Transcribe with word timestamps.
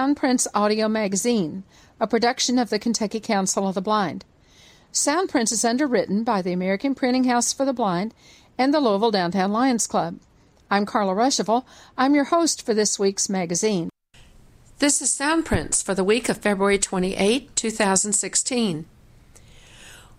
Soundprints 0.00 0.46
Audio 0.54 0.88
Magazine, 0.88 1.62
a 2.00 2.06
production 2.06 2.58
of 2.58 2.70
the 2.70 2.78
Kentucky 2.78 3.20
Council 3.20 3.68
of 3.68 3.74
the 3.74 3.82
Blind. 3.82 4.24
Soundprints 4.90 5.52
is 5.52 5.62
underwritten 5.62 6.24
by 6.24 6.40
the 6.40 6.54
American 6.54 6.94
Printing 6.94 7.24
House 7.24 7.52
for 7.52 7.66
the 7.66 7.74
Blind 7.74 8.14
and 8.56 8.72
the 8.72 8.80
Louisville 8.80 9.10
Downtown 9.10 9.52
Lions 9.52 9.86
Club. 9.86 10.18
I'm 10.70 10.86
Carla 10.86 11.12
Ruschival. 11.12 11.66
I'm 11.98 12.14
your 12.14 12.24
host 12.24 12.64
for 12.64 12.72
this 12.72 12.98
week's 12.98 13.28
magazine. 13.28 13.90
This 14.78 15.02
is 15.02 15.10
Soundprints 15.10 15.84
for 15.84 15.94
the 15.94 16.02
week 16.02 16.30
of 16.30 16.38
February 16.38 16.78
28, 16.78 17.54
2016. 17.54 18.86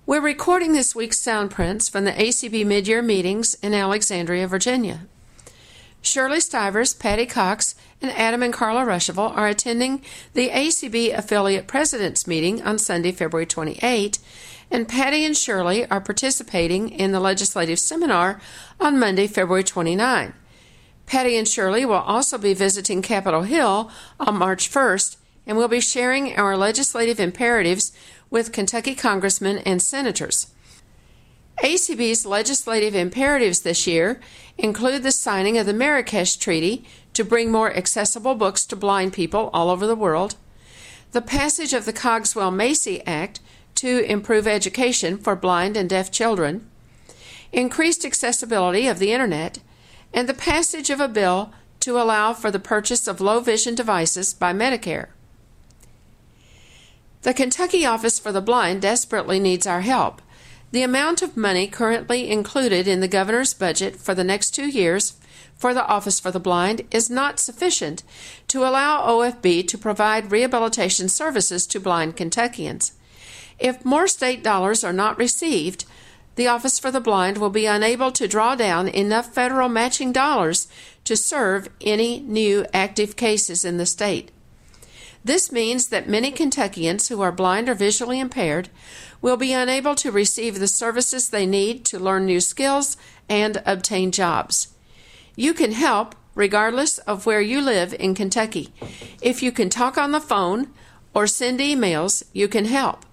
We're 0.06 0.22
recording 0.22 0.74
this 0.74 0.94
week's 0.94 1.20
Soundprints 1.20 1.90
from 1.90 2.06
the 2.06 2.12
ACB 2.12 2.68
mid-year 2.68 3.02
meetings 3.02 3.56
in 3.64 3.74
Alexandria, 3.74 4.48
Virginia. 4.48 5.08
Shirley 6.04 6.40
Stivers, 6.40 6.94
Patty 6.94 7.28
Cox, 7.28 7.76
and 8.02 8.12
Adam 8.12 8.42
and 8.42 8.54
Carla 8.54 8.82
Ruschival 8.82 9.36
are 9.36 9.48
attending 9.48 10.02
the 10.34 10.50
ACB 10.50 11.16
Affiliate 11.16 11.68
Presidents 11.68 12.26
Meeting 12.26 12.62
on 12.64 12.80
Sunday, 12.80 13.12
February 13.12 13.46
28, 13.46 14.18
and 14.72 14.88
Patty 14.88 15.24
and 15.26 15.38
Shirley 15.38 15.86
are 15.90 16.02
participating 16.02 16.90
in 16.90 17.12
the 17.12 17.20
Legislative 17.20 17.78
Seminar 17.78 18.42
on 18.80 19.00
Monday, 19.00 19.28
February 19.28 19.64
29. 19.64 20.34
Patty 21.06 21.36
and 21.38 21.48
Shirley 21.48 21.86
will 21.86 21.96
also 21.96 22.38
be 22.38 22.54
visiting 22.54 23.02
Capitol 23.02 23.44
Hill 23.44 23.92
on 24.20 24.38
March 24.38 24.72
1st 24.72 25.18
and 25.46 25.58
will 25.58 25.68
be 25.68 25.82
sharing 25.82 26.36
our 26.38 26.56
legislative 26.56 27.20
imperatives 27.20 27.92
with 28.30 28.54
Kentucky 28.54 28.96
congressmen 28.96 29.58
and 29.60 29.82
senators. 29.82 30.48
ACB's 31.64 32.26
legislative 32.26 32.96
imperatives 32.96 33.62
this 33.62 33.86
year 33.86 34.20
include 34.58 35.04
the 35.04 35.12
signing 35.12 35.58
of 35.58 35.66
the 35.66 35.74
Marrakesh 35.74 36.38
Treaty 36.38 36.86
to 37.22 37.26
bring 37.26 37.52
more 37.52 37.72
accessible 37.78 38.34
books 38.34 38.66
to 38.66 38.76
blind 38.76 39.14
people 39.14 39.52
all 39.54 39.70
over 39.70 39.86
the 39.86 39.96
world, 39.96 40.34
the 41.12 41.22
passage 41.22 41.72
of 41.72 41.86
the 41.86 41.94
Cogswell 41.94 42.50
Macy 42.50 43.06
Act 43.06 43.40
to 43.76 44.00
improve 44.12 44.48
education 44.48 45.20
for 45.20 45.36
blind 45.36 45.78
and 45.78 45.88
deaf 45.88 46.10
children, 46.10 46.68
increased 47.52 48.04
accessibility 48.04 48.88
of 48.88 48.98
the 48.98 49.12
Internet, 49.12 49.60
and 50.12 50.28
the 50.28 50.34
passage 50.34 50.90
of 50.90 51.00
a 51.00 51.08
bill 51.08 51.54
to 51.82 52.02
allow 52.02 52.34
for 52.34 52.50
the 52.50 52.58
purchase 52.58 53.08
of 53.08 53.22
low 53.22 53.40
vision 53.40 53.76
devices 53.76 54.34
by 54.34 54.52
Medicare. 54.52 55.10
The 57.22 57.36
Kentucky 57.36 57.86
Office 57.86 58.18
for 58.18 58.32
the 58.32 58.42
Blind 58.42 58.82
desperately 58.82 59.40
needs 59.40 59.68
our 59.68 59.82
help. 59.82 60.24
The 60.72 60.82
amount 60.82 61.22
of 61.22 61.38
money 61.38 61.68
currently 61.68 62.32
included 62.32 62.88
in 62.88 63.00
the 63.00 63.08
governor's 63.08 63.54
budget 63.54 63.98
for 63.98 64.16
the 64.16 64.24
next 64.24 64.56
two 64.56 64.68
years 64.68 65.21
for 65.56 65.74
the 65.74 65.86
Office 65.86 66.20
for 66.20 66.32
the 66.32 66.40
Blind 66.40 66.82
is 66.92 67.10
not 67.10 67.40
sufficient 67.40 68.04
to 68.48 68.64
allow 68.64 69.06
OFB 69.08 69.68
to 69.68 69.78
provide 69.78 70.32
rehabilitation 70.32 71.10
services 71.10 71.68
to 71.68 71.80
blind 71.80 72.16
Kentuckians. 72.16 72.94
If 73.60 73.86
more 73.86 74.08
state 74.08 74.44
dollars 74.44 74.84
are 74.84 74.94
not 74.94 75.18
received, 75.18 75.86
the 76.36 76.48
Office 76.48 76.80
for 76.80 76.92
the 76.92 77.02
Blind 77.02 77.38
will 77.38 77.50
be 77.50 77.66
unable 77.66 78.12
to 78.12 78.28
draw 78.28 78.56
down 78.56 78.88
enough 78.88 79.34
federal 79.34 79.70
matching 79.70 80.12
dollars 80.12 80.68
to 81.04 81.16
serve 81.16 81.70
any 81.82 82.20
new 82.22 82.66
active 82.74 83.16
cases 83.16 83.66
in 83.66 83.78
the 83.78 83.86
state. 83.86 84.32
This 85.24 85.52
means 85.52 85.90
that 85.90 86.10
many 86.10 86.32
Kentuckians 86.32 87.10
who 87.10 87.22
are 87.22 87.32
blind 87.32 87.70
or 87.70 87.76
visually 87.76 88.20
impaired 88.20 88.70
will 89.22 89.38
be 89.38 89.54
unable 89.54 89.94
to 89.96 90.12
receive 90.12 90.58
the 90.58 90.68
services 90.68 91.30
they 91.30 91.46
need 91.46 91.86
to 91.86 92.00
learn 92.00 92.26
new 92.26 92.40
skills 92.40 92.98
and 93.30 93.62
obtain 93.66 94.12
jobs. 94.12 94.70
You 95.36 95.54
can 95.54 95.72
help 95.72 96.16
regardless 96.36 96.98
of 97.00 97.26
where 97.26 97.42
you 97.42 97.62
live 97.62 97.94
in 98.00 98.16
Kentucky. 98.16 98.70
If 99.22 99.44
you 99.44 99.52
can 99.52 99.70
talk 99.70 99.98
on 99.98 100.12
the 100.12 100.20
phone 100.20 100.68
or 101.14 101.28
send 101.28 101.60
emails, 101.60 102.24
you 102.34 102.48
can 102.48 102.66
help. 102.66 103.06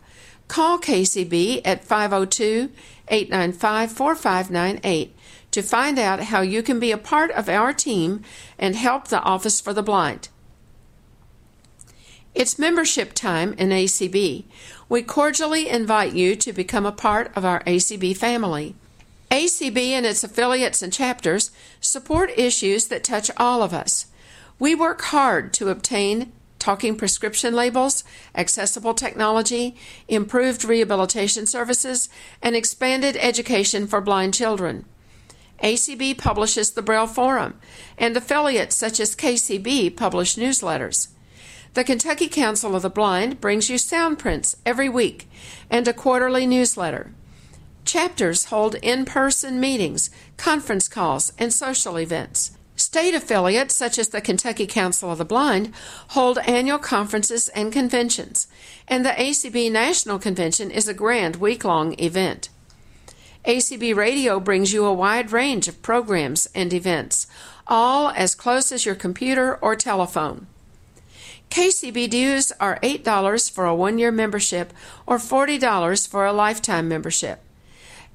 Call 0.47 0.79
KCB 0.79 1.61
at 1.65 1.85
502 1.85 2.71
895 3.09 3.93
4598 3.93 5.17
to 5.51 5.63
find 5.63 5.99
out 5.99 6.25
how 6.25 6.41
you 6.41 6.63
can 6.63 6.79
be 6.79 6.93
a 6.93 6.99
part 6.99 7.31
of 7.33 7.49
our 7.49 7.73
team 7.73 8.23
and 8.59 8.77
help 8.77 9.09
the 9.09 9.21
Office 9.21 9.61
for 9.61 9.73
the 9.73 9.83
Blind. 9.83 10.29
It's 12.35 12.59
membership 12.59 13.15
time 13.15 13.55
in 13.55 13.71
ACB. 13.71 14.45
We 14.89 15.03
cordially 15.03 15.69
invite 15.69 16.15
you 16.15 16.37
to 16.37 16.53
become 16.53 16.87
a 16.87 16.93
part 16.93 17.33
of 17.35 17.45
our 17.45 17.63
ACB 17.65 18.17
family. 18.17 18.77
ACB 19.31 19.91
and 19.91 20.07
its 20.07 20.25
affiliates 20.25 20.83
and 20.83 20.93
chapters 20.93 21.51
support 21.81 22.31
issues 22.37 22.89
that 22.89 23.05
touch 23.05 23.31
all 23.37 23.63
of 23.63 23.75
us. 23.75 24.07
We 24.59 24.75
work 24.75 25.03
hard 25.03 25.53
to 25.55 25.69
obtain 25.69 26.33
talking 26.59 26.97
prescription 26.97 27.55
labels, 27.55 28.05
accessible 28.35 28.95
technology, 28.95 29.77
improved 30.09 30.65
rehabilitation 30.65 31.47
services, 31.47 32.09
and 32.43 32.57
expanded 32.57 33.17
education 33.21 33.87
for 33.87 34.01
blind 34.01 34.35
children. 34.35 34.85
ACB 35.63 36.17
publishes 36.19 36.73
the 36.73 36.83
Braille 36.83 37.07
Forum, 37.07 37.59
and 37.97 38.17
affiliates 38.17 38.77
such 38.77 39.01
as 39.01 39.17
KCB 39.17 39.97
publish 39.97 40.37
newsletters. 40.37 41.09
The 41.75 41.85
Kentucky 41.85 42.29
Council 42.29 42.75
of 42.75 42.83
the 42.83 42.91
Blind 42.91 43.41
brings 43.41 43.69
you 43.69 43.77
Soundprints 43.77 44.57
every 44.65 44.89
week 44.89 45.29
and 45.71 45.87
a 45.87 45.93
quarterly 45.93 46.47
newsletter. 46.47 47.13
Chapters 47.89 48.45
hold 48.45 48.75
in 48.83 49.07
person 49.07 49.59
meetings, 49.59 50.11
conference 50.37 50.89
calls, 50.89 51.33
and 51.39 51.51
social 51.51 51.99
events. 51.99 52.51
State 52.77 53.15
affiliates, 53.15 53.75
such 53.75 53.99
as 53.99 54.11
the 54.11 54.21
Kentucky 54.21 54.67
Council 54.67 55.11
of 55.11 55.17
the 55.17 55.25
Blind, 55.25 55.73
hold 56.09 56.37
annual 56.41 56.79
conferences 56.79 57.49
and 57.49 57.73
conventions, 57.73 58.47
and 58.87 59.07
the 59.07 59.13
ACB 59.13 59.73
National 59.73 60.19
Convention 60.19 60.71
is 60.71 60.87
a 60.87 60.93
grand 60.93 61.37
week 61.37 61.65
long 61.65 61.99
event. 61.99 62.51
ACB 63.47 63.97
Radio 63.97 64.39
brings 64.39 64.71
you 64.71 64.85
a 64.85 64.93
wide 64.93 65.33
range 65.33 65.67
of 65.67 65.81
programs 65.81 66.47
and 66.55 66.75
events, 66.75 67.27
all 67.67 68.11
as 68.11 68.35
close 68.35 68.71
as 68.71 68.85
your 68.85 68.97
computer 68.97 69.57
or 69.63 69.75
telephone. 69.75 70.47
KCB 71.49 72.11
dues 72.11 72.53
are 72.61 72.79
$8 72.81 73.51
for 73.51 73.65
a 73.65 73.75
one 73.75 73.97
year 73.97 74.13
membership 74.13 74.75
or 75.07 75.17
$40 75.17 76.07
for 76.07 76.27
a 76.27 76.35
lifetime 76.35 76.87
membership. 76.87 77.41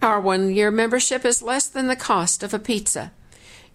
Our 0.03 0.19
one 0.19 0.53
year 0.53 0.69
membership 0.69 1.23
is 1.23 1.41
less 1.41 1.65
than 1.65 1.87
the 1.87 1.95
cost 1.95 2.43
of 2.43 2.53
a 2.53 2.59
pizza. 2.59 3.13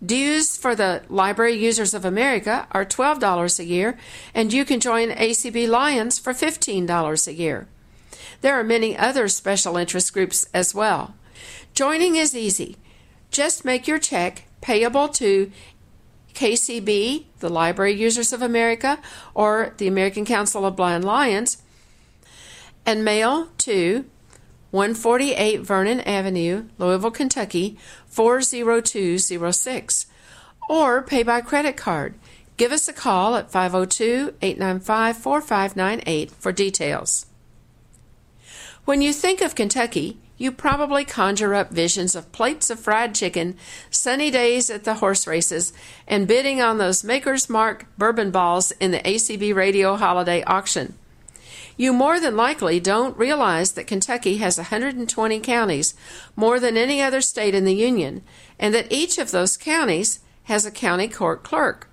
Dues 0.05 0.59
for 0.59 0.75
the 0.75 1.03
Library 1.09 1.55
Users 1.55 1.95
of 1.95 2.05
America 2.05 2.69
are 2.71 2.85
$12 2.85 3.59
a 3.59 3.65
year, 3.65 3.97
and 4.35 4.53
you 4.53 4.67
can 4.67 4.79
join 4.79 5.09
ACB 5.09 5.67
Lions 5.67 6.19
for 6.19 6.35
$15 6.35 7.27
a 7.27 7.33
year. 7.33 7.67
There 8.43 8.61
are 8.61 8.63
many 8.63 8.95
other 8.95 9.27
special 9.29 9.79
interest 9.79 10.13
groups 10.13 10.47
as 10.53 10.75
well. 10.75 11.15
Joining 11.73 12.17
is 12.17 12.37
easy. 12.37 12.77
Just 13.31 13.65
make 13.65 13.89
your 13.89 13.99
check 13.99 14.45
payable 14.61 15.09
to 15.09 15.51
KCB, 16.35 17.25
the 17.41 17.49
Library 17.49 17.95
Users 17.95 18.35
of 18.35 18.43
America, 18.43 18.99
or 19.33 19.73
the 19.79 19.89
American 19.89 20.27
Council 20.27 20.67
of 20.67 20.77
Blind 20.77 21.07
Lions, 21.07 21.63
and 22.85 23.03
mail 23.03 23.49
to 23.59 24.05
148 24.71 25.61
Vernon 25.61 26.01
Avenue, 26.01 26.67
Louisville, 26.77 27.11
Kentucky 27.11 27.79
40206, 28.07 30.07
or 30.69 31.03
pay 31.03 31.23
by 31.23 31.41
credit 31.41 31.77
card. 31.77 32.15
Give 32.59 32.73
us 32.73 32.89
a 32.89 32.93
call 32.93 33.37
at 33.37 33.51
502 33.51 34.35
895 34.43 35.17
4598 35.17 36.31
for 36.33 36.53
details. 36.53 37.27
When 38.85 39.01
you 39.01 39.13
think 39.13 39.41
of 39.41 39.55
Kentucky, 39.55 40.19
you 40.39 40.53
probably 40.53 41.05
conjure 41.05 41.55
up 41.55 41.71
visions 41.71 42.15
of 42.15 42.33
plates 42.33 42.71
of 42.71 42.79
fried 42.79 43.15
chicken, 43.15 43.57
sunny 43.91 44.31
days 44.31 44.71
at 44.71 44.85
the 44.85 44.95
horse 44.95 45.27
races, 45.27 45.73
and 46.07 46.29
bidding 46.29 46.61
on 46.61 46.79
those 46.79 47.05
Maker's 47.05 47.51
Mark 47.51 47.87
bourbon 47.99 48.31
balls 48.31 48.71
in 48.73 48.93
the 48.93 49.01
ACB 49.01 49.55
radio 49.55 49.97
holiday 49.97 50.43
auction. 50.45 50.95
You 51.79 51.93
more 51.93 52.19
than 52.19 52.37
likely 52.37 52.81
don't 52.81 53.17
realize 53.17 53.73
that 53.73 53.87
Kentucky 53.87 54.39
has 54.39 54.59
120 54.59 55.39
counties, 55.39 55.95
more 56.35 56.59
than 56.59 56.77
any 56.77 57.01
other 57.01 57.21
state 57.21 57.55
in 57.55 57.65
the 57.65 57.75
Union, 57.75 58.23
and 58.59 58.75
that 58.75 58.91
each 58.91 59.17
of 59.17 59.31
those 59.31 59.57
counties 59.57 60.19
has 60.45 60.67
a 60.67 60.73
county 60.73 61.07
court 61.07 61.45
clerk, 61.45 61.89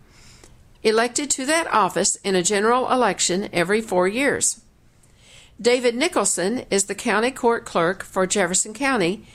elected 0.82 1.30
to 1.30 1.46
that 1.46 1.72
office 1.72 2.16
in 2.24 2.34
a 2.34 2.42
general 2.42 2.92
election 2.92 3.48
every 3.54 3.80
four 3.80 4.08
years. 4.08 4.60
David 5.62 5.96
Nicholson 5.96 6.66
is 6.72 6.86
the 6.86 6.96
county 6.96 7.30
court 7.30 7.64
clerk 7.64 8.04
for 8.04 8.26
Jefferson 8.26 8.74
County, 8.74 9.28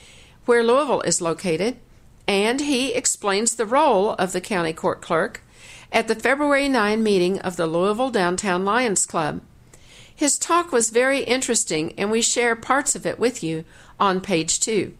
where 0.43 0.65
Louisville 0.65 1.01
is 1.01 1.21
located, 1.21 1.77
and 2.27 2.59
he 2.59 2.93
explains 2.93 3.55
the 3.55 3.65
role 3.65 4.15
of 4.15 4.33
the 4.33 4.41
county 4.41 4.73
court 4.73 5.01
clerk 5.01 5.41
at 5.93 6.09
the 6.09 6.15
February 6.15 6.67
9 6.67 7.01
meeting 7.01 7.39
of 7.39 7.55
the 7.55 7.67
Louisville 7.67 8.09
Downtown 8.09 8.65
Lions 8.65 9.05
Club. 9.05 9.39
His 10.21 10.37
talk 10.37 10.71
was 10.71 10.91
very 10.91 11.23
interesting, 11.23 11.95
and 11.97 12.11
we 12.11 12.21
share 12.21 12.55
parts 12.55 12.95
of 12.95 13.07
it 13.07 13.17
with 13.17 13.41
you 13.41 13.65
on 13.99 14.21
page 14.21 14.59
2. 14.59 14.93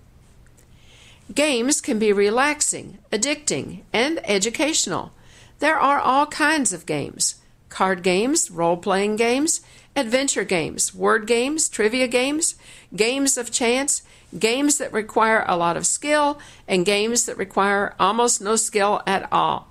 Games 1.35 1.79
can 1.79 1.99
be 1.99 2.11
relaxing, 2.11 2.97
addicting, 3.11 3.81
and 3.93 4.19
educational. 4.23 5.11
There 5.59 5.77
are 5.77 5.99
all 5.99 6.25
kinds 6.25 6.73
of 6.73 6.87
games 6.87 7.35
card 7.69 8.01
games, 8.01 8.49
role 8.49 8.77
playing 8.77 9.17
games, 9.17 9.61
adventure 9.95 10.43
games, 10.43 10.91
word 10.95 11.27
games, 11.27 11.69
trivia 11.69 12.07
games, 12.07 12.55
games 12.95 13.37
of 13.37 13.51
chance, 13.51 14.01
games 14.39 14.79
that 14.79 14.91
require 14.91 15.45
a 15.47 15.55
lot 15.55 15.77
of 15.77 15.85
skill, 15.85 16.39
and 16.67 16.83
games 16.83 17.27
that 17.27 17.37
require 17.37 17.93
almost 17.99 18.41
no 18.41 18.55
skill 18.55 19.03
at 19.05 19.31
all. 19.31 19.70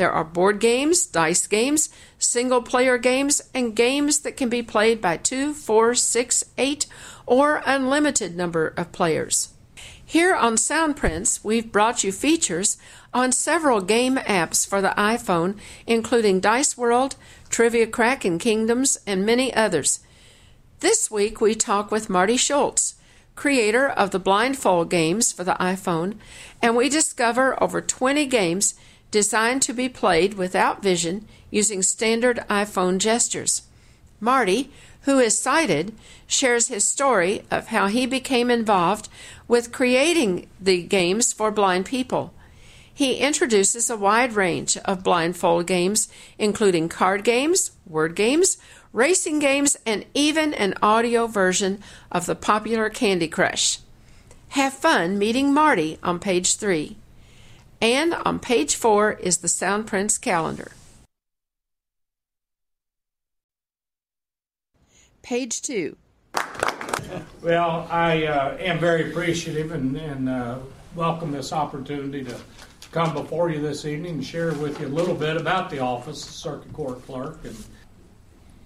There 0.00 0.10
are 0.10 0.24
board 0.24 0.60
games, 0.60 1.04
dice 1.04 1.46
games, 1.46 1.90
single 2.18 2.62
player 2.62 2.96
games, 2.96 3.42
and 3.52 3.76
games 3.76 4.20
that 4.20 4.34
can 4.34 4.48
be 4.48 4.62
played 4.62 4.98
by 4.98 5.18
two, 5.18 5.52
four, 5.52 5.94
six, 5.94 6.42
eight, 6.56 6.86
or 7.26 7.60
unlimited 7.66 8.34
number 8.34 8.68
of 8.78 8.92
players. 8.92 9.50
Here 10.02 10.34
on 10.34 10.54
Soundprints, 10.54 11.44
we've 11.44 11.70
brought 11.70 12.02
you 12.02 12.12
features 12.12 12.78
on 13.12 13.30
several 13.30 13.82
game 13.82 14.16
apps 14.16 14.66
for 14.66 14.80
the 14.80 14.94
iPhone, 14.96 15.58
including 15.86 16.40
Dice 16.40 16.78
World, 16.78 17.16
Trivia 17.50 17.86
Crack 17.86 18.24
and 18.24 18.40
Kingdoms, 18.40 18.96
and 19.06 19.26
many 19.26 19.52
others. 19.52 20.00
This 20.78 21.10
week 21.10 21.42
we 21.42 21.54
talk 21.54 21.90
with 21.90 22.08
Marty 22.08 22.38
Schultz, 22.38 22.94
creator 23.34 23.86
of 23.86 24.12
the 24.12 24.18
Blindfold 24.18 24.88
games 24.88 25.30
for 25.30 25.44
the 25.44 25.58
iPhone, 25.60 26.14
and 26.62 26.74
we 26.74 26.88
discover 26.88 27.62
over 27.62 27.82
20 27.82 28.24
games 28.24 28.76
designed 29.10 29.62
to 29.62 29.72
be 29.72 29.88
played 29.88 30.34
without 30.34 30.82
vision 30.82 31.26
using 31.50 31.82
standard 31.82 32.44
iPhone 32.48 32.98
gestures. 32.98 33.62
Marty, 34.20 34.70
who 35.02 35.18
is 35.18 35.38
sighted, 35.38 35.92
shares 36.26 36.68
his 36.68 36.86
story 36.86 37.42
of 37.50 37.68
how 37.68 37.86
he 37.86 38.06
became 38.06 38.50
involved 38.50 39.08
with 39.48 39.72
creating 39.72 40.48
the 40.60 40.82
games 40.82 41.32
for 41.32 41.50
blind 41.50 41.86
people. 41.86 42.32
He 42.92 43.16
introduces 43.16 43.88
a 43.88 43.96
wide 43.96 44.34
range 44.34 44.76
of 44.78 45.02
blindfold 45.02 45.66
games, 45.66 46.08
including 46.38 46.90
card 46.90 47.24
games, 47.24 47.70
word 47.86 48.14
games, 48.14 48.58
racing 48.92 49.38
games, 49.38 49.76
and 49.86 50.04
even 50.12 50.52
an 50.52 50.74
audio 50.82 51.26
version 51.26 51.82
of 52.12 52.26
the 52.26 52.34
popular 52.34 52.90
Candy 52.90 53.28
Crush. 53.28 53.78
Have 54.50 54.74
fun 54.74 55.18
meeting 55.18 55.54
Marty 55.54 55.98
on 56.02 56.18
page 56.18 56.56
3. 56.56 56.96
And 57.80 58.14
on 58.14 58.38
page 58.38 58.74
4 58.76 59.12
is 59.14 59.38
the 59.38 59.48
Soundprints 59.48 60.20
calendar. 60.20 60.72
Page 65.22 65.62
2. 65.62 65.96
Well, 67.42 67.86
I 67.90 68.26
uh, 68.26 68.56
am 68.58 68.78
very 68.78 69.10
appreciative 69.10 69.72
and, 69.72 69.96
and 69.96 70.28
uh, 70.28 70.58
welcome 70.94 71.32
this 71.32 71.52
opportunity 71.52 72.22
to 72.24 72.36
come 72.92 73.14
before 73.14 73.50
you 73.50 73.60
this 73.60 73.84
evening 73.84 74.14
and 74.16 74.24
share 74.24 74.52
with 74.54 74.80
you 74.80 74.86
a 74.86 74.88
little 74.88 75.14
bit 75.14 75.36
about 75.36 75.70
the 75.70 75.78
office 75.78 76.22
of 76.24 76.30
Circuit 76.30 76.72
Court 76.72 77.04
Clerk. 77.06 77.38
And 77.44 77.56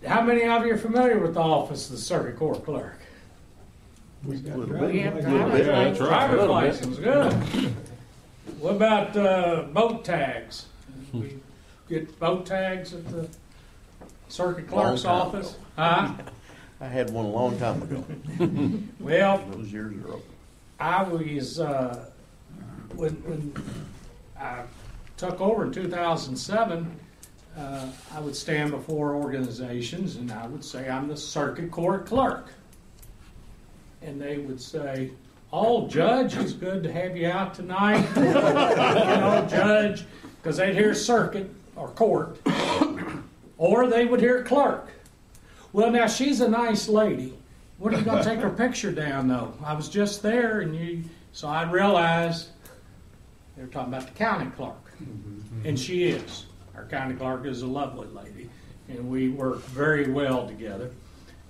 how 0.07 0.23
many 0.23 0.45
of 0.45 0.67
you 0.67 0.75
are 0.75 0.79
familiar 0.79 1.19
with 1.19 1.35
the 1.35 1.41
office 1.41 1.87
of 1.87 1.93
the 1.97 2.03
Circuit 2.03 2.37
Court 2.37 2.65
Clerk? 2.65 2.99
We 4.25 4.39
got 4.39 4.57
We 4.59 4.67
driving 4.67 5.01
have 5.03 5.15
license. 5.15 5.27
driver's 5.59 5.99
Yeah, 5.99 6.07
driver's 6.07 6.39
A 6.39 6.41
little 6.43 6.61
bit. 6.61 6.65
license, 6.65 6.99
good. 6.99 7.75
What 8.59 8.77
about 8.77 9.17
uh, 9.17 9.63
boat 9.73 10.05
tags? 10.05 10.67
We 11.13 11.39
get 11.89 12.19
boat 12.19 12.47
tags 12.47 12.93
at 12.95 13.07
the 13.09 13.29
Circuit 14.29 14.69
Clerk's 14.69 15.05
Long 15.05 15.31
time 15.31 15.41
office? 15.41 15.57
Huh? 15.77 16.13
I 16.81 16.87
had 16.87 17.11
one 17.11 17.25
a 17.27 17.31
long 17.31 17.59
time 17.59 17.83
ago. 17.83 18.05
Well, 19.01 19.39
Those 19.51 19.73
years 19.73 19.95
are 20.05 20.09
over. 20.15 20.23
I 20.81 21.03
was 21.03 21.61
uh, 21.61 22.07
when 22.95 23.13
when 23.25 23.55
I 24.39 24.63
took 25.17 25.41
over 25.41 25.65
in 25.65 25.73
2007. 25.73 27.01
Uh, 27.57 27.87
I 28.13 28.19
would 28.19 28.35
stand 28.35 28.73
before 28.73 29.15
organizations 29.15 30.17
and 30.17 30.33
I 30.33 30.45
would 30.49 30.65
say 30.65 30.89
I'm 30.89 31.07
the 31.07 31.17
circuit 31.17 31.71
court 31.71 32.05
clerk, 32.05 32.49
and 34.03 34.21
they 34.21 34.39
would 34.39 34.61
say, 34.61 35.11
"Oh, 35.57 35.87
judge, 35.87 36.37
it's 36.37 36.53
good 36.53 36.83
to 36.83 36.93
have 36.93 37.17
you 37.17 37.29
out 37.29 37.55
tonight." 37.55 38.05
you 38.17 38.25
know, 38.25 39.47
judge, 39.49 40.05
because 40.43 40.57
they'd 40.57 40.75
hear 40.75 40.95
circuit 40.95 41.49
or 41.77 41.89
court, 41.91 42.41
or 43.57 43.87
they 43.87 44.05
would 44.05 44.21
hear 44.21 44.43
clerk. 44.43 44.89
Well, 45.73 45.93
now 45.93 46.09
she's 46.09 46.41
a 46.41 46.49
nice 46.49 46.89
lady. 46.89 47.39
What 47.79 47.95
are 47.95 47.99
you 47.99 48.05
going 48.05 48.19
to 48.19 48.29
take 48.29 48.41
her 48.41 48.51
picture 48.51 48.91
down, 48.91 49.29
though? 49.29 49.55
I 49.65 49.75
was 49.75 49.89
just 49.89 50.23
there, 50.23 50.61
and 50.61 50.75
you. 50.75 51.05
So 51.33 51.49
I 51.49 51.71
realized 51.71 52.49
they 53.57 53.63
were 53.63 53.69
talking 53.69 53.93
about 53.95 54.07
the 54.09 54.15
county 54.15 54.51
clerk, 54.51 54.93
and 55.65 55.79
she 55.79 56.05
is. 56.05 56.47
Our 56.77 56.85
county 56.87 57.15
clerk 57.15 57.47
is 57.47 57.63
a 57.63 57.67
lovely 57.67 58.09
lady, 58.09 58.51
and 58.89 59.09
we 59.09 59.29
work 59.29 59.63
very 59.63 60.11
well 60.11 60.47
together. 60.49 60.91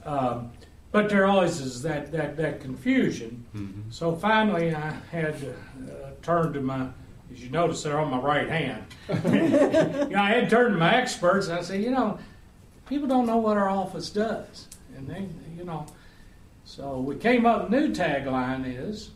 Um, 0.05 0.53
but 0.95 1.09
there 1.09 1.27
always 1.27 1.59
is 1.59 1.83
that 1.83 2.13
that 2.13 2.37
that 2.37 2.61
confusion. 2.61 3.45
So 3.91 4.15
finally, 4.15 4.73
I 4.73 4.93
had 5.11 5.41
to 5.41 5.51
uh, 5.51 6.11
turn 6.23 6.53
to 6.53 6.61
my. 6.61 6.87
As 7.33 7.43
you 7.43 7.51
notice, 7.51 7.83
they're 7.83 7.99
on 7.99 8.13
my 8.13 8.21
right 8.21 8.49
hand. 8.49 8.85
you 9.09 9.41
know, 9.41 10.09
I 10.17 10.31
had 10.31 10.49
turned 10.49 10.75
to 10.75 10.79
my 10.79 10.95
experts. 10.95 11.49
And 11.49 11.59
I 11.59 11.63
said, 11.63 11.83
you 11.83 11.91
know, 11.91 12.21
people 12.89 13.09
don't 13.09 13.27
know 13.27 13.39
what 13.39 13.57
our 13.57 13.69
office 13.69 14.09
does, 14.09 14.69
and 14.97 15.09
they, 15.09 15.27
you 15.59 15.65
know. 15.65 15.85
So 16.65 17.01
we 17.01 17.17
came 17.17 17.45
up. 17.45 17.69
With 17.71 17.77
a 17.77 17.89
new 17.89 17.93
tagline 17.93 18.63
is, 18.65 19.11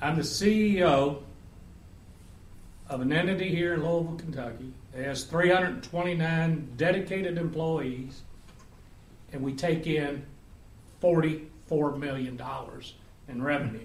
"I'm 0.00 0.14
the 0.14 0.22
CEO 0.22 1.24
of 2.88 3.00
an 3.00 3.12
entity 3.12 3.48
here 3.48 3.74
in 3.74 3.80
Louisville, 3.80 4.14
Kentucky. 4.16 4.72
It 4.96 5.06
has 5.06 5.24
329 5.24 6.68
dedicated 6.76 7.36
employees, 7.36 8.22
and 9.32 9.42
we 9.42 9.54
take 9.54 9.88
in 9.88 10.24
44 11.02 11.96
million 11.96 12.36
dollars 12.36 12.94
in 13.28 13.42
revenue. 13.42 13.80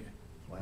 Wow. 0.48 0.60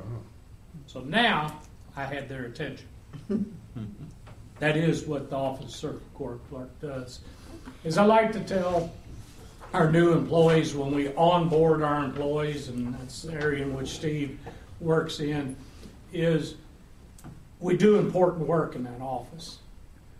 So 0.87 1.01
now 1.01 1.59
I 1.97 2.05
had 2.05 2.29
their 2.29 2.45
attention. 2.45 2.87
that 4.59 4.77
is 4.77 5.05
what 5.05 5.29
the 5.29 5.35
office 5.35 5.65
of 5.65 5.71
circuit 5.71 6.13
court 6.13 6.39
clerk 6.49 6.79
does. 6.79 7.19
Is 7.83 7.97
I 7.97 8.05
like 8.05 8.31
to 8.31 8.39
tell 8.39 8.93
our 9.73 9.91
new 9.91 10.13
employees 10.13 10.73
when 10.73 10.95
we 10.95 11.13
onboard 11.15 11.81
our 11.81 12.05
employees, 12.05 12.69
and 12.69 12.93
that's 12.95 13.23
the 13.23 13.33
area 13.33 13.63
in 13.63 13.75
which 13.75 13.89
Steve 13.89 14.39
works 14.79 15.19
in, 15.19 15.57
is 16.13 16.55
we 17.59 17.75
do 17.75 17.99
important 17.99 18.47
work 18.47 18.75
in 18.75 18.83
that 18.85 19.01
office 19.01 19.57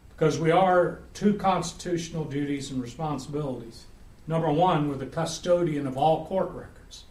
because 0.10 0.38
we 0.38 0.52
are 0.52 1.00
two 1.14 1.36
constitutional 1.36 2.26
duties 2.26 2.72
and 2.72 2.82
responsibilities. 2.82 3.86
Number 4.28 4.52
one, 4.52 4.90
we're 4.90 4.96
the 4.96 5.06
custodian 5.06 5.86
of 5.86 5.98
all 5.98 6.26
court 6.26 6.50
records, 6.52 7.04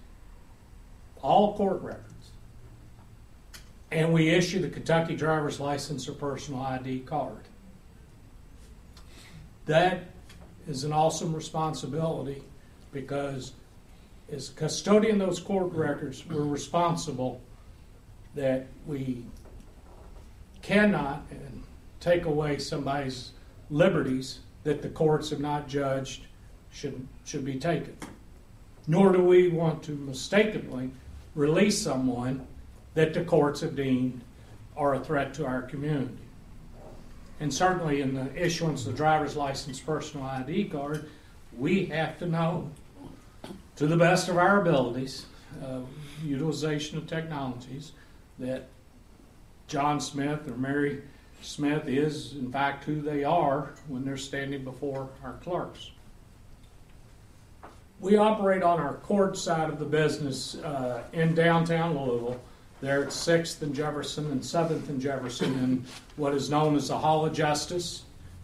all 1.22 1.56
court 1.56 1.80
records. 1.82 2.10
And 3.92 4.12
we 4.12 4.30
issue 4.30 4.60
the 4.60 4.68
Kentucky 4.68 5.14
driver's 5.14 5.60
license 5.60 6.08
or 6.08 6.12
personal 6.12 6.60
ID 6.62 7.00
card. 7.00 7.44
That 9.66 10.04
is 10.66 10.82
an 10.82 10.92
awesome 10.92 11.32
responsibility 11.32 12.42
because 12.92 13.52
as 14.32 14.48
custodian 14.48 15.20
of 15.20 15.28
those 15.28 15.38
court 15.38 15.72
records, 15.72 16.26
we're 16.26 16.42
responsible 16.42 17.40
that 18.34 18.66
we 18.86 19.24
cannot 20.62 21.22
take 22.00 22.24
away 22.24 22.58
somebody's 22.58 23.30
liberties 23.70 24.40
that 24.64 24.82
the 24.82 24.88
courts 24.88 25.30
have 25.30 25.40
not 25.40 25.68
judged 25.68 26.26
should 26.74 27.06
should 27.24 27.44
be 27.44 27.58
taken. 27.58 27.96
Nor 28.86 29.12
do 29.12 29.22
we 29.22 29.48
want 29.48 29.82
to 29.84 29.92
mistakenly 29.92 30.90
release 31.34 31.80
someone 31.80 32.46
that 32.94 33.14
the 33.14 33.24
courts 33.24 33.60
have 33.60 33.74
deemed 33.74 34.20
are 34.76 34.94
a 34.94 35.00
threat 35.00 35.32
to 35.34 35.46
our 35.46 35.62
community. 35.62 36.18
And 37.40 37.52
certainly 37.52 38.00
in 38.00 38.14
the 38.14 38.30
issuance 38.34 38.84
of 38.86 38.92
the 38.92 38.96
driver's 38.96 39.36
license 39.36 39.80
personal 39.80 40.26
ID 40.26 40.64
card, 40.64 41.08
we 41.56 41.86
have 41.86 42.18
to 42.18 42.26
know 42.26 42.70
to 43.76 43.86
the 43.86 43.96
best 43.96 44.28
of 44.28 44.36
our 44.36 44.60
abilities, 44.60 45.26
uh, 45.64 45.80
utilization 46.22 46.98
of 46.98 47.06
technologies, 47.06 47.92
that 48.38 48.68
John 49.66 50.00
Smith 50.00 50.48
or 50.48 50.56
Mary 50.56 51.02
Smith 51.42 51.88
is, 51.88 52.34
in 52.34 52.50
fact, 52.50 52.84
who 52.84 53.00
they 53.00 53.24
are 53.24 53.74
when 53.88 54.04
they're 54.04 54.16
standing 54.16 54.64
before 54.64 55.08
our 55.22 55.34
clerks. 55.34 55.90
We 58.00 58.16
operate 58.16 58.62
on 58.62 58.80
our 58.80 58.94
court 58.94 59.36
side 59.36 59.70
of 59.70 59.78
the 59.78 59.84
business 59.84 60.56
uh, 60.56 61.04
in 61.12 61.34
downtown 61.34 61.96
Louisville. 61.96 62.40
There 62.80 63.02
at 63.02 63.08
6th 63.08 63.62
and 63.62 63.74
Jefferson 63.74 64.30
and 64.30 64.42
7th 64.42 64.88
and 64.88 65.00
Jefferson 65.00 65.54
in 65.54 65.84
what 66.16 66.34
is 66.34 66.50
known 66.50 66.76
as 66.76 66.88
the 66.88 66.98
Hall 66.98 67.24
of 67.24 67.32
Justice 67.32 68.02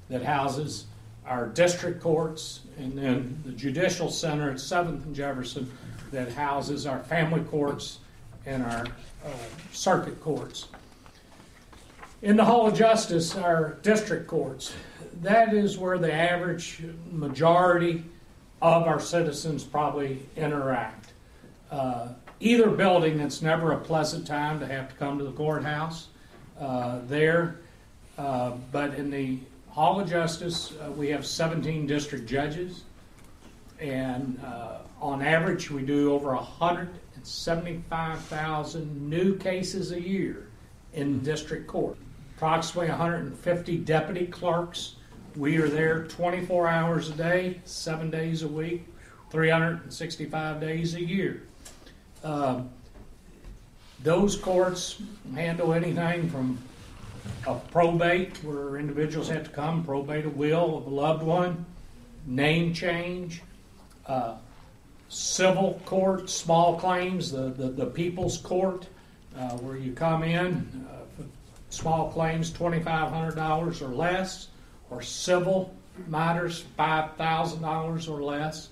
that 0.08 0.22
houses 0.22 0.86
our 1.26 1.46
district 1.46 2.00
courts, 2.00 2.60
and 2.78 2.96
then 2.96 3.38
the 3.44 3.52
Judicial 3.52 4.10
Center 4.10 4.50
at 4.50 4.56
7th 4.56 5.04
and 5.04 5.14
Jefferson 5.14 5.70
that 6.10 6.32
houses 6.32 6.86
our 6.86 7.00
family 7.00 7.42
courts 7.42 7.98
and 8.46 8.62
our 8.64 8.86
uh, 9.24 9.30
circuit 9.72 10.20
courts. 10.20 10.68
In 12.22 12.36
the 12.36 12.44
Hall 12.44 12.66
of 12.66 12.74
Justice, 12.74 13.36
our 13.36 13.78
district 13.82 14.26
courts, 14.26 14.72
that 15.22 15.54
is 15.54 15.76
where 15.76 15.98
the 15.98 16.12
average 16.12 16.82
majority 17.10 18.04
of 18.62 18.84
our 18.84 19.00
citizens 19.00 19.64
probably 19.64 20.20
interact. 20.36 21.12
Uh, 21.70 22.08
either 22.40 22.70
building, 22.70 23.20
it's 23.20 23.42
never 23.42 23.72
a 23.72 23.78
pleasant 23.78 24.26
time 24.26 24.58
to 24.60 24.66
have 24.66 24.88
to 24.88 24.94
come 24.96 25.18
to 25.18 25.24
the 25.24 25.32
courthouse 25.32 26.08
uh, 26.60 27.00
there. 27.06 27.60
Uh, 28.18 28.52
but 28.70 28.94
in 28.94 29.10
the 29.10 29.38
Hall 29.70 29.98
of 30.00 30.08
Justice, 30.08 30.72
uh, 30.72 30.90
we 30.92 31.08
have 31.08 31.24
17 31.24 31.86
district 31.86 32.28
judges. 32.28 32.82
And 33.78 34.38
uh, 34.44 34.80
on 35.00 35.22
average, 35.22 35.70
we 35.70 35.82
do 35.82 36.12
over 36.12 36.34
175,000 36.34 39.08
new 39.08 39.36
cases 39.36 39.92
a 39.92 40.00
year 40.00 40.48
in 40.92 41.20
district 41.20 41.66
court. 41.66 41.96
Approximately 42.36 42.90
150 42.90 43.78
deputy 43.78 44.26
clerks. 44.26 44.96
We 45.36 45.58
are 45.58 45.68
there 45.68 46.04
24 46.04 46.66
hours 46.66 47.10
a 47.10 47.12
day, 47.12 47.60
seven 47.64 48.10
days 48.10 48.42
a 48.42 48.48
week, 48.48 48.84
365 49.30 50.60
days 50.60 50.94
a 50.94 51.04
year. 51.04 51.44
Um, 52.24 52.70
those 54.02 54.34
courts 54.34 55.00
handle 55.34 55.72
anything 55.72 56.28
from 56.30 56.58
a 57.46 57.54
probate, 57.54 58.42
where 58.42 58.76
individuals 58.76 59.28
have 59.28 59.44
to 59.44 59.50
come, 59.50 59.84
probate 59.84 60.24
a 60.24 60.30
will 60.30 60.78
of 60.78 60.86
a 60.86 60.90
loved 60.90 61.22
one, 61.22 61.64
name 62.26 62.74
change, 62.74 63.42
uh, 64.06 64.34
civil 65.08 65.80
court, 65.84 66.28
small 66.28 66.76
claims, 66.78 67.30
the, 67.30 67.50
the, 67.50 67.68
the 67.68 67.86
people's 67.86 68.38
court, 68.38 68.88
uh, 69.36 69.50
where 69.58 69.76
you 69.76 69.92
come 69.92 70.24
in, 70.24 70.86
uh, 70.90 71.22
small 71.68 72.10
claims, 72.10 72.50
twenty-five 72.50 73.10
hundred 73.12 73.36
dollars 73.36 73.80
or 73.80 73.88
less, 73.88 74.48
or 74.90 75.02
civil 75.02 75.72
matters, 76.08 76.64
five 76.76 77.16
thousand 77.16 77.62
dollars 77.62 78.08
or 78.08 78.22
less. 78.22 78.68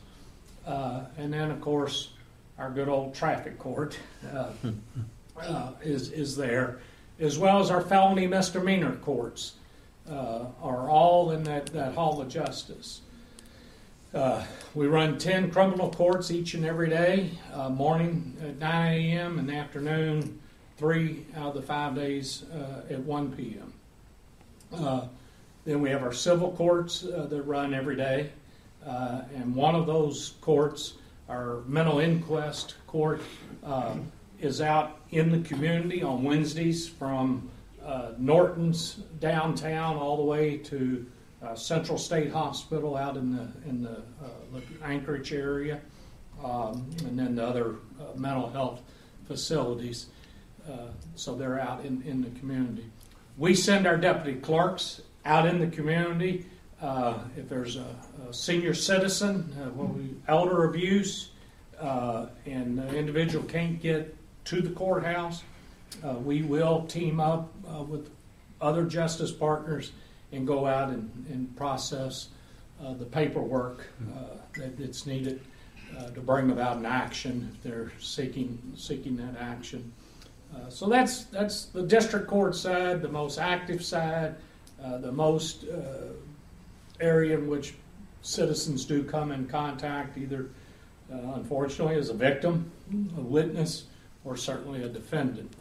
Uh, 0.66 1.04
and 1.16 1.32
then, 1.32 1.50
of 1.50 1.60
course, 1.60 2.10
our 2.58 2.70
good 2.70 2.88
old 2.88 3.14
traffic 3.14 3.58
court, 3.58 3.98
uh, 4.34 4.50
uh, 5.40 5.70
is, 5.82 6.10
is 6.10 6.36
there, 6.36 6.80
as 7.18 7.38
well 7.38 7.60
as 7.60 7.70
our 7.70 7.80
felony 7.80 8.26
misdemeanor 8.26 8.96
courts, 8.96 9.54
uh, 10.10 10.44
are 10.62 10.90
all 10.90 11.30
in 11.30 11.42
that, 11.44 11.66
that 11.66 11.94
hall 11.94 12.20
of 12.20 12.28
justice. 12.28 13.00
Uh, 14.12 14.44
we 14.74 14.86
run 14.86 15.16
10 15.18 15.50
criminal 15.50 15.90
courts 15.90 16.30
each 16.30 16.54
and 16.54 16.64
every 16.64 16.88
day, 16.88 17.30
uh, 17.54 17.68
morning 17.68 18.36
at 18.42 18.58
9 18.58 18.92
a.m. 18.92 19.38
and 19.38 19.50
afternoon, 19.50 20.38
three 20.76 21.24
out 21.36 21.48
of 21.48 21.54
the 21.54 21.62
five 21.62 21.94
days 21.94 22.44
at 22.90 22.98
1 22.98 23.32
p.m. 23.32 23.72
Then 25.68 25.82
we 25.82 25.90
have 25.90 26.02
our 26.02 26.14
civil 26.14 26.52
courts 26.52 27.04
uh, 27.04 27.26
that 27.28 27.42
run 27.42 27.74
every 27.74 27.94
day, 27.94 28.30
uh, 28.86 29.20
and 29.34 29.54
one 29.54 29.74
of 29.74 29.84
those 29.86 30.32
courts, 30.40 30.94
our 31.28 31.60
mental 31.66 31.98
inquest 31.98 32.76
court, 32.86 33.20
uh, 33.62 33.96
is 34.40 34.62
out 34.62 34.96
in 35.10 35.30
the 35.30 35.46
community 35.46 36.02
on 36.02 36.22
Wednesdays 36.22 36.88
from 36.88 37.50
uh, 37.84 38.12
Norton's 38.16 38.94
downtown 39.20 39.96
all 39.96 40.16
the 40.16 40.22
way 40.22 40.56
to 40.56 41.04
uh, 41.42 41.54
Central 41.54 41.98
State 41.98 42.32
Hospital 42.32 42.96
out 42.96 43.18
in 43.18 43.36
the 43.36 43.68
in 43.68 43.82
the 43.82 43.98
uh, 44.24 44.60
Anchorage 44.82 45.34
area, 45.34 45.82
um, 46.42 46.88
and 47.04 47.18
then 47.18 47.34
the 47.34 47.46
other 47.46 47.74
mental 48.16 48.48
health 48.48 48.80
facilities. 49.26 50.06
Uh, 50.66 50.86
so 51.14 51.34
they're 51.34 51.60
out 51.60 51.84
in, 51.84 52.00
in 52.06 52.22
the 52.22 52.30
community. 52.40 52.86
We 53.36 53.54
send 53.54 53.86
our 53.86 53.98
deputy 53.98 54.40
clerks 54.40 55.02
out 55.28 55.46
in 55.46 55.60
the 55.60 55.66
community. 55.66 56.46
Uh, 56.80 57.18
if 57.36 57.48
there's 57.48 57.76
a, 57.76 57.94
a 58.28 58.32
senior 58.32 58.72
citizen, 58.72 59.54
uh, 59.60 59.68
we, 59.70 60.14
elder 60.26 60.64
abuse, 60.64 61.30
uh, 61.78 62.26
and 62.46 62.78
the 62.78 62.96
individual 62.96 63.44
can't 63.44 63.80
get 63.80 64.16
to 64.46 64.62
the 64.62 64.70
courthouse, 64.70 65.42
uh, 66.04 66.14
we 66.14 66.42
will 66.42 66.84
team 66.86 67.20
up 67.20 67.52
uh, 67.68 67.82
with 67.82 68.10
other 68.60 68.84
justice 68.84 69.30
partners 69.30 69.92
and 70.32 70.46
go 70.46 70.66
out 70.66 70.88
and, 70.88 71.10
and 71.28 71.54
process 71.56 72.28
uh, 72.82 72.94
the 72.94 73.04
paperwork 73.04 73.86
that, 74.56 74.78
that's 74.78 75.06
needed 75.06 75.40
to 76.14 76.20
bring 76.20 76.50
about 76.50 76.76
an 76.76 76.86
action 76.86 77.50
if 77.52 77.62
they're 77.62 77.90
seeking 77.98 78.58
seeking 78.76 79.16
that 79.16 79.36
action. 79.40 79.92
So 80.68 80.88
that's 80.88 81.24
that's 81.24 81.66
the 81.66 81.82
district 81.82 82.28
court 82.28 82.54
side, 82.54 83.02
the 83.02 83.08
most 83.08 83.38
active 83.38 83.84
side, 83.84 84.36
uh, 84.82 84.98
the 84.98 85.10
most 85.10 85.64
uh, 85.64 86.12
area 87.00 87.36
in 87.36 87.48
which 87.48 87.74
citizens 88.22 88.84
do 88.84 89.02
come 89.02 89.32
in 89.32 89.46
contact, 89.46 90.16
either 90.16 90.50
uh, 91.12 91.16
unfortunately 91.34 91.96
as 91.96 92.10
a 92.10 92.14
victim, 92.14 92.70
a 93.16 93.20
witness, 93.20 93.84
or 94.24 94.36
certainly 94.36 94.82
a 94.82 94.88
defendant. 94.88 95.52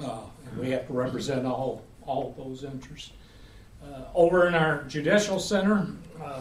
Uh, 0.00 0.20
and 0.46 0.58
we 0.58 0.70
have 0.70 0.86
to 0.86 0.92
represent 0.92 1.46
all 1.46 1.82
all 2.02 2.30
of 2.30 2.36
those 2.36 2.64
interests. 2.64 3.12
Uh, 3.82 4.02
over 4.14 4.48
in 4.48 4.54
our 4.54 4.82
judicial 4.84 5.38
center, 5.38 5.88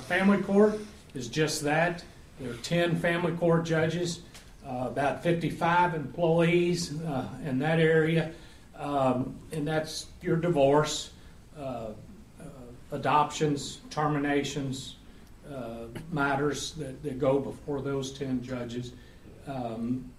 family 0.07 0.41
court 0.41 0.79
is 1.13 1.27
just 1.27 1.63
that. 1.63 2.03
There 2.39 2.51
are 2.51 2.57
10 2.57 2.97
family 2.97 3.33
court 3.33 3.63
judges, 3.63 4.21
about 4.65 5.21
55 5.21 5.93
employees 5.93 6.89
in 7.45 7.59
that 7.59 7.79
area, 7.79 8.31
um, 8.75 9.35
and 9.51 9.67
that's 9.67 10.07
your 10.23 10.35
divorce, 10.35 11.10
adoptions, 12.91 13.79
terminations, 13.89 14.95
uh, 15.51 15.87
matters 16.11 16.73
that, 16.73 17.01
that 17.03 17.19
go 17.19 17.39
before 17.39 17.81
those 17.81 18.13
10 18.13 18.41
judges. 18.41 18.93
Um, 19.47 20.09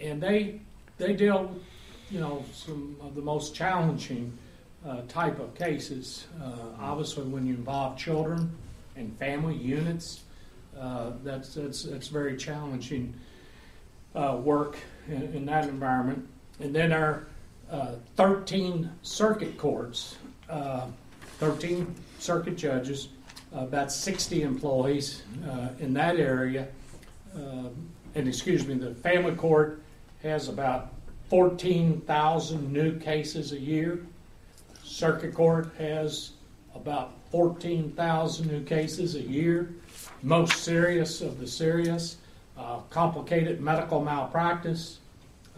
and 0.00 0.20
they, 0.20 0.60
they 0.98 1.14
deal, 1.14 1.54
you 2.10 2.20
know, 2.20 2.44
some 2.52 2.96
of 3.00 3.14
the 3.14 3.22
most 3.22 3.54
challenging 3.54 4.36
uh, 4.86 5.02
type 5.08 5.38
of 5.38 5.54
cases. 5.54 6.26
Uh, 6.42 6.52
obviously, 6.80 7.24
when 7.24 7.46
you 7.46 7.54
involve 7.54 7.96
children 7.96 8.50
and 8.96 9.16
family 9.18 9.56
units, 9.56 10.22
uh, 10.78 11.12
that's, 11.24 11.54
that's, 11.54 11.84
that's 11.84 12.08
very 12.08 12.36
challenging 12.36 13.14
uh, 14.14 14.38
work 14.42 14.76
in, 15.08 15.22
in 15.34 15.46
that 15.46 15.68
environment. 15.68 16.28
And 16.60 16.74
then 16.74 16.92
our 16.92 17.26
uh, 17.70 17.92
13 18.16 18.90
circuit 19.02 19.56
courts, 19.56 20.16
uh, 20.48 20.86
13 21.38 21.94
circuit 22.18 22.56
judges, 22.56 23.08
about 23.52 23.92
60 23.92 24.42
employees 24.42 25.22
uh, 25.48 25.68
in 25.78 25.94
that 25.94 26.16
area. 26.16 26.68
Uh, 27.34 27.68
and 28.14 28.28
excuse 28.28 28.66
me, 28.66 28.74
the 28.74 28.94
family 28.96 29.34
court 29.34 29.82
has 30.22 30.48
about 30.48 30.92
14,000 31.30 32.72
new 32.72 32.98
cases 32.98 33.52
a 33.52 33.58
year. 33.58 34.00
Circuit 34.82 35.34
Court 35.34 35.70
has 35.78 36.32
about 36.74 37.12
14,000 37.30 38.46
new 38.46 38.64
cases 38.64 39.14
a 39.14 39.20
year. 39.20 39.74
Most 40.22 40.62
serious 40.64 41.20
of 41.20 41.38
the 41.38 41.46
serious, 41.46 42.16
uh, 42.56 42.78
complicated 42.90 43.60
medical 43.60 44.02
malpractice, 44.02 44.98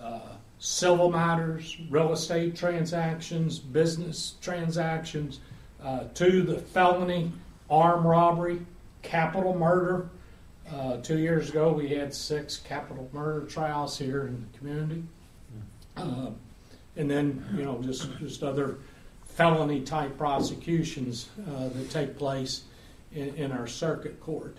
uh, 0.02 0.20
civil 0.60 1.10
matters, 1.10 1.78
real 1.88 2.12
estate 2.12 2.54
transactions, 2.54 3.58
business 3.58 4.34
transactions, 4.42 5.40
uh, 5.82 6.04
to 6.14 6.42
the 6.42 6.58
felony, 6.58 7.32
armed 7.70 8.04
robbery, 8.04 8.60
capital 9.02 9.56
murder. 9.58 10.08
Uh, 10.70 10.98
two 10.98 11.18
years 11.18 11.48
ago, 11.48 11.72
we 11.72 11.88
had 11.88 12.14
six 12.14 12.58
capital 12.58 13.08
murder 13.12 13.46
trials 13.46 13.98
here 13.98 14.26
in 14.26 14.46
the 14.52 14.58
community. 14.58 15.02
Uh, 15.96 16.30
and 16.96 17.10
then, 17.10 17.44
you 17.56 17.64
know, 17.64 17.80
just, 17.82 18.08
just 18.18 18.42
other 18.42 18.76
felony 19.24 19.80
type 19.80 20.16
prosecutions 20.18 21.30
uh, 21.48 21.68
that 21.70 21.90
take 21.90 22.18
place 22.18 22.64
in, 23.14 23.34
in 23.36 23.50
our 23.50 23.66
circuit 23.66 24.20
court. 24.20 24.58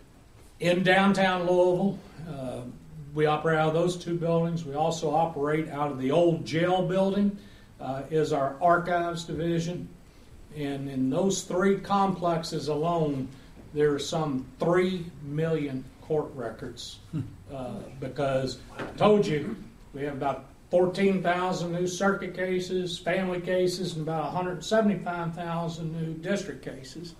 In 0.59 0.81
downtown 0.81 1.41
Louisville, 1.47 1.99
uh, 2.27 2.61
we 3.13 3.25
operate 3.25 3.59
out 3.59 3.69
of 3.69 3.73
those 3.73 3.97
two 3.97 4.15
buildings. 4.15 4.65
We 4.65 4.75
also 4.75 5.11
operate 5.11 5.69
out 5.69 5.91
of 5.91 5.99
the 5.99 6.11
old 6.11 6.45
jail 6.45 6.87
building, 6.87 7.37
uh, 7.79 8.03
is 8.09 8.31
our 8.31 8.55
archives 8.61 9.23
division. 9.23 9.89
And 10.55 10.89
in 10.89 11.09
those 11.09 11.43
three 11.43 11.79
complexes 11.79 12.67
alone, 12.67 13.27
there 13.73 13.93
are 13.93 13.99
some 13.99 14.45
3 14.59 15.05
million 15.23 15.83
court 16.01 16.31
records. 16.35 16.99
Uh, 17.51 17.81
because 17.99 18.59
I 18.77 18.83
told 18.95 19.27
you, 19.27 19.57
we 19.93 20.03
have 20.03 20.13
about 20.13 20.45
14,000 20.69 21.73
new 21.73 21.85
circuit 21.85 22.33
cases, 22.33 22.97
family 22.97 23.41
cases, 23.41 23.93
and 23.93 24.03
about 24.03 24.23
175,000 24.33 25.91
new 25.91 26.13
district 26.13 26.63
cases. 26.63 27.13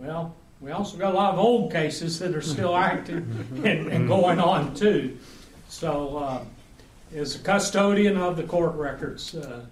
Well, 0.00 0.34
we 0.60 0.70
also 0.72 0.96
got 0.96 1.14
a 1.14 1.16
lot 1.16 1.34
of 1.34 1.38
old 1.38 1.72
cases 1.72 2.18
that 2.18 2.34
are 2.34 2.42
still 2.42 2.76
active 2.76 3.64
and, 3.64 3.88
and 3.88 4.08
going 4.08 4.40
on 4.40 4.74
too. 4.74 5.18
So, 5.68 6.16
uh, 6.16 6.44
as 7.14 7.36
a 7.36 7.38
custodian 7.38 8.16
of 8.16 8.36
the 8.36 8.42
court 8.42 8.74
records, 8.74 9.34
uh, 9.34 9.64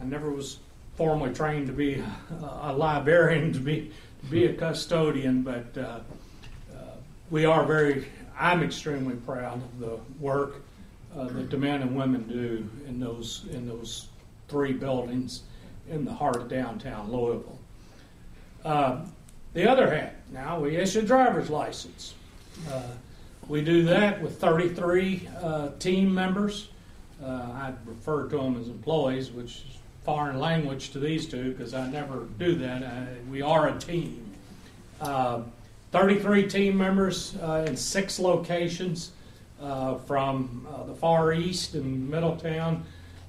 I 0.00 0.04
never 0.04 0.30
was 0.30 0.58
formally 0.96 1.34
trained 1.34 1.66
to 1.66 1.72
be 1.72 2.02
a 2.40 2.72
librarian, 2.72 3.52
to 3.52 3.60
be 3.60 3.92
to 4.20 4.26
be 4.26 4.46
a 4.46 4.54
custodian, 4.54 5.42
but 5.42 5.66
uh, 5.76 6.00
uh, 6.74 6.80
we 7.30 7.44
are 7.44 7.64
very. 7.64 8.08
I'm 8.38 8.62
extremely 8.62 9.16
proud 9.16 9.56
of 9.56 9.78
the 9.80 9.98
work 10.20 10.62
uh, 11.16 11.24
that 11.24 11.50
the 11.50 11.56
men 11.56 11.82
and 11.82 11.96
women 11.96 12.28
do 12.28 12.68
in 12.86 13.00
those 13.00 13.46
in 13.52 13.66
those 13.66 14.08
three 14.48 14.72
buildings 14.72 15.42
in 15.88 16.04
the 16.04 16.12
heart 16.12 16.36
of 16.36 16.48
downtown 16.48 17.10
Louisville. 17.10 17.58
Uh, 18.64 19.04
the 19.54 19.68
other 19.68 19.90
hat. 19.90 20.17
Now 20.32 20.60
we 20.60 20.76
issue 20.76 21.02
driver's 21.02 21.50
license. 21.50 22.14
Uh, 22.70 22.82
we 23.48 23.62
do 23.62 23.84
that 23.84 24.20
with 24.20 24.38
33 24.40 25.28
uh, 25.40 25.68
team 25.78 26.12
members. 26.12 26.68
Uh, 27.22 27.26
I 27.26 27.72
refer 27.84 28.28
to 28.28 28.36
them 28.36 28.60
as 28.60 28.68
employees, 28.68 29.30
which 29.30 29.64
is 29.68 29.78
foreign 30.04 30.38
language 30.38 30.90
to 30.90 30.98
these 30.98 31.26
two 31.26 31.52
because 31.52 31.74
I 31.74 31.88
never 31.90 32.26
do 32.38 32.54
that. 32.56 32.82
I, 32.82 33.06
we 33.30 33.42
are 33.42 33.68
a 33.68 33.78
team. 33.78 34.30
Uh, 35.00 35.42
33 35.92 36.46
team 36.48 36.76
members 36.76 37.36
uh, 37.42 37.64
in 37.66 37.76
six 37.76 38.18
locations 38.18 39.12
from 40.06 40.66
the 40.86 40.94
far 40.94 41.32
east 41.32 41.74
in 41.74 42.08
Middletown 42.08 42.84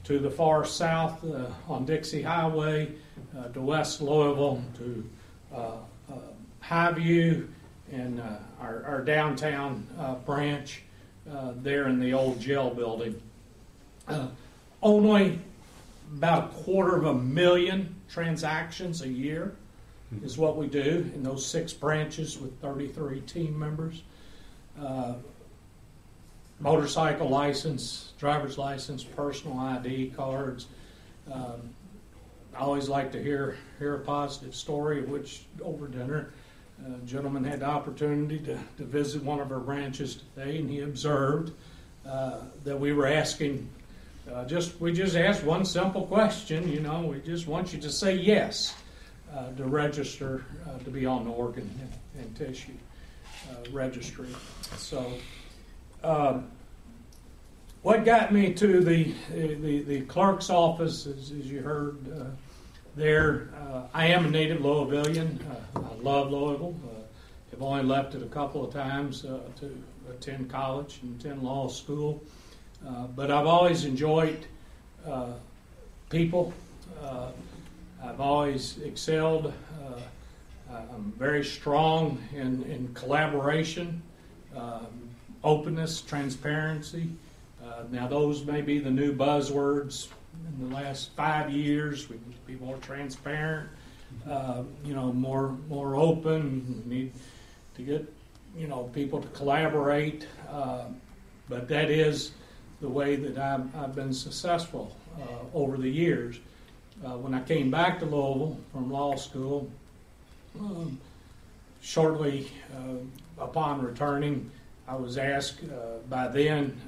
to 0.10 0.18
the 0.18 0.32
far 0.32 0.66
south 0.66 1.24
uh, 1.24 1.46
on 1.72 1.86
Dixie 1.86 2.24
Highway 2.24 2.92
uh, 3.38 3.50
to 3.50 3.62
West 3.62 4.02
Louisville 4.02 4.60
to 4.78 5.10
uh, 5.56 5.78
Highview 6.70 7.48
and 7.92 8.20
uh, 8.20 8.36
our, 8.62 8.84
our 8.86 9.02
downtown 9.02 9.88
uh, 9.98 10.16
branch 10.16 10.84
uh, 11.32 11.54
there 11.64 11.88
in 11.88 12.00
the 12.00 12.14
old 12.14 12.40
jail 12.40 12.70
building. 12.70 13.20
Uh, 14.08 14.28
only 14.84 15.40
about 16.14 16.46
a 16.46 16.48
quarter 16.50 16.96
of 16.96 17.06
a 17.06 17.14
million 17.14 17.96
transactions 18.08 19.02
a 19.02 19.08
year 19.08 19.56
is 20.24 20.38
what 20.38 20.58
we 20.58 20.68
do 20.68 21.10
in 21.16 21.24
those 21.24 21.46
six 21.46 21.74
branches 21.74 22.40
with 22.40 22.56
33 22.62 23.22
team 23.22 23.58
members. 23.58 24.04
Uh, 24.80 25.16
motorcycle 26.60 27.30
license, 27.30 28.14
driver's 28.20 28.58
license, 28.60 29.04
personal 29.04 29.58
ID 29.58 30.14
cards. 30.16 30.68
Um, 31.32 31.74
I 32.56 32.60
always 32.60 32.90
like 32.90 33.12
to 33.14 33.22
hear 33.22 33.58
hear 33.78 33.96
a 33.96 34.00
positive 34.00 34.56
story, 34.56 35.02
which 35.02 35.46
over 35.64 35.88
dinner, 35.88 36.34
a 36.86 37.06
gentleman 37.06 37.44
had 37.44 37.60
the 37.60 37.66
opportunity 37.66 38.40
to, 38.40 38.58
to 38.78 38.84
visit 38.84 39.24
one 39.24 39.40
of 39.40 39.52
our 39.52 39.60
branches 39.60 40.24
today, 40.36 40.60
and 40.60 40.70
he 40.70 40.82
observed 40.82 41.52
uh, 42.06 42.40
that 42.64 42.80
we 42.80 42.94
were 42.94 43.08
asking 43.08 43.70
uh, 44.32 44.46
just 44.46 44.80
we 44.80 44.94
just 44.94 45.16
asked 45.16 45.44
one 45.44 45.66
simple 45.66 46.06
question. 46.06 46.72
You 46.72 46.82
know, 46.82 47.02
we 47.02 47.20
just 47.20 47.48
want 47.48 47.74
you 47.74 47.80
to 47.80 47.90
say 47.90 48.16
yes 48.16 48.76
uh, 49.36 49.52
to 49.54 49.66
register 49.66 50.46
uh, 50.68 50.78
to 50.84 50.90
be 50.90 51.06
on 51.06 51.24
the 51.24 51.32
organ 51.32 51.70
and, 51.82 52.24
and 52.24 52.36
tissue 52.36 52.74
uh, 53.50 53.72
registry. 53.72 54.30
So, 54.78 55.14
um, 56.04 56.52
what 57.82 58.06
got 58.06 58.32
me 58.32 58.54
to 58.54 58.82
the 58.82 59.14
the, 59.32 59.82
the 59.84 60.02
clerk's 60.02 60.50
office, 60.50 61.08
as, 61.08 61.32
as 61.32 61.50
you 61.50 61.62
heard 61.62 61.98
uh, 62.12 62.26
there, 63.00 63.48
uh, 63.56 63.84
I 63.94 64.08
am 64.08 64.26
a 64.26 64.30
native 64.30 64.60
Louisvillian. 64.60 65.40
Uh, 65.50 65.80
I 65.80 66.04
love 66.04 66.32
Louisville. 66.32 66.76
Uh, 66.84 67.02
I've 67.54 67.62
only 67.62 67.84
left 67.84 68.14
it 68.14 68.22
a 68.22 68.28
couple 68.28 68.62
of 68.66 68.74
times 68.74 69.24
uh, 69.24 69.40
to 69.62 69.84
attend 70.10 70.50
college 70.50 71.00
and 71.02 71.18
attend 71.18 71.42
law 71.42 71.70
school. 71.70 72.22
Uh, 72.86 73.08
but 73.08 73.32
I've 73.32 73.46
always 73.48 73.86
enjoyed 73.86 74.46
uh, 75.08 75.32
people. 76.10 76.54
Uh, 77.02 77.32
I've 78.04 78.20
always 78.20 78.78
excelled. 78.80 79.54
I'm 80.70 81.14
very 81.18 81.44
strong 81.44 82.22
in, 82.32 82.62
in 82.64 82.94
collaboration, 82.94 84.04
um, 84.56 84.86
openness, 85.44 86.02
transparency. 86.02 87.10
Now, 87.92 88.08
those 88.08 88.46
may 88.46 88.62
be 88.62 88.78
the 88.80 88.92
new 88.92 89.16
buzzwords 89.16 90.10
in 90.48 90.70
the 90.70 90.76
last 90.76 91.12
five 91.16 91.52
years. 91.52 92.10
We 92.10 92.16
need 92.16 92.36
to 92.36 92.60
be 92.60 92.64
more 92.64 92.78
transparent, 92.78 93.70
uh, 94.30 94.64
you 94.84 94.94
know, 94.94 95.12
more 95.14 95.58
more 95.70 95.96
open. 95.96 96.84
We 96.88 96.96
need 96.96 97.14
to 97.76 97.82
get 97.82 98.14
you 98.58 98.68
know 98.68 98.84
people 98.94 99.22
to 99.22 99.28
collaborate. 99.30 100.28
Uh, 100.50 100.86
but 101.48 101.68
that 101.68 101.90
is 101.90 102.32
the 102.82 102.90
way 102.90 103.16
that 103.16 103.38
I've, 103.38 103.76
I've 103.76 103.96
been 103.96 104.14
successful 104.14 104.96
uh, 105.20 105.58
over 105.58 105.78
the 105.78 105.90
years. 105.90 106.40
Uh, 107.04 107.18
when 107.18 107.34
I 107.34 107.42
came 107.42 107.72
back 107.72 108.00
to 108.00 108.06
Louisville 108.06 108.58
from 108.72 108.92
law 108.92 109.16
school, 109.16 109.70
um, 110.60 111.00
shortly 111.82 112.52
uh, 112.76 113.44
upon 113.44 113.82
returning, 113.82 114.52
I 114.88 114.96
was 114.96 115.18
asked 115.18 115.64
uh, 115.64 116.00
by 116.10 116.28
then 116.28 116.80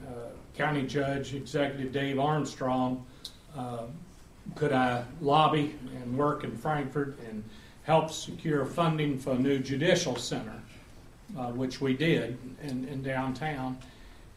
County 0.56 0.86
Judge 0.86 1.34
Executive 1.34 1.92
Dave 1.92 2.20
Armstrong, 2.20 3.06
uh, 3.58 3.84
could 4.56 4.74
I 4.74 5.04
lobby 5.22 5.76
and 5.96 6.18
work 6.18 6.44
in 6.44 6.58
Frankfort 6.58 7.18
and 7.30 7.44
help 7.84 8.12
secure 8.12 8.66
funding 8.66 9.18
for 9.18 9.32
a 9.32 9.40
new 9.40 9.60
judicial 9.60 10.16
center, 10.16 10.60
uh, 11.38 11.48
which 11.48 11.82
we 11.82 11.94
did 11.94 12.38
in, 12.64 12.88
in 12.88 13.02
downtown. 13.02 13.78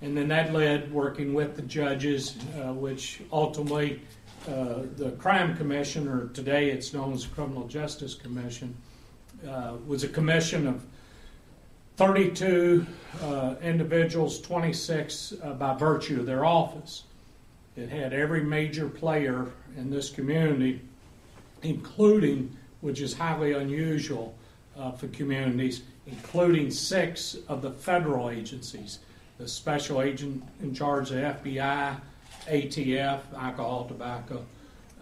And 0.02 0.16
then 0.16 0.28
that 0.28 0.52
led 0.52 0.92
working 0.92 1.34
with 1.34 1.56
the 1.56 1.62
judges, 1.62 2.36
uh, 2.56 2.72
which 2.72 3.22
ultimately 3.32 4.02
uh, 4.48 4.82
the 4.96 5.12
Crime 5.18 5.56
Commission, 5.56 6.08
or 6.08 6.28
today 6.28 6.70
it's 6.70 6.92
known 6.92 7.12
as 7.12 7.24
the 7.24 7.34
Criminal 7.34 7.66
Justice 7.66 8.14
Commission, 8.14 8.76
uh, 9.48 9.74
was 9.86 10.04
a 10.04 10.08
commission 10.08 10.66
of 10.66 10.84
32 11.96 12.86
uh, 13.22 13.54
individuals, 13.62 14.40
26 14.40 15.34
uh, 15.42 15.52
by 15.54 15.74
virtue 15.74 16.20
of 16.20 16.26
their 16.26 16.44
office. 16.44 17.04
It 17.76 17.88
had 17.88 18.12
every 18.12 18.42
major 18.42 18.88
player 18.88 19.46
in 19.76 19.90
this 19.90 20.10
community, 20.10 20.80
including, 21.62 22.56
which 22.80 23.00
is 23.00 23.14
highly 23.14 23.52
unusual 23.52 24.34
uh, 24.76 24.92
for 24.92 25.08
communities, 25.08 25.82
including 26.06 26.70
six 26.70 27.36
of 27.48 27.62
the 27.62 27.70
federal 27.70 28.30
agencies 28.30 28.98
the 29.38 29.48
special 29.48 30.00
agent 30.00 30.42
in 30.62 30.74
charge 30.74 31.10
of 31.10 31.16
FBI, 31.16 32.00
ATF, 32.46 33.20
Alcohol, 33.36 33.86
Tobacco 33.86 34.44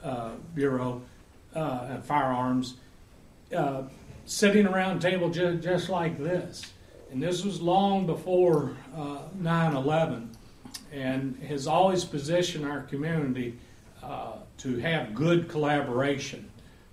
uh, 0.03 0.31
Bureau, 0.55 1.03
uh, 1.55 1.87
and 1.91 2.05
Firearms, 2.05 2.75
uh, 3.55 3.83
sitting 4.25 4.67
around 4.67 4.97
a 4.97 5.01
table 5.01 5.29
ju- 5.29 5.59
just 5.59 5.89
like 5.89 6.19
this. 6.19 6.73
And 7.11 7.23
this 7.23 7.45
was 7.45 7.61
long 7.61 8.07
before 8.07 8.75
9 9.39 9.77
11, 9.77 10.31
and 10.93 11.37
has 11.49 11.67
always 11.67 12.05
positioned 12.05 12.67
our 12.67 12.83
community 12.83 13.59
uh, 14.03 14.35
to 14.59 14.79
have 14.79 15.15
good 15.15 15.49
collaboration. 15.49 16.49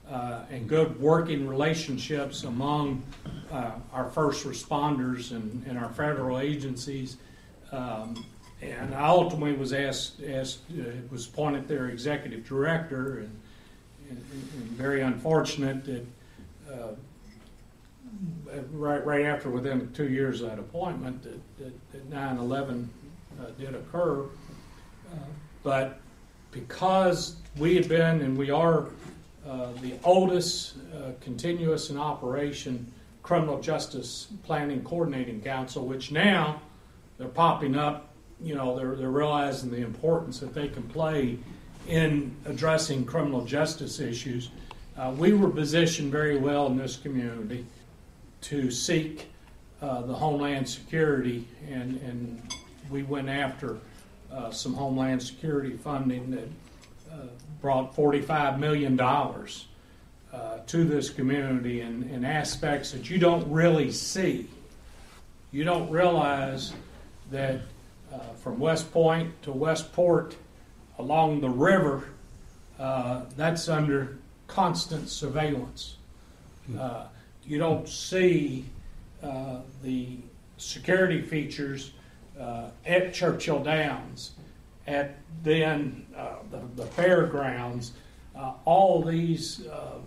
Uh, 0.09 0.43
and 0.49 0.67
good 0.67 0.99
working 0.99 1.47
relationships 1.47 2.43
among 2.43 3.03
uh, 3.51 3.73
our 3.93 4.09
first 4.09 4.43
responders 4.43 5.29
and, 5.29 5.63
and 5.67 5.77
our 5.77 5.89
federal 5.89 6.39
agencies 6.39 7.17
um, 7.71 8.25
and 8.61 8.93
I 8.93 9.07
ultimately 9.07 9.53
was 9.53 9.73
asked, 9.73 10.21
asked 10.23 10.59
uh, 10.71 10.83
was 11.09 11.27
appointed 11.27 11.67
their 11.67 11.89
executive 11.89 12.45
director, 12.45 13.19
and, 13.19 13.41
and, 14.09 14.19
and 14.31 14.63
very 14.71 15.01
unfortunate 15.01 15.85
that 15.85 16.05
uh, 16.71 16.89
right 18.71 19.05
right 19.05 19.25
after 19.25 19.49
within 19.49 19.91
two 19.93 20.09
years 20.09 20.41
of 20.41 20.49
that 20.49 20.59
appointment 20.59 21.23
that, 21.23 21.57
that, 21.59 21.91
that 21.91 22.09
9/11 22.09 22.83
uh, 22.83 22.87
did 23.57 23.75
occur. 23.75 24.23
Uh, 24.23 25.15
but 25.63 25.99
because 26.51 27.35
we 27.57 27.75
had 27.75 27.87
been 27.87 28.21
and 28.21 28.37
we 28.37 28.49
are 28.49 28.87
uh, 29.47 29.71
the 29.81 29.93
oldest 30.03 30.75
uh, 30.93 31.11
continuous 31.21 31.89
in 31.89 31.97
operation 31.97 32.91
criminal 33.23 33.59
justice 33.59 34.27
planning 34.43 34.83
coordinating 34.83 35.41
council, 35.41 35.85
which 35.85 36.11
now 36.11 36.61
they're 37.17 37.27
popping 37.27 37.75
up. 37.75 38.07
You 38.41 38.55
know, 38.55 38.75
they're 38.75 38.95
they're 38.95 39.11
realizing 39.11 39.69
the 39.69 39.81
importance 39.81 40.39
that 40.39 40.53
they 40.53 40.67
can 40.67 40.83
play 40.83 41.37
in 41.87 42.35
addressing 42.45 43.05
criminal 43.05 43.45
justice 43.45 43.99
issues. 43.99 44.49
Uh, 44.97 45.13
we 45.17 45.33
were 45.33 45.49
positioned 45.49 46.11
very 46.11 46.37
well 46.37 46.67
in 46.67 46.77
this 46.77 46.97
community 46.97 47.65
to 48.41 48.71
seek 48.71 49.29
uh, 49.81 50.01
the 50.01 50.13
Homeland 50.13 50.67
Security, 50.67 51.47
and, 51.69 51.99
and 52.01 52.41
we 52.89 53.03
went 53.03 53.29
after 53.29 53.77
uh, 54.31 54.51
some 54.51 54.73
Homeland 54.73 55.21
Security 55.21 55.75
funding 55.75 56.31
that 56.31 56.47
uh, 57.11 57.27
brought 57.61 57.95
$45 57.95 58.59
million 58.59 58.99
uh, 58.99 60.59
to 60.65 60.83
this 60.83 61.09
community 61.09 61.81
in, 61.81 62.03
in 62.09 62.23
aspects 62.25 62.91
that 62.91 63.09
you 63.09 63.17
don't 63.17 63.49
really 63.51 63.91
see. 63.91 64.47
You 65.51 65.63
don't 65.63 65.89
realize 65.89 66.73
that 67.31 67.61
uh, 68.13 68.19
from 68.41 68.59
West 68.59 68.91
Point 68.91 69.41
to 69.43 69.51
Westport 69.51 70.35
along 70.99 71.41
the 71.41 71.49
river, 71.49 72.09
uh, 72.79 73.21
that's 73.35 73.67
under 73.69 74.17
constant 74.47 75.09
surveillance. 75.09 75.95
You 77.45 77.57
don't 77.57 77.89
see 77.89 78.65
the 79.21 80.17
security 80.57 81.21
features 81.21 81.91
uh, 82.39 82.69
at 82.85 83.13
Churchill 83.13 83.63
Downs, 83.63 84.31
at 84.87 85.17
then 85.43 86.05
uh, 86.15 86.35
the, 86.51 86.61
the 86.75 86.85
fairgrounds, 86.85 87.93
uh, 88.35 88.53
all 88.65 89.01
these 89.01 89.65
uh, 89.67 89.99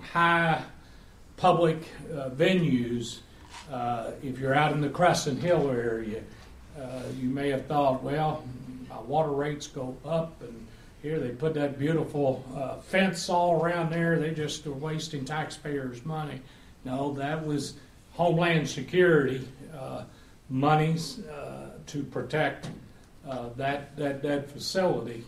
high 0.00 0.62
public 1.36 1.78
uh, 2.12 2.30
venues. 2.30 3.18
If 4.22 4.38
you're 4.38 4.54
out 4.54 4.72
in 4.72 4.80
the 4.80 4.88
Crescent 4.88 5.40
Hill 5.40 5.70
area, 5.70 6.22
you 7.18 7.28
may 7.28 7.50
have 7.50 7.66
thought, 7.66 8.02
well, 8.02 8.44
my 8.88 9.00
water 9.00 9.30
rates 9.30 9.66
go 9.66 9.96
up, 10.04 10.40
and 10.42 10.66
here 11.02 11.18
they 11.18 11.30
put 11.30 11.54
that 11.54 11.78
beautiful 11.78 12.44
uh, 12.54 12.76
fence 12.76 13.28
all 13.28 13.62
around 13.62 13.90
there. 13.90 14.18
They 14.18 14.32
just 14.32 14.66
are 14.66 14.72
wasting 14.72 15.24
taxpayers' 15.24 16.04
money. 16.04 16.40
No, 16.84 17.14
that 17.14 17.44
was 17.44 17.74
Homeland 18.12 18.68
Security 18.68 19.46
uh, 19.78 20.04
monies 20.48 21.20
uh, 21.26 21.69
to 21.86 22.02
protect 22.02 22.68
uh, 23.28 23.50
that, 23.56 23.96
that, 23.96 24.22
that 24.22 24.50
facility. 24.50 25.24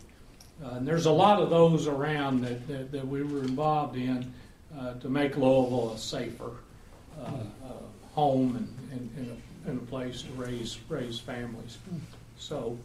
Uh, 0.65 0.77
and 0.77 0.87
there's 0.87 1.07
a 1.07 1.13
lot 1.13 1.41
of 1.41 1.51
those 1.51 1.87
around 1.87 2.43
that, 2.43 2.67
that, 2.69 2.93
that 2.93 3.07
we 3.07 3.23
were 3.23 3.41
involved 3.41 3.97
in 3.97 4.33
uh, 4.79 4.95
to 4.95 5.09
make 5.09 5.37
Louisville 5.37 5.93
a 5.95 5.99
safer 5.99 6.53
home 8.15 8.57
and, 8.57 8.91
and, 8.93 9.11
and, 9.17 9.39
a, 9.67 9.71
and 9.71 9.81
a 9.81 9.85
place 9.87 10.23
to 10.23 10.33
raise, 10.33 10.79
raise 10.89 11.19
families. 11.19 11.79
So 12.39 12.77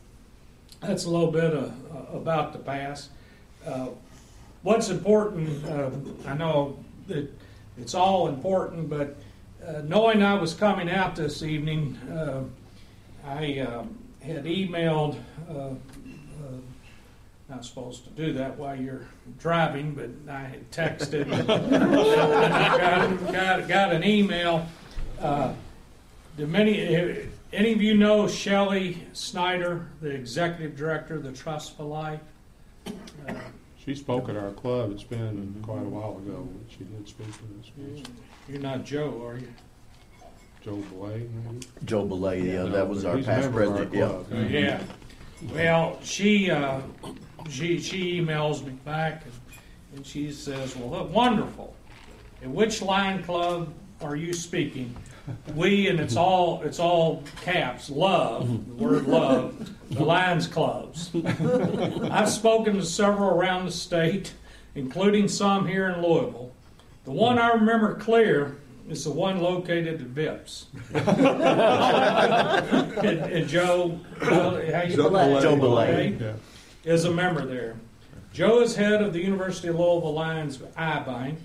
that's 0.82 1.06
a 1.06 1.10
little 1.10 1.32
bit 1.32 1.54
of, 1.54 1.74
about 2.14 2.54
the 2.54 2.60
past. 2.60 3.10
Uh, 3.66 3.90
what's 4.64 4.90
important, 4.90 5.66
uh, 5.66 5.90
I 6.26 6.36
know 6.36 6.78
that 7.08 7.30
it's 7.78 7.94
all 7.94 8.28
important, 8.28 8.90
but 8.90 9.18
uh, 9.66 9.82
knowing 9.82 10.24
I 10.24 10.36
was 10.36 10.54
coming 10.54 10.90
out 10.90 11.16
this 11.16 11.44
evening, 11.44 11.98
I 13.28 13.60
um, 13.60 13.98
had 14.22 14.46
emailed, 14.46 15.18
uh, 15.50 15.54
uh, 15.54 15.76
not 17.50 17.66
supposed 17.66 18.06
to 18.06 18.10
do 18.12 18.34
that 18.34 18.58
while 18.58 18.76
you're 18.76 19.06
driving, 19.38 19.94
but 19.94 20.10
I 20.32 20.44
had 20.44 20.72
texted, 20.72 21.32
and 21.32 21.52
I 21.52 22.78
got, 22.78 23.34
got, 23.34 23.68
got 23.68 23.92
an 23.94 24.04
email. 24.06 24.66
Uh, 25.20 25.54
do 26.38 26.48
many, 26.48 27.28
any 27.52 27.74
of 27.74 27.82
you 27.82 27.98
know 27.98 28.28
Shelley 28.28 29.06
Snyder, 29.12 29.88
the 30.02 30.10
executive 30.10 30.78
director 30.78 31.16
of 31.16 31.24
the 31.24 31.32
Trust 31.34 31.76
for 31.76 31.84
Life? 31.84 32.22
Uh, 33.28 33.34
She 33.78 33.94
spoke 33.96 34.30
at 34.30 34.38
our 34.38 34.52
club, 34.52 34.92
it's 34.92 35.04
been 35.04 35.56
quite 35.64 35.82
a 35.82 35.90
while 35.90 36.18
ago, 36.18 36.48
but 36.50 36.72
she 36.72 36.86
did 36.86 37.08
speak 37.08 37.28
to 37.28 38.02
us. 38.02 38.08
You're 38.48 38.62
not 38.62 38.86
Joe, 38.86 39.22
are 39.26 39.38
you? 39.38 39.52
Joe 40.68 40.84
Blay, 40.92 41.30
maybe? 41.46 41.66
Joe 41.86 42.04
Belay, 42.04 42.42
yeah, 42.42 42.64
that 42.64 42.90
was 42.90 43.06
our 43.06 43.16
He's 43.16 43.26
a 43.26 43.30
past 43.30 43.44
member 43.44 43.62
of 43.62 43.72
our 43.72 43.86
president, 43.86 43.96
yeah. 43.96 44.08
club. 44.08 44.52
Yeah. 44.52 45.54
Well, 45.54 45.98
she, 46.04 46.52
uh, 46.52 46.82
she, 47.50 47.80
she 47.80 48.20
emails 48.20 48.66
me 48.66 48.72
back 48.84 49.24
and, 49.24 49.34
and 49.96 50.06
she 50.06 50.30
says, 50.34 50.76
well, 50.76 50.90
look, 50.90 51.14
wonderful. 51.14 51.74
At 52.42 52.50
which 52.50 52.82
Lion 52.82 53.24
Club 53.24 53.74
are 54.02 54.18
you 54.18 54.34
speaking? 54.34 54.94
We, 55.56 55.88
and 55.88 56.02
it's 56.02 56.18
all, 56.18 56.62
it's 56.64 56.80
all 56.80 57.24
caps, 57.44 57.90
love, 57.90 58.48
the 58.68 58.84
word 58.84 59.08
love, 59.08 59.72
the 59.90 60.04
Lions 60.04 60.48
Clubs. 60.48 61.12
I've 62.12 62.30
spoken 62.30 62.76
to 62.76 62.86
several 62.86 63.30
around 63.30 63.66
the 63.68 63.72
state, 63.72 64.34
including 64.76 65.30
some 65.30 65.66
here 65.66 65.88
in 65.90 66.02
Louisville. 66.02 66.52
The 67.06 67.12
one 67.12 67.40
I 67.40 67.52
remember 67.54 67.96
clear 67.96 68.58
is 68.88 69.04
the 69.04 69.12
one 69.12 69.40
located 69.40 70.02
at 70.02 70.08
Vips. 70.08 70.66
and, 73.04 73.20
and 73.22 73.48
Joe, 73.48 74.00
how 74.22 74.58
you 74.84 74.96
Joe 74.96 75.10
Belay. 75.10 75.42
Joe 75.42 75.56
Belay. 75.56 76.16
Okay, 76.16 76.18
Yeah. 76.20 76.34
is 76.94 77.06
a 77.06 77.12
member 77.12 77.46
there. 77.46 77.76
Joe 78.34 78.62
is 78.62 78.76
head 78.76 79.02
of 79.02 79.14
the 79.14 79.22
University 79.22 79.68
of 79.68 79.76
Louisville 79.76 80.14
Lions 80.14 80.60
Eye 80.76 81.00
Bank. 81.00 81.40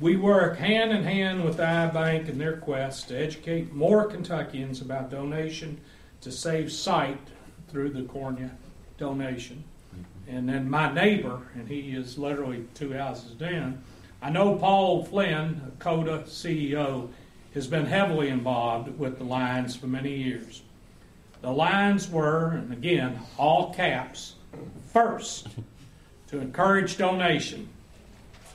We 0.00 0.16
work 0.16 0.58
hand 0.58 0.90
in 0.92 1.04
hand 1.04 1.44
with 1.44 1.58
the 1.58 1.68
Eye 1.68 1.86
Bank 1.86 2.28
in 2.28 2.38
their 2.38 2.56
quest 2.56 3.08
to 3.08 3.18
educate 3.18 3.72
more 3.72 4.06
Kentuckians 4.06 4.80
about 4.80 5.10
donation 5.10 5.80
to 6.22 6.32
save 6.32 6.72
sight 6.72 7.18
through 7.68 7.90
the 7.90 8.02
cornea 8.02 8.50
donation. 8.98 9.62
And 10.26 10.48
then 10.48 10.68
my 10.68 10.92
neighbor, 10.92 11.42
and 11.54 11.68
he 11.68 11.94
is 11.94 12.18
literally 12.18 12.64
two 12.74 12.92
houses 12.94 13.32
down, 13.32 13.82
I 14.24 14.30
know 14.30 14.54
Paul 14.54 15.04
Flynn, 15.04 15.72
KODA 15.80 16.22
CEO, 16.22 17.10
has 17.52 17.66
been 17.66 17.84
heavily 17.84 18.30
involved 18.30 18.98
with 18.98 19.18
the 19.18 19.24
Lions 19.24 19.76
for 19.76 19.86
many 19.86 20.14
years. 20.14 20.62
The 21.42 21.50
Lions 21.50 22.08
were, 22.08 22.52
and 22.52 22.72
again, 22.72 23.18
all 23.36 23.74
caps, 23.74 24.36
first 24.94 25.48
to 26.28 26.40
encourage 26.40 26.96
donation, 26.96 27.68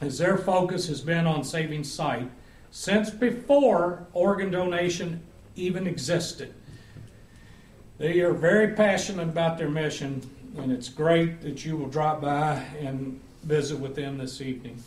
as 0.02 0.18
their 0.18 0.40
focus 0.40 0.88
has 0.88 1.02
been 1.02 1.28
on 1.28 1.44
saving 1.44 1.84
sight 1.84 2.32
since 2.72 3.12
before 3.12 4.08
organ 4.12 4.50
donation 4.50 5.22
even 5.56 5.86
existed. 5.86 6.52
They 8.00 8.22
are 8.22 8.34
very 8.34 8.70
passionate 8.74 9.30
about 9.30 9.60
their 9.60 9.70
mission, 9.70 10.28
and 10.58 10.72
it's 10.72 10.90
great 10.90 11.42
that 11.42 11.64
you 11.64 11.78
will 11.78 11.90
drop 11.90 12.22
by 12.22 12.54
and 12.80 13.22
visit 13.44 13.80
with 13.80 13.94
them 13.94 14.18
this 14.18 14.42
evening. 14.42 14.82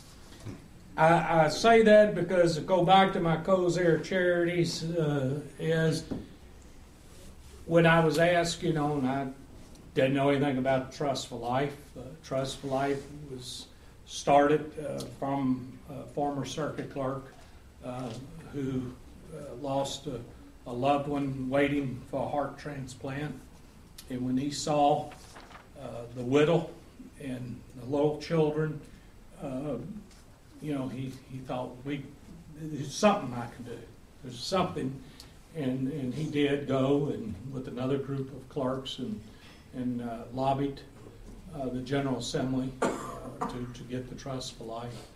I, 0.95 1.45
I 1.45 1.49
say 1.49 1.81
that 1.83 2.13
because 2.13 2.59
go 2.59 2.85
back 2.85 3.13
to 3.13 3.19
my 3.19 3.37
Kosair 3.37 4.03
Charities 4.03 4.83
uh, 4.83 5.39
is 5.59 6.03
when 7.65 7.87
I 7.87 8.03
was 8.05 8.19
asked, 8.19 8.61
you 8.61 8.73
know, 8.73 8.97
and 8.97 9.07
I 9.07 9.27
didn't 9.95 10.13
know 10.13 10.29
anything 10.29 10.59
about 10.59 10.93
Trust 10.93 11.27
for 11.27 11.39
Life. 11.39 11.75
Uh, 11.97 12.01
Trust 12.23 12.59
for 12.59 12.67
Life 12.67 13.01
was 13.31 13.67
started 14.05 14.71
uh, 14.85 14.99
from 15.19 15.79
a 15.89 16.03
former 16.13 16.45
circuit 16.45 16.93
clerk 16.93 17.33
uh, 17.83 18.09
who 18.51 18.83
uh, 19.35 19.55
lost 19.61 20.05
a, 20.05 20.19
a 20.67 20.73
loved 20.73 21.07
one 21.07 21.49
waiting 21.49 21.99
for 22.11 22.23
a 22.23 22.29
heart 22.29 22.59
transplant. 22.59 23.33
And 24.11 24.23
when 24.23 24.37
he 24.37 24.51
saw 24.51 25.09
uh, 25.81 25.87
the 26.15 26.23
widow 26.23 26.69
and 27.19 27.59
the 27.79 27.85
little 27.87 28.21
children, 28.21 28.79
you 30.63 30.73
know, 30.73 30.87
he, 30.87 31.11
he 31.29 31.39
thought, 31.39 31.71
we, 31.83 32.03
there's 32.55 32.95
something 32.95 33.33
I 33.33 33.47
can 33.53 33.65
do. 33.65 33.77
There's 34.23 34.39
something, 34.39 34.97
and, 35.55 35.91
and 35.91 36.13
he 36.13 36.23
did 36.23 36.67
go 36.67 37.07
and 37.13 37.35
with 37.51 37.67
another 37.67 37.97
group 37.97 38.31
of 38.33 38.47
clerks 38.47 38.99
and, 38.99 39.21
and 39.75 40.01
uh, 40.01 40.19
lobbied 40.33 40.79
uh, 41.53 41.67
the 41.67 41.81
General 41.81 42.17
Assembly 42.17 42.71
uh, 42.81 42.89
to, 43.41 43.67
to 43.73 43.83
get 43.89 44.09
the 44.09 44.15
Trust 44.15 44.57
for 44.57 44.63
Life 44.63 45.07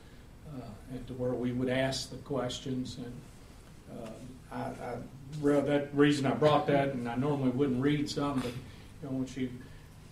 uh, 0.56 0.66
and 0.92 1.08
to 1.08 1.14
where 1.14 1.34
we 1.34 1.54
would 1.54 1.70
ask 1.70 2.10
the 2.10 2.18
questions. 2.18 2.98
And 2.98 4.02
uh, 4.04 4.10
I, 4.52 4.60
I 4.60 4.98
that 5.42 5.90
reason 5.94 6.26
I 6.26 6.34
brought 6.34 6.68
that, 6.68 6.90
and 6.90 7.08
I 7.08 7.16
normally 7.16 7.52
wouldn't 7.52 7.82
read 7.82 8.10
some, 8.10 8.40
but 8.40 8.52
you 8.52 9.04
know 9.04 9.10
when 9.10 9.28
she 9.28 9.50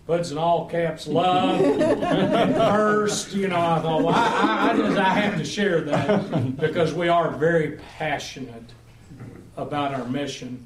puts 0.05 0.31
in 0.31 0.37
all 0.37 0.67
caps 0.67 1.07
love 1.07 1.59
first, 1.59 3.33
you 3.33 3.47
know, 3.47 3.59
I 3.59 3.79
thought, 3.79 4.03
well, 4.03 4.13
I, 4.15 4.27
I, 4.27 4.71
I 4.71 4.77
just 4.77 4.97
I 4.97 5.09
have 5.09 5.37
to 5.37 5.45
share 5.45 5.81
that 5.81 6.57
because 6.57 6.93
we 6.93 7.07
are 7.07 7.31
very 7.31 7.79
passionate 7.97 8.71
about 9.57 9.93
our 9.93 10.05
mission 10.05 10.65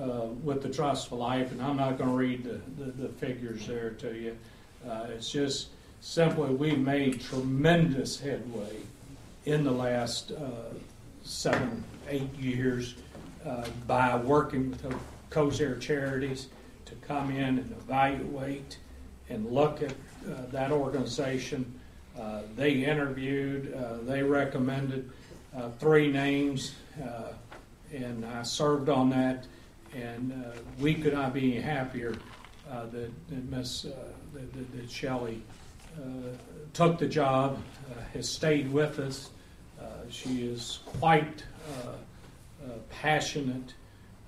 uh, 0.00 0.26
with 0.44 0.62
the 0.62 0.68
Trust 0.68 1.08
for 1.08 1.16
Life, 1.16 1.52
and 1.52 1.62
I'm 1.62 1.76
not 1.76 1.96
going 1.96 2.10
to 2.10 2.16
read 2.16 2.44
the, 2.44 2.60
the, 2.82 2.90
the 2.90 3.08
figures 3.08 3.66
there 3.66 3.90
to 3.90 4.14
you. 4.14 4.36
Uh, 4.86 5.06
it's 5.08 5.30
just 5.30 5.68
simply 6.00 6.54
we've 6.54 6.78
made 6.78 7.20
tremendous 7.22 8.20
headway 8.20 8.76
in 9.46 9.64
the 9.64 9.70
last 9.70 10.32
uh, 10.32 10.74
seven, 11.22 11.82
eight 12.10 12.32
years 12.34 12.94
uh, 13.46 13.64
by 13.86 14.16
working 14.16 14.70
with 14.70 14.94
Kosair 15.30 15.80
charities 15.80 16.48
to 16.86 16.94
come 16.96 17.30
in 17.30 17.58
and 17.58 17.70
evaluate 17.72 18.78
and 19.28 19.50
look 19.50 19.82
at 19.82 19.90
uh, 19.90 20.46
that 20.52 20.72
organization. 20.72 21.78
Uh, 22.18 22.42
they 22.56 22.72
interviewed, 22.72 23.74
uh, 23.74 23.98
they 24.02 24.22
recommended 24.22 25.10
uh, 25.56 25.68
three 25.78 26.10
names, 26.10 26.74
uh, 27.04 27.32
and 27.92 28.24
I 28.24 28.42
served 28.42 28.88
on 28.88 29.10
that. 29.10 29.46
And 29.94 30.32
uh, 30.32 30.58
we 30.80 30.94
could 30.94 31.14
not 31.14 31.32
be 31.32 31.52
happier 31.52 32.16
that, 32.68 32.92
that 32.92 33.50
Miss 33.50 33.82
that, 33.82 34.52
that, 34.52 35.48
took 36.74 36.98
the 36.98 37.06
job, 37.06 37.58
has 38.12 38.28
stayed 38.28 38.70
with 38.70 38.98
us. 38.98 39.30
She 40.10 40.46
is 40.46 40.80
quite 40.98 41.44
passionate 42.90 43.74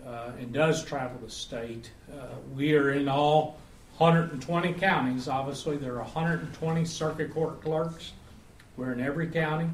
uh, 0.06 0.30
and 0.38 0.52
does 0.52 0.84
travel 0.84 1.18
the 1.22 1.30
state. 1.30 1.90
Uh, 2.12 2.26
we 2.54 2.74
are 2.74 2.92
in 2.92 3.08
all 3.08 3.58
120 3.98 4.74
counties. 4.74 5.28
Obviously, 5.28 5.76
there 5.76 5.94
are 5.94 6.02
120 6.02 6.84
circuit 6.84 7.32
court 7.32 7.60
clerks, 7.62 8.12
We're 8.76 8.92
in 8.92 9.00
every 9.00 9.26
county. 9.26 9.68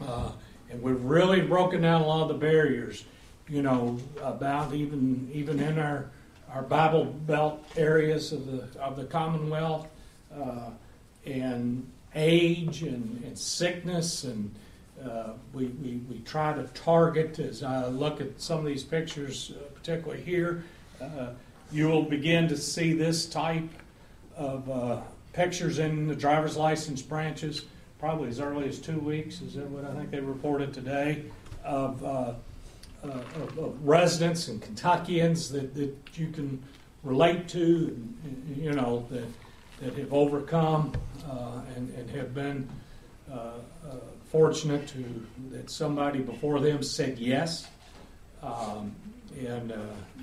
Uh, 0.00 0.32
and 0.70 0.80
we've 0.82 1.02
really 1.02 1.40
broken 1.40 1.82
down 1.82 2.02
a 2.02 2.06
lot 2.06 2.22
of 2.22 2.28
the 2.28 2.34
barriers, 2.34 3.04
you 3.48 3.62
know, 3.62 3.98
about 4.22 4.72
even 4.72 5.28
even 5.32 5.58
in 5.58 5.78
our 5.78 6.10
our 6.52 6.62
Bible 6.62 7.04
Belt 7.04 7.64
areas 7.76 8.32
of 8.32 8.46
the 8.46 8.80
of 8.80 8.96
the 8.96 9.04
Commonwealth, 9.04 9.88
uh, 10.34 10.70
and 11.26 11.90
age 12.14 12.82
and, 12.82 13.22
and 13.24 13.38
sickness, 13.38 14.24
and 14.24 14.54
uh, 15.04 15.32
we, 15.52 15.66
we 15.66 16.00
we 16.08 16.18
try 16.20 16.52
to 16.52 16.64
target. 16.74 17.38
As 17.38 17.62
I 17.62 17.86
look 17.86 18.20
at 18.20 18.40
some 18.40 18.58
of 18.58 18.66
these 18.66 18.82
pictures, 18.82 19.52
uh, 19.56 19.62
particularly 19.74 20.22
here, 20.22 20.64
uh, 21.00 21.28
you 21.72 21.88
will 21.88 22.02
begin 22.02 22.48
to 22.48 22.56
see 22.56 22.92
this 22.92 23.26
type 23.26 23.68
of 24.36 24.70
uh, 24.70 25.00
pictures 25.32 25.78
in 25.78 26.06
the 26.06 26.14
driver's 26.14 26.56
license 26.56 27.02
branches 27.02 27.64
probably 27.98 28.28
as 28.28 28.40
early 28.40 28.68
as 28.68 28.78
two 28.78 28.98
weeks. 28.98 29.42
Is 29.42 29.54
that 29.54 29.68
what 29.68 29.84
I 29.84 29.94
think 29.94 30.10
they 30.10 30.20
reported 30.20 30.72
today 30.72 31.24
of, 31.64 32.02
uh, 32.02 32.32
uh, 33.04 33.08
of, 33.08 33.58
of 33.58 33.86
residents 33.86 34.48
and 34.48 34.60
Kentuckians 34.60 35.50
that, 35.52 35.74
that 35.74 35.94
you 36.14 36.28
can 36.28 36.62
relate 37.02 37.46
to, 37.48 37.96
and, 38.24 38.56
you 38.56 38.72
know, 38.72 39.06
that, 39.10 39.26
that 39.80 39.98
have 39.98 40.12
overcome 40.12 40.92
and, 41.76 41.94
and 41.94 42.10
have 42.10 42.34
been 42.34 42.68
uh, 43.30 43.52
uh, 43.86 43.96
fortunate 44.30 44.86
to 44.88 45.26
that 45.50 45.70
somebody 45.70 46.20
before 46.20 46.60
them 46.60 46.82
said 46.82 47.18
yes. 47.18 47.66
Um, 48.42 48.94
and 49.38 49.72
uh, 49.72 49.76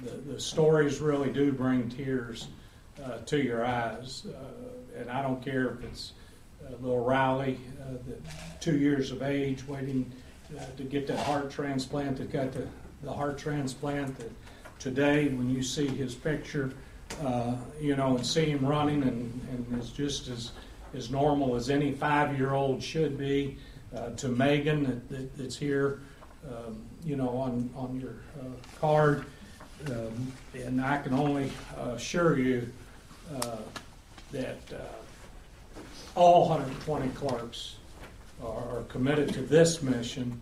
the, 0.04 0.34
the 0.34 0.40
stories 0.40 1.00
really 1.00 1.32
do 1.32 1.52
bring 1.52 1.90
tears 1.90 2.48
to 3.28 3.38
your 3.38 3.64
eyes. 3.64 4.26
and 4.98 5.10
I 5.10 5.22
don't 5.22 5.44
care 5.44 5.70
if 5.70 5.84
it's 5.84 6.14
uh, 6.66 6.72
little 6.82 7.04
Riley, 7.04 7.60
uh, 7.82 7.98
two 8.60 8.78
years 8.78 9.12
of 9.12 9.22
age, 9.22 9.68
waiting 9.68 10.12
uh, 10.58 10.64
to 10.76 10.84
get 10.84 11.08
that 11.08 11.20
heart 11.20 11.52
transplant, 11.52 12.18
that 12.18 12.32
got 12.32 12.52
the, 12.52 12.68
the 13.04 13.14
heart 13.14 13.38
transplant. 13.38 14.18
That 14.18 14.32
today, 14.80 15.28
when 15.28 15.50
you 15.50 15.62
see 15.62 15.88
his 15.88 16.16
picture, 16.16 16.72
uh, 17.24 17.56
you 17.80 17.96
know, 17.96 18.18
and 18.18 18.26
see 18.26 18.46
him 18.46 18.66
running 18.66 19.04
and, 19.04 19.48
and 19.52 19.82
is 19.82 19.92
just 19.92 20.28
as, 20.30 20.52
as 20.94 21.10
normal 21.10 21.56
as 21.56 21.70
any 21.70 21.92
five 21.92 22.38
year 22.38 22.54
old 22.54 22.82
should 22.82 23.18
be. 23.18 23.58
Uh, 23.98 24.12
to 24.12 24.28
Megan, 24.28 24.84
that, 24.84 25.10
that, 25.10 25.38
that's 25.38 25.58
here, 25.58 26.02
um, 26.48 26.78
you 27.04 27.16
know, 27.16 27.30
on, 27.30 27.70
on 27.76 28.00
your 28.00 28.16
uh, 28.40 28.80
card. 28.80 29.26
Um, 29.88 30.32
and 30.54 30.80
I 30.82 31.00
can 31.00 31.14
only 31.14 31.52
assure 31.80 32.38
you 32.38 32.68
that 34.32 34.60
all 36.16 36.50
120 36.50 37.10
clerks 37.10 37.78
are, 38.44 38.84
committed 38.90 39.34
to 39.34 39.42
this 39.42 39.82
mission 39.82 40.40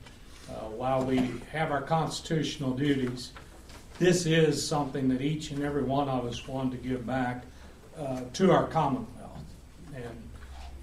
uh, 0.50 0.54
while 0.70 1.04
we 1.04 1.32
have 1.52 1.72
our 1.72 1.82
constitutional 1.82 2.72
duties. 2.72 3.32
This 4.00 4.26
is 4.26 4.66
something 4.66 5.08
that 5.10 5.22
each 5.22 5.52
and 5.52 5.64
every 5.64 5.84
one 5.84 6.10
of 6.10 6.26
us 6.26 6.48
want 6.48 6.72
to 6.72 6.78
give 6.78 7.06
back 7.06 7.44
uh, 7.98 8.22
to 8.34 8.52
our 8.52 8.68
Commonwealth. 8.68 9.44
And, 9.96 10.30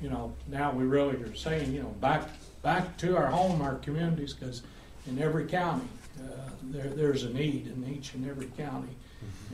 you 0.00 0.08
know, 0.08 0.32
now 0.48 0.72
we 0.72 0.84
really 0.84 1.16
are 1.22 1.34
saying, 1.34 1.72
you 1.72 1.82
know, 1.82 1.90
back, 2.00 2.28
back 2.62 2.96
to 2.98 3.16
our 3.16 3.26
home, 3.26 3.60
our 3.60 3.74
communities, 3.76 4.32
because 4.32 4.62
in 5.06 5.20
every 5.20 5.46
county, 5.46 5.88
uh, 6.20 6.50
there, 6.62 6.88
there's 6.90 7.24
a 7.24 7.30
need 7.30 7.66
in 7.66 7.84
each 7.92 8.14
and 8.14 8.28
every 8.28 8.46
county, 8.56 8.94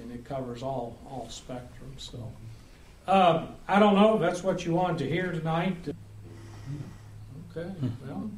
and 0.02 0.12
it 0.12 0.24
covers 0.24 0.62
all, 0.62 0.98
all 1.10 1.28
spectrums. 1.30 1.98
So. 1.98 2.30
Uh, 3.06 3.46
I 3.66 3.78
don't 3.78 3.94
know 3.94 4.16
if 4.16 4.20
that's 4.20 4.42
what 4.42 4.66
you 4.66 4.74
wanted 4.74 4.98
to 4.98 5.08
hear 5.08 5.32
tonight. 5.32 5.76
Okay, 7.50 7.70
well, 8.06 8.30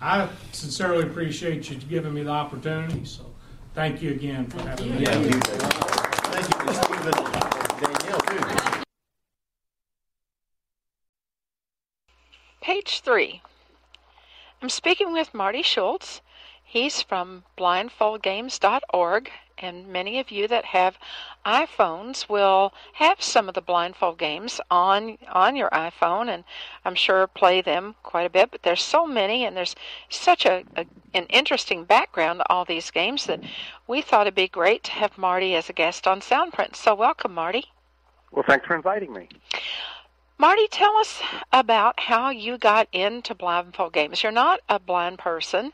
I 0.00 0.28
sincerely 0.52 1.02
appreciate 1.02 1.68
you 1.68 1.76
giving 1.76 2.14
me 2.14 2.22
the 2.22 2.30
opportunity, 2.30 3.04
so 3.04 3.26
thank 3.74 4.00
you 4.00 4.12
again 4.12 4.46
for 4.46 4.62
having 4.62 4.94
me. 4.94 5.04
Thank 5.04 5.34
you. 5.34 5.40
Thank 5.40 6.46
you, 6.48 6.72
Stephen 6.72 7.14
and 7.14 7.80
Danielle, 7.80 8.20
too. 8.20 8.82
Page 12.60 13.00
three. 13.00 13.42
I'm 14.62 14.68
speaking 14.68 15.12
with 15.12 15.32
Marty 15.32 15.62
Schultz. 15.62 16.20
He's 16.62 17.02
from 17.02 17.44
blindfoldgames.org 17.56 19.30
and 19.60 19.88
many 19.88 20.18
of 20.18 20.30
you 20.30 20.48
that 20.48 20.64
have 20.66 20.98
iPhones 21.44 22.28
will 22.28 22.72
have 22.94 23.22
some 23.22 23.48
of 23.48 23.54
the 23.54 23.60
blindfold 23.60 24.18
games 24.18 24.60
on 24.70 25.18
on 25.28 25.56
your 25.56 25.70
iPhone, 25.70 26.28
and 26.28 26.44
I'm 26.84 26.94
sure 26.94 27.26
play 27.26 27.60
them 27.60 27.94
quite 28.02 28.26
a 28.26 28.30
bit. 28.30 28.50
But 28.50 28.62
there's 28.62 28.82
so 28.82 29.06
many, 29.06 29.44
and 29.44 29.56
there's 29.56 29.76
such 30.08 30.46
a, 30.46 30.64
a 30.76 30.86
an 31.14 31.26
interesting 31.26 31.84
background 31.84 32.40
to 32.40 32.50
all 32.50 32.64
these 32.64 32.90
games 32.90 33.26
that 33.26 33.40
we 33.86 34.00
thought 34.00 34.22
it'd 34.22 34.34
be 34.34 34.48
great 34.48 34.84
to 34.84 34.92
have 34.92 35.18
Marty 35.18 35.54
as 35.54 35.68
a 35.68 35.74
guest 35.74 36.06
on 36.06 36.20
Soundprint. 36.20 36.76
So 36.76 36.94
welcome, 36.94 37.34
Marty. 37.34 37.66
Well, 38.32 38.44
thanks 38.46 38.66
for 38.66 38.76
inviting 38.76 39.12
me. 39.12 39.28
Marty, 40.40 40.68
tell 40.68 40.96
us 40.96 41.20
about 41.52 42.00
how 42.00 42.30
you 42.30 42.56
got 42.56 42.88
into 42.92 43.34
blindfold 43.34 43.92
games. 43.92 44.22
You're 44.22 44.32
not 44.32 44.60
a 44.70 44.78
blind 44.78 45.18
person, 45.18 45.70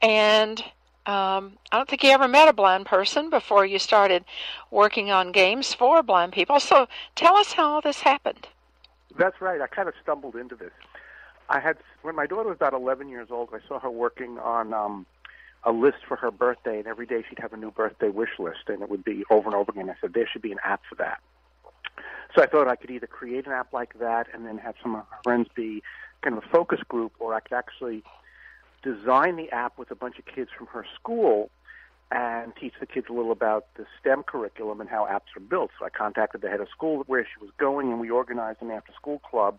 and 0.00 0.60
um, 1.06 1.58
I 1.72 1.76
don't 1.76 1.88
think 1.88 2.04
you 2.04 2.10
ever 2.10 2.28
met 2.28 2.46
a 2.46 2.52
blind 2.52 2.86
person 2.86 3.30
before 3.30 3.66
you 3.66 3.80
started 3.80 4.24
working 4.70 5.10
on 5.10 5.32
games 5.32 5.74
for 5.74 6.04
blind 6.04 6.34
people. 6.34 6.60
So 6.60 6.86
tell 7.16 7.34
us 7.34 7.54
how 7.54 7.68
all 7.68 7.80
this 7.80 7.98
happened. 7.98 8.46
That's 9.18 9.40
right. 9.40 9.60
I 9.60 9.66
kind 9.66 9.88
of 9.88 9.94
stumbled 10.00 10.36
into 10.36 10.54
this. 10.54 10.70
I 11.48 11.58
had 11.58 11.76
when 12.02 12.14
my 12.14 12.26
daughter 12.26 12.50
was 12.50 12.58
about 12.58 12.74
11 12.74 13.08
years 13.08 13.26
old. 13.32 13.48
I 13.52 13.58
saw 13.66 13.80
her 13.80 13.90
working 13.90 14.38
on 14.38 14.72
um, 14.72 15.04
a 15.64 15.72
list 15.72 15.98
for 16.06 16.16
her 16.18 16.30
birthday, 16.30 16.78
and 16.78 16.86
every 16.86 17.06
day 17.06 17.24
she'd 17.28 17.40
have 17.40 17.52
a 17.52 17.56
new 17.56 17.72
birthday 17.72 18.10
wish 18.10 18.38
list, 18.38 18.68
and 18.68 18.82
it 18.82 18.88
would 18.88 19.02
be 19.02 19.24
over 19.30 19.48
and 19.48 19.56
over 19.56 19.72
again. 19.72 19.90
I 19.90 19.96
said 20.00 20.14
there 20.14 20.28
should 20.32 20.42
be 20.42 20.52
an 20.52 20.60
app 20.62 20.82
for 20.88 20.94
that. 20.94 21.18
So 22.36 22.42
I 22.42 22.46
thought 22.46 22.68
I 22.68 22.76
could 22.76 22.90
either 22.90 23.06
create 23.06 23.46
an 23.46 23.52
app 23.52 23.72
like 23.72 23.98
that 23.98 24.26
and 24.34 24.44
then 24.44 24.58
have 24.58 24.74
some 24.82 24.94
of 24.94 25.06
her 25.10 25.18
friends 25.24 25.48
be 25.54 25.82
kind 26.22 26.36
of 26.36 26.44
a 26.44 26.48
focus 26.48 26.80
group, 26.86 27.12
or 27.18 27.34
I 27.34 27.40
could 27.40 27.54
actually 27.54 28.02
design 28.82 29.36
the 29.36 29.50
app 29.50 29.78
with 29.78 29.90
a 29.90 29.94
bunch 29.94 30.18
of 30.18 30.26
kids 30.26 30.50
from 30.56 30.66
her 30.66 30.84
school 30.94 31.50
and 32.10 32.52
teach 32.54 32.74
the 32.78 32.86
kids 32.86 33.06
a 33.08 33.12
little 33.14 33.32
about 33.32 33.66
the 33.76 33.86
STEM 33.98 34.22
curriculum 34.24 34.82
and 34.82 34.90
how 34.90 35.06
apps 35.06 35.34
are 35.34 35.40
built. 35.40 35.70
So 35.78 35.86
I 35.86 35.88
contacted 35.88 36.42
the 36.42 36.50
head 36.50 36.60
of 36.60 36.68
school 36.68 37.04
where 37.06 37.24
she 37.24 37.42
was 37.42 37.50
going, 37.58 37.90
and 37.90 37.98
we 37.98 38.10
organized 38.10 38.60
an 38.60 38.70
after 38.70 38.92
school 38.92 39.18
club 39.20 39.58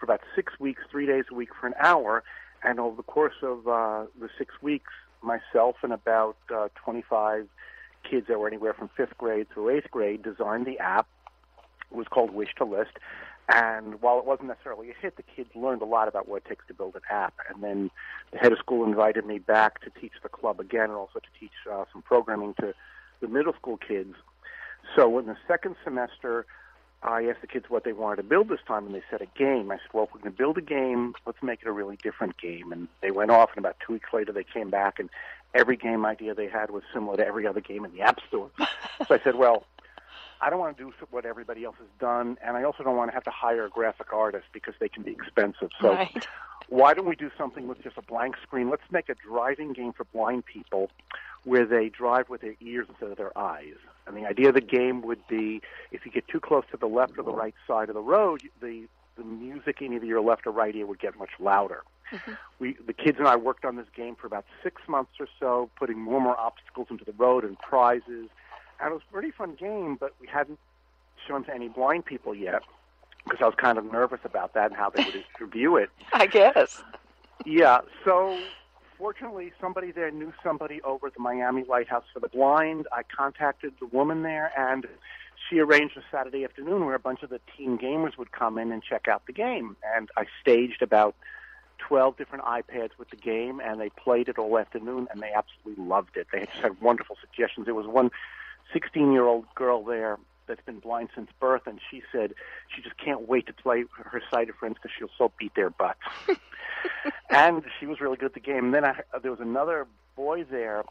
for 0.00 0.06
about 0.06 0.20
six 0.34 0.58
weeks, 0.58 0.82
three 0.90 1.06
days 1.06 1.24
a 1.30 1.34
week 1.34 1.50
for 1.60 1.66
an 1.66 1.74
hour. 1.78 2.24
And 2.64 2.80
over 2.80 2.96
the 2.96 3.02
course 3.02 3.36
of 3.42 3.68
uh, 3.68 4.06
the 4.18 4.30
six 4.38 4.54
weeks, 4.62 4.92
myself 5.22 5.76
and 5.82 5.92
about 5.92 6.38
uh, 6.52 6.68
25 6.82 7.46
kids 8.08 8.26
that 8.28 8.38
were 8.38 8.48
anywhere 8.48 8.72
from 8.72 8.88
fifth 8.96 9.18
grade 9.18 9.48
through 9.52 9.68
eighth 9.68 9.90
grade 9.90 10.22
designed 10.22 10.64
the 10.64 10.78
app. 10.78 11.06
It 11.90 11.96
was 11.96 12.06
called 12.08 12.30
Wish 12.30 12.54
to 12.56 12.64
List. 12.64 12.98
And 13.48 14.02
while 14.02 14.18
it 14.18 14.24
wasn't 14.24 14.48
necessarily 14.48 14.90
a 14.90 14.94
hit, 15.00 15.16
the 15.16 15.22
kids 15.22 15.50
learned 15.54 15.80
a 15.80 15.84
lot 15.84 16.08
about 16.08 16.28
what 16.28 16.38
it 16.38 16.48
takes 16.48 16.66
to 16.66 16.74
build 16.74 16.96
an 16.96 17.02
app. 17.10 17.34
And 17.48 17.62
then 17.62 17.90
the 18.32 18.38
head 18.38 18.52
of 18.52 18.58
school 18.58 18.84
invited 18.84 19.24
me 19.24 19.38
back 19.38 19.80
to 19.82 19.90
teach 20.00 20.14
the 20.22 20.28
club 20.28 20.58
again 20.58 20.84
and 20.84 20.94
also 20.94 21.20
to 21.20 21.28
teach 21.38 21.52
uh, 21.70 21.84
some 21.92 22.02
programming 22.02 22.54
to 22.54 22.74
the 23.20 23.28
middle 23.28 23.52
school 23.52 23.76
kids. 23.76 24.14
So 24.96 25.18
in 25.18 25.26
the 25.26 25.36
second 25.46 25.76
semester, 25.84 26.46
I 27.02 27.24
asked 27.26 27.40
the 27.40 27.46
kids 27.46 27.66
what 27.68 27.84
they 27.84 27.92
wanted 27.92 28.16
to 28.16 28.22
build 28.24 28.48
this 28.48 28.60
time, 28.66 28.86
and 28.86 28.94
they 28.94 29.02
said 29.10 29.22
a 29.22 29.38
game. 29.38 29.70
I 29.70 29.76
said, 29.76 29.92
well, 29.92 30.04
if 30.04 30.14
we're 30.14 30.20
going 30.20 30.32
to 30.32 30.38
build 30.38 30.58
a 30.58 30.62
game, 30.62 31.14
let's 31.24 31.42
make 31.42 31.60
it 31.62 31.68
a 31.68 31.72
really 31.72 31.96
different 32.02 32.36
game. 32.38 32.72
And 32.72 32.88
they 33.00 33.10
went 33.12 33.30
off, 33.30 33.50
and 33.54 33.58
about 33.64 33.76
two 33.86 33.92
weeks 33.92 34.08
later, 34.12 34.32
they 34.32 34.44
came 34.44 34.70
back, 34.70 34.98
and 34.98 35.08
every 35.54 35.76
game 35.76 36.04
idea 36.04 36.34
they 36.34 36.48
had 36.48 36.70
was 36.70 36.82
similar 36.92 37.16
to 37.16 37.26
every 37.26 37.46
other 37.46 37.60
game 37.60 37.84
in 37.84 37.92
the 37.92 38.00
App 38.00 38.18
Store. 38.26 38.50
so 38.58 39.14
I 39.14 39.20
said, 39.22 39.36
well, 39.36 39.64
I 40.40 40.50
don't 40.50 40.58
want 40.58 40.76
to 40.76 40.84
do 40.84 40.92
what 41.10 41.24
everybody 41.24 41.64
else 41.64 41.76
has 41.78 41.88
done, 41.98 42.36
and 42.44 42.56
I 42.56 42.62
also 42.64 42.82
don't 42.82 42.96
want 42.96 43.10
to 43.10 43.14
have 43.14 43.24
to 43.24 43.30
hire 43.30 43.64
a 43.64 43.70
graphic 43.70 44.12
artist 44.12 44.46
because 44.52 44.74
they 44.80 44.88
can 44.88 45.02
be 45.02 45.12
expensive. 45.12 45.70
So, 45.80 45.94
right. 45.94 46.26
why 46.68 46.94
don't 46.94 47.08
we 47.08 47.16
do 47.16 47.30
something 47.38 47.66
with 47.66 47.82
just 47.82 47.96
a 47.96 48.02
blank 48.02 48.36
screen? 48.42 48.68
Let's 48.68 48.90
make 48.90 49.08
a 49.08 49.14
driving 49.14 49.72
game 49.72 49.92
for 49.92 50.04
blind 50.04 50.44
people 50.46 50.90
where 51.44 51.64
they 51.64 51.88
drive 51.88 52.28
with 52.28 52.40
their 52.40 52.56
ears 52.60 52.86
instead 52.88 53.10
of 53.10 53.16
their 53.16 53.36
eyes. 53.38 53.76
And 54.06 54.16
the 54.16 54.26
idea 54.26 54.48
of 54.48 54.54
the 54.54 54.60
game 54.60 55.02
would 55.02 55.26
be 55.28 55.62
if 55.90 56.04
you 56.04 56.12
get 56.12 56.28
too 56.28 56.40
close 56.40 56.64
to 56.70 56.76
the 56.76 56.86
left 56.86 57.18
or 57.18 57.22
the 57.22 57.32
right 57.32 57.54
side 57.66 57.88
of 57.88 57.94
the 57.94 58.00
road, 58.00 58.42
the 58.60 58.88
the 59.16 59.24
music 59.24 59.80
in 59.80 59.94
either 59.94 60.04
your 60.04 60.20
left 60.20 60.46
or 60.46 60.52
right 60.52 60.74
ear 60.74 60.84
would 60.84 61.00
get 61.00 61.18
much 61.18 61.30
louder. 61.38 61.82
Mm-hmm. 62.12 62.32
We, 62.58 62.76
the 62.86 62.92
kids 62.92 63.18
and 63.18 63.26
I 63.26 63.36
worked 63.36 63.64
on 63.64 63.76
this 63.76 63.86
game 63.96 64.14
for 64.14 64.26
about 64.26 64.44
six 64.62 64.82
months 64.86 65.12
or 65.18 65.26
so, 65.40 65.70
putting 65.76 65.98
more 65.98 66.16
and 66.16 66.24
more 66.24 66.38
obstacles 66.38 66.88
into 66.90 67.04
the 67.04 67.12
road 67.12 67.42
and 67.42 67.58
prizes 67.58 68.28
and 68.80 68.90
it 68.90 68.94
was 68.94 69.02
a 69.08 69.12
pretty 69.12 69.30
fun 69.30 69.54
game, 69.54 69.96
but 69.98 70.14
we 70.20 70.26
hadn't 70.26 70.58
shown 71.26 71.44
to 71.44 71.54
any 71.54 71.68
blind 71.68 72.04
people 72.04 72.34
yet 72.34 72.62
because 73.24 73.40
I 73.40 73.46
was 73.46 73.54
kind 73.56 73.78
of 73.78 73.90
nervous 73.90 74.20
about 74.24 74.54
that 74.54 74.66
and 74.66 74.76
how 74.76 74.90
they 74.90 75.04
would 75.04 75.24
review 75.40 75.76
it. 75.76 75.90
I 76.12 76.26
guess. 76.26 76.82
Yeah. 77.44 77.80
So 78.04 78.38
fortunately, 78.98 79.52
somebody 79.60 79.90
there 79.90 80.10
knew 80.10 80.32
somebody 80.42 80.80
over 80.82 81.08
at 81.08 81.14
the 81.14 81.20
Miami 81.20 81.64
Lighthouse 81.68 82.04
for 82.12 82.20
the 82.20 82.28
Blind. 82.28 82.86
I 82.92 83.02
contacted 83.02 83.74
the 83.80 83.86
woman 83.86 84.22
there, 84.22 84.52
and 84.56 84.86
she 85.48 85.58
arranged 85.58 85.96
a 85.96 86.02
Saturday 86.10 86.44
afternoon 86.44 86.84
where 86.84 86.94
a 86.94 87.00
bunch 87.00 87.22
of 87.22 87.30
the 87.30 87.40
teen 87.56 87.78
gamers 87.78 88.16
would 88.16 88.32
come 88.32 88.58
in 88.58 88.72
and 88.72 88.82
check 88.82 89.08
out 89.08 89.26
the 89.26 89.32
game. 89.32 89.76
And 89.94 90.08
I 90.16 90.26
staged 90.40 90.82
about 90.82 91.14
12 91.78 92.16
different 92.16 92.44
iPads 92.44 92.90
with 92.98 93.10
the 93.10 93.16
game, 93.16 93.60
and 93.60 93.80
they 93.80 93.90
played 93.90 94.28
it 94.28 94.38
all 94.38 94.58
afternoon, 94.58 95.08
and 95.10 95.20
they 95.20 95.32
absolutely 95.32 95.84
loved 95.84 96.16
it. 96.16 96.28
They 96.32 96.40
just 96.40 96.58
had 96.58 96.80
wonderful 96.80 97.16
suggestions. 97.20 97.66
There 97.66 97.74
was 97.74 97.86
one 97.86 98.10
16 98.72 99.12
year 99.12 99.24
old 99.24 99.46
girl 99.54 99.84
there 99.84 100.18
that's 100.46 100.64
been 100.64 100.78
blind 100.78 101.08
since 101.14 101.28
birth, 101.40 101.62
and 101.66 101.80
she 101.90 102.02
said 102.12 102.32
she 102.74 102.82
just 102.82 102.96
can't 102.98 103.28
wait 103.28 103.46
to 103.46 103.52
play 103.52 103.84
her 104.04 104.22
sighted 104.30 104.54
friends 104.54 104.76
because 104.80 104.90
she'll 104.96 105.10
so 105.18 105.32
beat 105.38 105.54
their 105.54 105.70
butts. 105.70 106.00
and 107.30 107.62
she 107.78 107.86
was 107.86 108.00
really 108.00 108.16
good 108.16 108.26
at 108.26 108.34
the 108.34 108.40
game. 108.40 108.66
And 108.66 108.74
then 108.74 108.84
I, 108.84 109.00
there 109.22 109.30
was 109.30 109.40
another 109.40 109.86
boy 110.14 110.44
there 110.44 110.84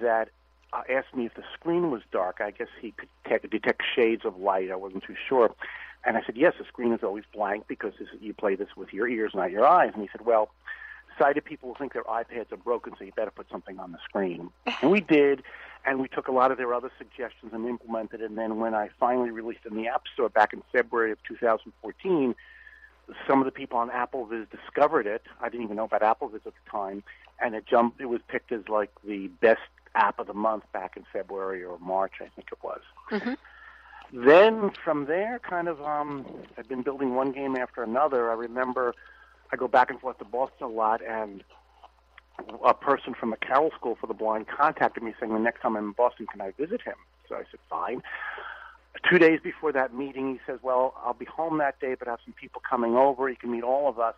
that 0.00 0.30
uh, 0.72 0.82
asked 0.90 1.14
me 1.14 1.26
if 1.26 1.34
the 1.34 1.44
screen 1.54 1.90
was 1.90 2.02
dark. 2.12 2.40
I 2.40 2.50
guess 2.50 2.68
he 2.80 2.92
could 2.92 3.08
te- 3.26 3.48
detect 3.48 3.82
shades 3.94 4.24
of 4.24 4.36
light. 4.36 4.70
I 4.70 4.76
wasn't 4.76 5.04
too 5.04 5.16
sure. 5.28 5.54
And 6.04 6.16
I 6.16 6.22
said, 6.24 6.36
yes, 6.36 6.54
the 6.58 6.64
screen 6.64 6.92
is 6.92 7.00
always 7.02 7.24
blank 7.32 7.66
because 7.66 7.92
this, 7.98 8.08
you 8.20 8.32
play 8.32 8.54
this 8.54 8.68
with 8.76 8.92
your 8.92 9.08
ears, 9.08 9.32
not 9.34 9.50
your 9.50 9.66
eyes. 9.66 9.90
And 9.94 10.02
he 10.02 10.08
said, 10.12 10.24
well, 10.24 10.50
sighted 11.18 11.44
people 11.44 11.68
will 11.68 11.76
think 11.76 11.92
their 11.92 12.04
iPads 12.04 12.52
are 12.52 12.56
broken, 12.56 12.94
so 12.98 13.04
you 13.04 13.12
better 13.12 13.30
put 13.30 13.48
something 13.50 13.78
on 13.78 13.92
the 13.92 13.98
screen. 14.04 14.50
and 14.82 14.90
we 14.90 15.00
did, 15.00 15.42
and 15.84 16.00
we 16.00 16.08
took 16.08 16.28
a 16.28 16.32
lot 16.32 16.50
of 16.50 16.58
their 16.58 16.72
other 16.74 16.90
suggestions 16.98 17.52
and 17.52 17.66
implemented. 17.66 18.20
And 18.22 18.36
then 18.38 18.58
when 18.58 18.74
I 18.74 18.90
finally 19.00 19.30
released 19.30 19.66
in 19.68 19.76
the 19.76 19.88
App 19.88 20.02
Store 20.12 20.28
back 20.28 20.52
in 20.52 20.62
February 20.72 21.12
of 21.12 21.18
2014, 21.26 22.34
some 23.26 23.40
of 23.40 23.46
the 23.46 23.50
people 23.52 23.78
on 23.78 23.90
AppleVis 23.90 24.46
discovered 24.50 25.06
it. 25.06 25.22
I 25.40 25.48
didn't 25.48 25.64
even 25.64 25.76
know 25.76 25.84
about 25.84 26.02
AppleVis 26.02 26.46
at 26.46 26.52
the 26.54 26.70
time, 26.70 27.02
and 27.40 27.54
it 27.54 27.64
jumped. 27.66 28.00
It 28.00 28.06
was 28.06 28.20
picked 28.28 28.52
as 28.52 28.68
like 28.68 28.90
the 29.04 29.28
best 29.40 29.60
app 29.94 30.18
of 30.18 30.26
the 30.26 30.34
month 30.34 30.64
back 30.72 30.96
in 30.96 31.04
February 31.12 31.64
or 31.64 31.78
March, 31.78 32.14
I 32.20 32.28
think 32.36 32.48
it 32.52 32.58
was. 32.62 32.80
Mhm. 33.10 33.36
Then 34.12 34.70
from 34.70 35.06
there, 35.06 35.38
kind 35.38 35.68
of, 35.68 35.82
um, 35.82 36.26
I've 36.56 36.68
been 36.68 36.82
building 36.82 37.14
one 37.14 37.32
game 37.32 37.56
after 37.56 37.82
another. 37.82 38.30
I 38.30 38.34
remember 38.34 38.94
I 39.52 39.56
go 39.56 39.68
back 39.68 39.90
and 39.90 40.00
forth 40.00 40.18
to 40.18 40.24
Boston 40.24 40.66
a 40.66 40.68
lot, 40.68 41.00
and 41.02 41.42
a 42.64 42.74
person 42.74 43.14
from 43.14 43.30
the 43.30 43.36
Carroll 43.36 43.70
School 43.76 43.96
for 44.00 44.06
the 44.06 44.14
Blind 44.14 44.46
contacted 44.48 45.02
me 45.02 45.14
saying, 45.18 45.32
"The 45.32 45.38
next 45.38 45.60
time 45.60 45.76
I'm 45.76 45.86
in 45.86 45.92
Boston, 45.92 46.26
can 46.26 46.40
I 46.40 46.52
visit 46.52 46.82
him?" 46.82 46.96
So 47.28 47.36
I 47.36 47.44
said, 47.50 47.60
"Fine." 47.68 48.02
Two 49.08 49.18
days 49.18 49.40
before 49.40 49.72
that 49.72 49.94
meeting, 49.94 50.34
he 50.34 50.40
says, 50.46 50.58
"Well, 50.62 50.94
I'll 51.04 51.14
be 51.14 51.24
home 51.24 51.58
that 51.58 51.78
day, 51.80 51.94
but 51.94 52.08
I 52.08 52.12
have 52.12 52.20
some 52.24 52.34
people 52.34 52.62
coming 52.68 52.96
over. 52.96 53.28
You 53.28 53.36
can 53.36 53.50
meet 53.50 53.64
all 53.64 53.88
of 53.88 53.98
us." 53.98 54.14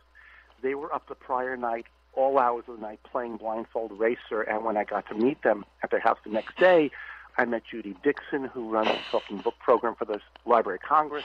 They 0.63 0.75
were 0.75 0.93
up 0.95 1.07
the 1.07 1.15
prior 1.15 1.57
night, 1.57 1.87
all 2.15 2.39
hours 2.39 2.65
of 2.69 2.77
the 2.77 2.83
night, 2.83 3.01
playing 3.03 3.37
blindfold 3.37 3.99
racer. 3.99 4.43
And 4.43 4.65
when 4.65 4.77
I 4.77 4.85
got 4.85 5.07
to 5.09 5.15
meet 5.15 5.43
them 5.43 5.65
at 5.83 5.91
their 5.91 6.01
house 6.01 6.19
the 6.25 6.31
next 6.31 6.57
day, 6.57 6.91
I 7.39 7.45
met 7.45 7.65
Judy 7.65 7.97
Dixon, 8.03 8.45
who 8.45 8.69
runs 8.69 8.89
the 8.89 8.99
talking 9.11 9.39
book 9.39 9.59
program 9.61 9.95
for 9.95 10.05
the 10.05 10.21
Library 10.45 10.79
of 10.83 10.89
Congress. 10.89 11.25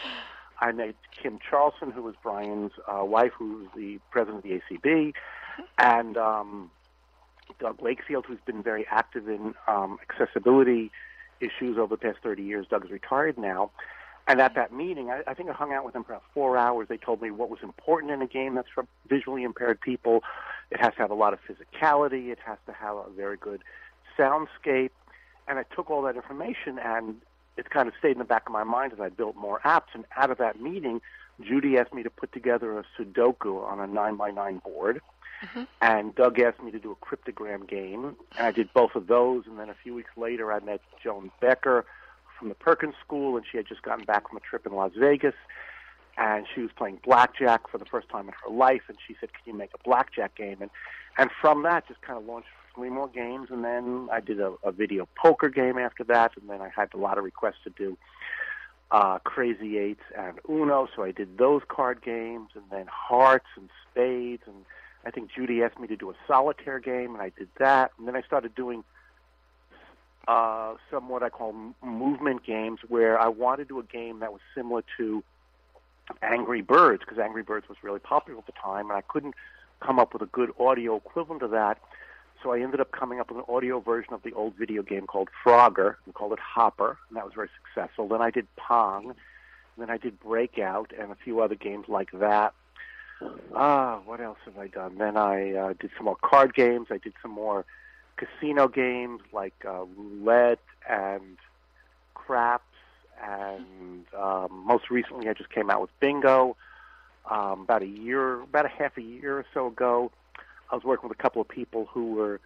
I 0.60 0.72
met 0.72 0.96
Kim 1.12 1.40
Charlson, 1.48 1.92
who 1.92 2.02
was 2.04 2.16
Brian's 2.22 2.72
uh, 2.88 3.04
wife, 3.04 3.32
who's 3.38 3.68
the 3.76 4.00
president 4.12 4.44
of 4.46 4.50
the 4.50 4.62
ACB, 4.62 5.14
and 5.78 6.18
um, 6.18 6.72
Doug 7.60 7.82
Wakefield, 7.82 8.26
who's 8.28 8.40
been 8.46 8.64
very 8.64 8.86
active 8.90 9.28
in 9.28 9.54
um, 9.68 9.98
accessibility 10.10 10.92
issues 11.40 11.78
over 11.78 11.96
the 11.96 11.98
past 11.98 12.20
30 12.24 12.44
years. 12.44 12.68
Doug's 12.70 12.90
retired 12.90 13.38
now. 13.38 13.72
And 14.28 14.42
at 14.42 14.56
that 14.56 14.74
meeting, 14.74 15.12
I, 15.12 15.22
I 15.28 15.34
think 15.36 15.50
I 15.50 15.54
hung 15.54 15.72
out 15.72 15.86
with 15.86 15.94
them 15.94 16.04
for 16.04 16.14
about 16.14 16.24
four 16.34 16.58
hours. 16.58 16.88
They 16.90 16.98
told 16.98 17.22
me 17.22 17.30
what 17.30 17.50
was 17.50 17.60
important 17.62 18.12
in 18.12 18.22
a 18.22 18.28
game 18.28 18.56
that's 18.56 18.70
for 18.74 18.88
visually 19.08 19.44
impaired 19.44 19.80
people. 19.80 20.24
It 20.72 20.80
has 20.80 20.94
to 20.96 21.00
have 21.00 21.12
a 21.12 21.16
lot 21.16 21.34
of 21.34 21.40
physicality. 21.42 22.30
It 22.30 22.40
has 22.44 22.58
to 22.66 22.74
have 22.74 22.96
a 22.96 23.10
very 23.16 23.38
good 23.38 23.62
soundscape. 24.18 24.90
And 25.48 25.60
I 25.60 25.64
took 25.76 25.92
all 25.92 26.02
that 26.04 26.16
information 26.16 26.80
and 26.80 27.22
it 27.58 27.70
kind 27.70 27.88
of 27.88 27.94
stayed 28.00 28.12
in 28.14 28.20
the 28.20 28.26
back 28.26 28.44
of 28.48 28.52
my 28.52 28.64
mind 28.64 28.94
as 28.94 29.00
I 29.00 29.10
built 29.10 29.36
more 29.36 29.60
apps. 29.64 29.94
And 29.94 30.06
out 30.16 30.32
of 30.32 30.38
that 30.40 30.62
meeting, 30.62 31.02
Judy 31.42 31.78
asked 31.78 31.94
me 31.94 32.04
to 32.04 32.10
put 32.10 32.32
together 32.32 32.78
a 32.80 32.84
Sudoku 32.98 33.64
on 33.64 33.80
a 33.80 33.88
nine 33.88 34.16
by 34.16 34.32
nine 34.32 34.60
board. 34.60 35.02
Mm-hmm. 35.44 35.64
And 35.82 36.16
Doug 36.16 36.40
asked 36.40 36.64
me 36.64 36.72
to 36.72 36.80
do 36.80 36.92
a 36.92 36.96
cryptogram 36.96 37.68
game, 37.68 38.06
and 38.06 38.16
I 38.48 38.52
did 38.52 38.74
both 38.74 38.96
of 38.96 39.08
those. 39.08 39.44
And 39.46 39.60
then 39.60 39.70
a 39.70 39.76
few 39.84 39.94
weeks 39.94 40.12
later, 40.16 40.52
I 40.52 40.60
met 40.60 40.82
Joan 41.04 41.32
Becker 41.42 41.86
from 42.40 42.50
the 42.50 42.56
Perkins 42.56 42.96
School, 43.06 43.38
and 43.38 43.46
she 43.50 43.58
had 43.58 43.68
just 43.68 43.82
gotten 43.82 44.06
back 44.06 44.30
from 44.30 44.38
a 44.38 44.42
trip 44.42 44.66
in 44.66 44.74
Las 44.74 44.92
Vegas, 44.98 45.36
and 46.18 46.46
she 46.54 46.62
was 46.62 46.72
playing 46.76 47.00
blackjack 47.04 47.70
for 47.70 47.78
the 47.78 47.86
first 47.86 48.10
time 48.10 48.28
in 48.28 48.34
her 48.44 48.52
life. 48.52 48.84
And 48.88 48.98
she 49.06 49.16
said, 49.20 49.34
"Can 49.34 49.42
you 49.46 49.54
make 49.54 49.72
a 49.74 49.84
blackjack 49.84 50.36
game?" 50.36 50.58
And 50.62 50.72
and 51.18 51.30
from 51.42 51.64
that, 51.64 51.88
just 51.88 52.02
kind 52.02 52.18
of 52.18 52.26
launched 52.26 52.50
three 52.76 52.90
more 52.90 53.08
games. 53.08 53.48
And 53.50 53.64
then 53.64 54.10
I 54.12 54.20
did 54.20 54.40
a, 54.40 54.54
a 54.64 54.72
video 54.72 55.08
poker 55.16 55.50
game 55.50 55.78
after 55.78 56.04
that, 56.06 56.34
and 56.40 56.50
then 56.50 56.62
I 56.62 56.70
had 56.76 56.94
a 56.94 56.98
lot 56.98 57.18
of 57.18 57.24
requests 57.24 57.64
to 57.64 57.70
do 57.72 57.98
uh, 58.92 59.20
Crazy 59.20 59.78
Eights 59.78 60.04
and 60.16 60.40
Uno, 60.48 60.88
so 60.96 61.04
I 61.04 61.12
did 61.12 61.38
those 61.38 61.64
card 61.68 62.02
games, 62.04 62.50
and 62.54 62.64
then 62.70 62.86
Hearts 62.88 63.48
and 63.56 63.70
Spades, 63.84 64.44
and 64.46 64.66
I 65.06 65.12
think 65.12 65.32
Judy 65.32 65.64
asked 65.64 65.80
me 65.80 65.88
to 65.88 65.96
do 65.96 66.10
a 66.12 66.16
solitaire 66.28 66.80
game, 66.80 67.14
and 67.14 67.22
I 67.22 67.32
did 67.38 67.50
that. 67.58 67.92
And 67.98 68.08
then 68.08 68.16
I 68.16 68.22
started 68.22 68.54
doing 68.54 68.84
uh, 70.28 70.76
some 70.92 71.10
what 71.10 71.24
I 71.24 71.30
call 71.30 71.50
m- 71.50 71.76
movement 71.84 72.44
games, 72.46 72.80
where 72.88 73.20
I 73.20 73.28
wanted 73.28 73.68
to 73.68 73.76
do 73.76 73.80
a 73.80 73.84
game 73.84 74.20
that 74.20 74.32
was 74.32 74.42
similar 74.54 74.84
to 74.98 75.24
Angry 76.22 76.62
Birds, 76.62 77.02
because 77.04 77.20
Angry 77.20 77.44
Birds 77.44 77.68
was 77.68 77.78
really 77.82 78.00
popular 78.00 78.40
at 78.40 78.46
the 78.46 78.52
time, 78.52 78.90
and 78.90 78.98
I 78.98 79.02
couldn't 79.02 79.36
come 79.80 80.00
up 80.00 80.14
with 80.14 80.22
a 80.22 80.28
good 80.28 80.52
audio 80.60 80.96
equivalent 80.96 81.42
of 81.42 81.52
that. 81.52 81.80
So 82.46 82.54
I 82.54 82.60
ended 82.60 82.80
up 82.80 82.92
coming 82.92 83.20
up 83.20 83.32
with 83.32 83.40
an 83.40 83.46
audio 83.50 83.80
version 83.80 84.14
of 84.14 84.22
the 84.22 84.32
old 84.34 84.54
video 84.54 84.84
game 84.84 85.08
called 85.08 85.30
Frogger, 85.44 85.96
and 86.06 86.14
called 86.14 86.32
it 86.32 86.38
Hopper, 86.38 87.00
and 87.10 87.18
that 87.18 87.26
was 87.26 87.34
very 87.34 87.50
successful. 87.64 88.08
Then 88.08 88.22
I 88.22 88.30
did 88.30 88.46
Pong, 88.56 89.16
then 89.80 89.90
I 89.90 89.98
did 89.98 90.20
Breakout, 90.20 90.94
and 90.98 91.12
a 91.12 91.16
few 91.16 91.40
other 91.40 91.56
games 91.56 91.86
like 91.88 92.12
that. 92.12 92.54
Ah, 93.56 94.00
what 94.06 94.22
else 94.22 94.38
have 94.46 94.60
I 94.60 94.68
done? 94.68 95.00
Then 95.00 95.18
I 95.18 95.54
uh, 95.56 95.74
did 95.80 95.90
some 95.98 96.06
more 96.06 96.18
card 96.22 96.54
games. 96.54 96.90
I 96.92 97.00
did 97.00 97.14
some 97.20 97.32
more 97.32 97.66
casino 98.16 98.68
games 98.68 99.22
like 99.34 99.56
uh, 99.68 99.86
roulette 99.98 100.60
and 100.88 101.38
craps, 102.14 102.64
and 103.24 104.06
um, 104.16 104.66
most 104.68 104.92
recently 104.92 105.30
I 105.30 105.34
just 105.34 105.50
came 105.50 105.72
out 105.72 105.82
with 105.82 106.00
bingo. 106.00 106.56
Um, 107.28 107.62
about 107.62 107.82
a 107.82 107.88
year, 107.88 108.42
about 108.42 108.66
a 108.66 108.70
half 108.70 108.96
a 109.00 109.02
year 109.02 109.40
or 109.40 109.46
so 109.52 109.66
ago, 109.66 110.12
I 110.72 110.76
was 110.76 110.84
working 110.84 111.10
with 111.10 111.18
a 111.18 111.22
couple 111.22 111.42
of 111.42 111.48
people 111.48 111.88
who 111.92 112.14
were 112.14 112.40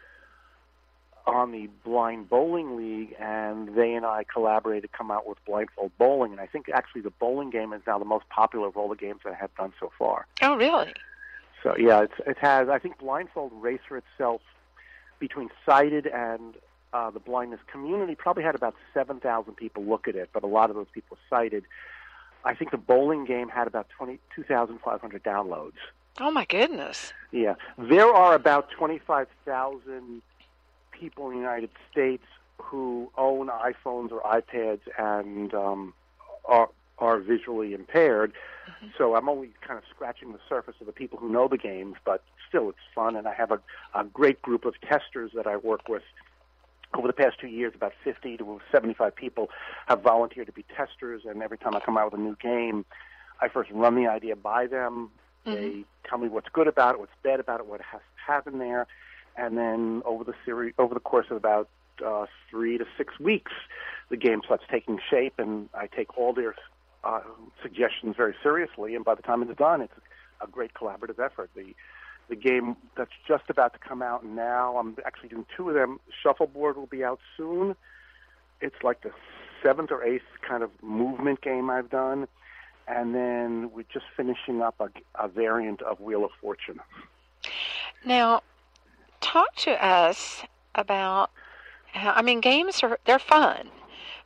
on 1.25 1.51
the 1.51 1.69
Blind 1.83 2.29
Bowling 2.29 2.75
League, 2.75 3.15
and 3.19 3.75
they 3.75 3.93
and 3.93 4.05
I 4.05 4.23
collaborated 4.23 4.89
to 4.91 4.97
come 4.97 5.11
out 5.11 5.27
with 5.27 5.37
Blindfold 5.45 5.91
Bowling. 5.97 6.31
And 6.31 6.41
I 6.41 6.47
think 6.47 6.69
actually 6.69 7.01
the 7.01 7.11
bowling 7.11 7.49
game 7.49 7.71
is 7.73 7.81
now 7.85 7.99
the 7.99 8.05
most 8.05 8.27
popular 8.29 8.67
of 8.67 8.77
all 8.77 8.89
the 8.89 8.95
games 8.95 9.21
that 9.23 9.33
I 9.33 9.35
have 9.35 9.53
done 9.55 9.73
so 9.79 9.91
far. 9.97 10.25
Oh, 10.41 10.55
really? 10.55 10.93
So 11.61 11.75
yeah, 11.77 12.03
it's, 12.03 12.13
it 12.25 12.37
has. 12.39 12.69
I 12.69 12.79
think 12.79 12.97
Blindfold 12.97 13.51
Racer 13.53 13.97
itself, 13.97 14.41
between 15.19 15.49
sighted 15.65 16.07
and 16.07 16.55
uh, 16.93 17.11
the 17.11 17.19
blindness 17.19 17.59
community, 17.71 18.15
probably 18.15 18.43
had 18.43 18.55
about 18.55 18.75
seven 18.93 19.19
thousand 19.19 19.55
people 19.55 19.83
look 19.83 20.07
at 20.07 20.15
it, 20.15 20.29
but 20.33 20.43
a 20.43 20.47
lot 20.47 20.69
of 20.69 20.75
those 20.75 20.87
people 20.93 21.17
were 21.17 21.37
sighted. 21.37 21.65
I 22.45 22.55
think 22.55 22.71
the 22.71 22.77
bowling 22.77 23.25
game 23.25 23.49
had 23.49 23.67
about 23.67 23.89
twenty 23.89 24.19
two 24.33 24.43
thousand 24.43 24.79
five 24.79 25.01
hundred 25.01 25.23
downloads. 25.23 25.73
Oh, 26.19 26.31
my 26.31 26.45
goodness. 26.45 27.13
Yeah, 27.31 27.55
there 27.77 28.07
are 28.07 28.33
about 28.33 28.71
twenty-five 28.71 29.27
thousand 29.45 30.21
people 30.91 31.29
in 31.29 31.35
the 31.35 31.39
United 31.39 31.69
States 31.91 32.23
who 32.57 33.11
own 33.17 33.47
iPhones 33.47 34.11
or 34.11 34.21
iPads 34.21 34.81
and 34.97 35.53
um, 35.53 35.93
are 36.45 36.69
are 36.97 37.19
visually 37.19 37.73
impaired. 37.73 38.33
So 38.97 39.15
I'm 39.15 39.29
only 39.29 39.51
kind 39.65 39.77
of 39.77 39.83
scratching 39.89 40.31
the 40.31 40.39
surface 40.47 40.75
of 40.79 40.85
the 40.85 40.91
people 40.91 41.17
who 41.17 41.29
know 41.29 41.47
the 41.47 41.57
games, 41.57 41.95
but 42.05 42.23
still, 42.47 42.69
it's 42.69 42.77
fun. 42.93 43.15
And 43.15 43.27
I 43.27 43.33
have 43.33 43.51
a, 43.51 43.59
a 43.95 44.03
great 44.03 44.41
group 44.41 44.65
of 44.65 44.75
testers 44.81 45.31
that 45.35 45.47
I 45.47 45.57
work 45.57 45.87
with. 45.87 46.03
Over 46.95 47.07
the 47.07 47.13
past 47.13 47.39
two 47.39 47.47
years, 47.47 47.73
about 47.75 47.93
50 48.03 48.37
to 48.37 48.59
75 48.71 49.15
people 49.15 49.49
have 49.87 50.01
volunteered 50.01 50.47
to 50.47 50.53
be 50.53 50.65
testers, 50.75 51.21
and 51.23 51.43
every 51.43 51.57
time 51.57 51.75
I 51.75 51.79
come 51.79 51.97
out 51.97 52.11
with 52.11 52.19
a 52.19 52.23
new 52.23 52.35
game, 52.41 52.83
I 53.41 53.47
first 53.47 53.69
run 53.71 53.95
the 53.95 54.07
idea 54.07 54.35
by 54.35 54.65
them. 54.65 55.11
They 55.55 55.85
tell 56.07 56.17
me 56.17 56.27
what's 56.27 56.49
good 56.49 56.67
about 56.67 56.95
it, 56.95 56.99
what's 56.99 57.11
bad 57.23 57.39
about 57.39 57.59
it, 57.59 57.65
what 57.65 57.81
has 57.81 58.01
have 58.25 58.45
there, 58.57 58.87
and 59.35 59.57
then 59.57 60.01
over 60.05 60.23
the 60.23 60.33
series, 60.45 60.73
over 60.77 60.93
the 60.93 60.99
course 60.99 61.27
of 61.29 61.37
about 61.37 61.67
uh, 62.05 62.25
three 62.49 62.77
to 62.77 62.85
six 62.97 63.19
weeks, 63.19 63.51
the 64.09 64.17
game 64.17 64.41
starts 64.43 64.63
taking 64.69 64.99
shape, 65.09 65.33
and 65.37 65.69
I 65.73 65.87
take 65.87 66.17
all 66.17 66.33
their 66.33 66.55
uh, 67.03 67.21
suggestions 67.61 68.15
very 68.15 68.35
seriously. 68.43 68.95
And 68.95 69.03
by 69.03 69.15
the 69.15 69.21
time 69.21 69.41
it's 69.41 69.57
done, 69.57 69.81
it's 69.81 69.93
a 70.41 70.47
great 70.47 70.73
collaborative 70.73 71.19
effort. 71.19 71.49
The 71.55 71.73
the 72.29 72.35
game 72.35 72.75
that's 72.95 73.11
just 73.27 73.45
about 73.49 73.73
to 73.73 73.79
come 73.79 74.03
out 74.03 74.23
now, 74.23 74.77
I'm 74.77 74.95
actually 75.03 75.29
doing 75.29 75.47
two 75.57 75.69
of 75.69 75.75
them. 75.75 75.99
Shuffleboard 76.21 76.77
will 76.77 76.85
be 76.85 77.03
out 77.03 77.19
soon. 77.35 77.75
It's 78.61 78.75
like 78.83 79.01
the 79.01 79.09
seventh 79.63 79.91
or 79.91 80.03
eighth 80.03 80.25
kind 80.47 80.61
of 80.61 80.69
movement 80.83 81.41
game 81.41 81.71
I've 81.71 81.89
done. 81.89 82.27
And 82.89 83.13
then 83.13 83.69
we're 83.71 83.85
just 83.93 84.05
finishing 84.17 84.61
up 84.61 84.75
a, 84.79 84.89
a 85.15 85.27
variant 85.27 85.81
of 85.83 85.99
Wheel 85.99 86.25
of 86.25 86.31
Fortune. 86.41 86.79
Now, 88.03 88.41
talk 89.21 89.55
to 89.57 89.71
us 89.83 90.43
about 90.73 91.29
how, 91.93 92.13
I 92.13 92.21
mean, 92.21 92.41
games 92.41 92.81
are 92.81 92.99
they're 93.05 93.19
fun, 93.19 93.69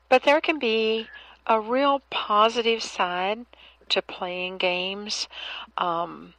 but 0.09 0.24
there 0.24 0.39
can 0.39 0.59
be 0.59 1.07
a 1.45 1.59
real 1.59 2.01
positive 2.09 2.82
side 2.82 3.45
to 3.89 4.01
playing 4.01 4.57
games. 4.57 5.28
Um, 5.78 6.34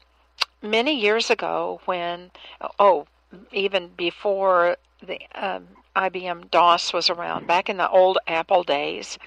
many 0.62 0.98
years 0.98 1.30
ago, 1.30 1.80
when, 1.84 2.30
oh, 2.78 3.06
even 3.52 3.88
before 3.96 4.76
the 5.02 5.20
um, 5.34 5.68
IBM 5.94 6.50
DOS 6.50 6.92
was 6.92 7.10
around, 7.10 7.46
back 7.46 7.68
in 7.68 7.76
the 7.76 7.88
old 7.88 8.18
Apple 8.26 8.62
days, 8.62 9.18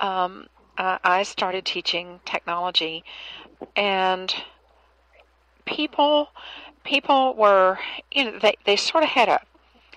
um, 0.00 0.48
Uh, 0.78 0.98
I 1.04 1.22
started 1.22 1.64
teaching 1.64 2.20
technology, 2.24 3.04
and 3.76 4.34
people 5.64 6.28
people 6.84 7.34
were 7.34 7.78
you 8.10 8.24
know 8.24 8.38
they 8.38 8.56
they 8.64 8.76
sort 8.76 9.04
of 9.04 9.10
had 9.10 9.28
a 9.28 9.40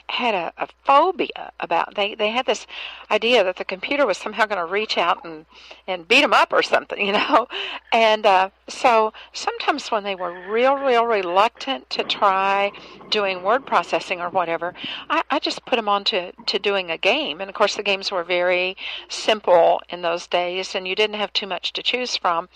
had 0.10 0.36
a, 0.36 0.54
a 0.58 0.68
phobia 0.84 1.52
about 1.60 1.96
they 1.96 2.16
they 2.16 2.30
had 2.30 2.46
this 2.46 2.68
idea 3.10 3.44
that 3.44 3.56
the 3.58 3.66
computer 3.66 4.06
was 4.06 4.18
somehow 4.18 4.46
going 4.46 4.60
to 4.60 4.72
reach 4.72 4.98
out 4.98 5.24
and 5.26 5.46
and 5.88 6.08
beat 6.08 6.22
them 6.22 6.34
up 6.34 6.54
or 6.54 6.62
something 6.62 7.00
you 7.06 7.14
know? 7.14 7.48
And 7.92 8.26
uh, 8.26 8.50
so 8.68 9.14
sometimes 9.34 9.90
when 9.90 10.04
they 10.04 10.16
were 10.16 10.50
real 10.50 10.76
real 10.76 11.06
reluctant 11.06 11.90
to 11.92 12.04
try 12.04 12.72
doing 13.10 13.44
word 13.44 13.66
processing 13.66 14.22
or 14.22 14.30
whatever 14.30 14.74
I, 15.10 15.24
I 15.30 15.40
just 15.40 15.66
put 15.66 15.76
them 15.76 15.90
on 15.90 16.04
to, 16.06 16.32
to 16.32 16.60
doing 16.60 16.92
a 16.92 16.98
game. 16.98 17.42
And 17.42 17.50
of 17.50 17.56
course 17.56 17.76
the 17.76 17.84
games 17.84 18.12
were 18.12 18.24
very 18.24 18.78
simple 19.10 19.82
in 19.90 20.02
those 20.02 20.28
days 20.28 20.76
and 20.76 20.88
you 20.88 20.96
didn't 20.96 21.16
have 21.16 21.34
too 21.34 21.48
much 21.48 21.74
to 21.74 21.84
choose 21.84 22.16
from 22.16 22.50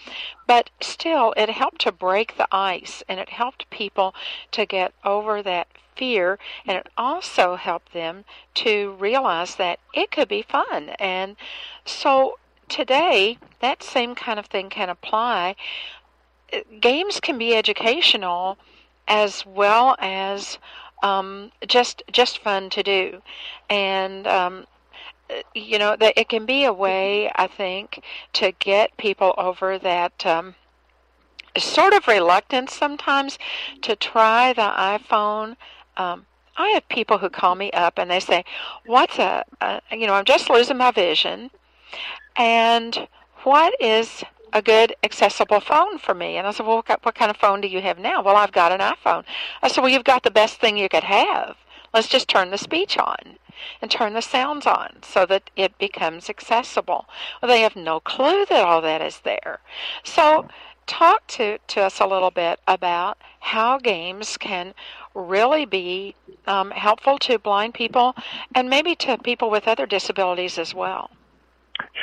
but 0.50 0.72
still 0.82 1.32
it 1.38 1.48
helped 1.48 1.80
to 1.80 1.92
break 1.92 2.36
the 2.36 2.48
ice 2.52 3.04
and 3.08 3.20
it 3.20 3.30
helped 3.30 3.70
people 3.70 4.16
to 4.50 4.66
get 4.66 4.92
over 5.06 5.44
that 5.44 5.68
fear, 5.96 6.40
and 6.66 6.76
it 6.76 6.88
also 6.98 7.56
helped 7.56 7.94
them 7.94 8.26
to 8.56 8.94
realize 8.94 9.58
that 9.58 9.78
it 9.94 10.10
could 10.10 10.28
be 10.28 10.42
fun. 10.42 10.90
And 10.98 11.36
so 11.86 12.40
today, 12.68 13.38
that 13.60 13.84
same 13.84 14.16
kind 14.16 14.40
of 14.40 14.48
thing 14.48 14.70
can 14.70 14.90
apply. 14.90 15.56
Games 16.82 17.20
can 17.20 17.38
be 17.38 17.56
educational 17.56 18.58
as 19.08 19.46
well 19.46 19.96
as 20.00 20.58
um, 21.04 21.52
just 21.68 22.02
just 22.12 22.40
fun 22.40 22.72
to 22.72 22.82
do, 22.82 23.22
and 23.70 24.26
um, 24.26 24.66
you 25.54 25.78
know 25.78 25.96
that 25.96 26.14
it 26.18 26.30
can 26.30 26.46
be 26.46 26.64
a 26.64 26.74
way 26.74 27.32
I 27.36 27.48
think 27.48 28.04
to 28.34 28.52
get 28.52 28.98
people 28.98 29.34
over 29.38 29.78
that. 29.80 30.26
Um, 30.26 30.56
sort 31.58 31.94
of 31.94 32.08
reluctance 32.08 32.74
sometimes 32.74 33.38
to 33.82 33.96
try 33.96 34.54
the 34.54 34.62
iPhone 34.62 35.58
um, 35.98 36.26
I 36.60 36.70
have 36.70 36.88
people 36.90 37.18
who 37.18 37.30
call 37.30 37.56
me 37.56 37.72
up 37.72 37.98
and 37.98 38.12
they 38.12 38.20
say, 38.20 38.44
"What's 38.86 39.18
a, 39.18 39.46
a 39.62 39.82
you 39.92 40.08
know, 40.08 40.14
I'm 40.14 40.26
just 40.26 40.50
losing 40.50 40.78
my 40.78 40.92
vision, 40.92 41.52
and 42.36 43.08
what 43.44 43.74
is 43.80 44.24
a 44.52 44.62
good 44.62 44.96
accessible 45.04 45.62
phone 45.62 45.98
for 46.00 46.14
me?" 46.14 46.38
And 46.38 46.46
I 46.46 46.52
said, 46.52 46.66
"Well, 46.66 46.84
what, 46.86 47.06
what 47.06 47.16
kind 47.16 47.32
of 47.32 47.38
phone 47.38 47.62
do 47.62 47.68
you 47.68 47.82
have 47.82 47.98
now?" 47.98 48.22
"Well, 48.22 48.36
I've 48.36 48.52
got 48.52 48.74
an 48.74 48.80
iPhone." 48.80 49.24
I 49.62 49.70
said, 49.70 49.82
"Well, 49.82 49.92
you've 49.92 50.04
got 50.04 50.24
the 50.24 50.32
best 50.32 50.60
thing 50.60 50.78
you 50.78 50.90
could 50.90 51.04
have. 51.06 51.56
Let's 51.94 52.08
just 52.08 52.28
turn 52.28 52.52
the 52.52 52.58
speech 52.58 52.98
on." 52.98 53.38
and 53.82 53.92
turn 53.92 54.14
the 54.14 54.22
sounds 54.22 54.66
on 54.66 54.98
so 55.02 55.26
that 55.26 55.50
it 55.56 55.78
becomes 55.78 56.30
accessible. 56.30 57.06
Well, 57.42 57.50
they 57.50 57.62
have 57.62 57.76
no 57.76 58.00
clue 58.00 58.46
that 58.46 58.64
all 58.64 58.82
that 58.82 59.02
is 59.02 59.20
there. 59.20 59.60
So, 60.04 60.48
talk 60.88 61.28
to, 61.28 61.60
to 61.60 61.82
us 61.82 62.00
a 62.00 62.08
little 62.08 62.32
bit 62.32 62.60
about 62.68 63.18
how 63.40 63.78
games 63.78 64.38
can 64.38 64.74
really 65.14 65.66
be 65.66 66.16
um, 66.48 66.72
helpful 66.72 67.18
to 67.20 67.38
blind 67.38 67.74
people 67.74 68.16
and 68.56 68.70
maybe 68.70 68.96
to 68.96 69.18
people 69.18 69.50
with 69.50 69.68
other 69.68 69.86
disabilities 69.86 70.58
as 70.58 70.74
well. 70.74 71.12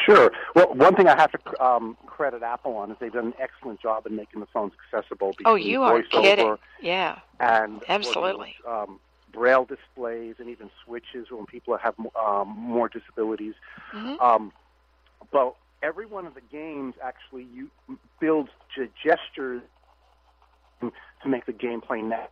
Sure. 0.05 0.33
Well, 0.55 0.73
one 0.75 0.95
thing 0.95 1.09
I 1.09 1.17
have 1.17 1.33
to 1.33 1.65
um, 1.65 1.97
credit 2.07 2.43
Apple 2.43 2.77
on 2.77 2.91
is 2.91 2.97
they've 3.01 3.13
done 3.13 3.27
an 3.27 3.35
excellent 3.39 3.81
job 3.81 4.07
in 4.07 4.17
making 4.17 4.41
the 4.41 4.47
phones 4.47 4.73
accessible. 4.93 5.35
Oh, 5.45 5.55
you 5.55 5.83
are 5.83 6.03
kidding! 6.03 6.57
Yeah, 6.81 7.19
and 7.41 7.83
absolutely. 7.89 8.57
Um, 8.67 9.01
braille 9.37 9.67
displays 9.67 10.37
and 10.39 10.49
even 10.49 10.71
switches 10.83 11.31
when 11.31 11.45
people 11.45 11.77
have 11.77 11.95
um, 12.21 12.49
more 12.57 12.89
disabilities. 12.89 13.55
Mm-hmm. 13.93 14.21
Um, 14.21 14.53
but 15.31 15.55
every 15.83 16.07
one 16.07 16.27
of 16.27 16.35
the 16.35 16.41
games 16.41 16.95
actually 17.03 17.47
you 17.55 17.71
builds 18.19 18.49
gestures 19.05 19.63
to 20.81 21.29
make 21.29 21.45
the 21.47 21.53
gameplay 21.53 22.03
natural. 22.03 22.31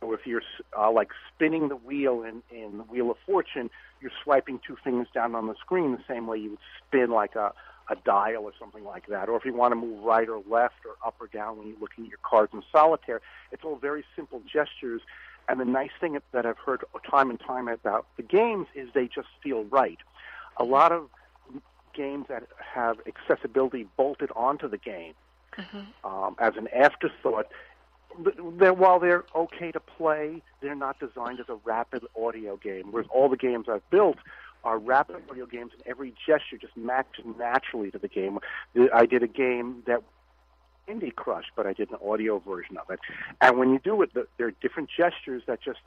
So 0.00 0.12
if 0.14 0.20
you're 0.24 0.42
uh, 0.78 0.90
like 0.90 1.10
spinning 1.34 1.68
the 1.68 1.76
wheel 1.76 2.22
in, 2.22 2.42
in 2.56 2.78
the 2.78 2.84
Wheel 2.84 3.10
of 3.10 3.18
Fortune, 3.26 3.68
you're 4.00 4.12
swiping 4.24 4.60
two 4.66 4.76
fingers 4.82 5.08
down 5.12 5.34
on 5.34 5.46
the 5.46 5.54
screen 5.60 5.92
the 5.92 6.04
same 6.08 6.26
way 6.26 6.38
you 6.38 6.50
would 6.50 6.58
spin 6.86 7.10
like 7.10 7.34
a, 7.34 7.52
a 7.90 7.96
dial 8.04 8.44
or 8.44 8.52
something 8.58 8.84
like 8.84 9.06
that. 9.08 9.28
Or 9.28 9.36
if 9.36 9.44
you 9.44 9.54
want 9.54 9.72
to 9.72 9.76
move 9.76 10.02
right 10.02 10.28
or 10.28 10.42
left 10.48 10.86
or 10.86 10.94
up 11.06 11.16
or 11.20 11.26
down 11.26 11.58
when 11.58 11.68
you're 11.68 11.78
looking 11.80 12.04
at 12.04 12.10
your 12.10 12.18
cards 12.22 12.52
in 12.54 12.62
solitaire, 12.72 13.20
it's 13.52 13.62
all 13.62 13.76
very 13.76 14.04
simple 14.16 14.40
gestures. 14.50 15.02
And 15.50 15.60
the 15.60 15.64
nice 15.64 15.90
thing 16.00 16.18
that 16.32 16.46
I've 16.46 16.58
heard 16.58 16.84
time 17.10 17.28
and 17.30 17.40
time 17.40 17.68
about 17.68 18.06
the 18.16 18.22
games 18.22 18.68
is 18.74 18.88
they 18.94 19.08
just 19.08 19.28
feel 19.42 19.64
right. 19.64 19.98
A 20.58 20.64
lot 20.64 20.92
of 20.92 21.08
games 21.92 22.26
that 22.28 22.44
have 22.58 22.98
accessibility 23.06 23.88
bolted 23.96 24.30
onto 24.36 24.68
the 24.68 24.78
game 24.78 25.14
mm-hmm. 25.58 26.08
um, 26.08 26.36
as 26.38 26.54
an 26.56 26.68
afterthought 26.68 27.46
they're, 28.58 28.74
while 28.74 28.98
they're 28.98 29.24
okay 29.34 29.70
to 29.72 29.80
play, 29.80 30.42
they're 30.60 30.74
not 30.74 30.98
designed 30.98 31.40
as 31.40 31.48
a 31.48 31.56
rapid 31.64 32.02
audio 32.20 32.56
game. 32.56 32.88
Whereas 32.90 33.08
all 33.12 33.28
the 33.28 33.36
games 33.36 33.66
I've 33.68 33.88
built 33.90 34.18
are 34.64 34.78
rapid 34.78 35.16
audio 35.30 35.46
games, 35.46 35.72
and 35.72 35.82
every 35.86 36.12
gesture 36.26 36.58
just 36.60 36.76
matches 36.76 37.24
naturally 37.38 37.90
to 37.90 37.98
the 37.98 38.08
game. 38.08 38.38
I 38.92 39.06
did 39.06 39.22
a 39.22 39.28
game 39.28 39.82
that 39.86 40.02
Candy 40.86 41.10
Crush, 41.10 41.46
but 41.56 41.66
I 41.66 41.72
did 41.72 41.90
an 41.90 41.98
audio 42.04 42.38
version 42.38 42.76
of 42.76 42.90
it. 42.90 43.00
And 43.40 43.58
when 43.58 43.70
you 43.70 43.78
do 43.78 44.02
it, 44.02 44.10
there 44.14 44.46
are 44.46 44.54
different 44.60 44.90
gestures 44.94 45.42
that 45.46 45.62
just 45.62 45.78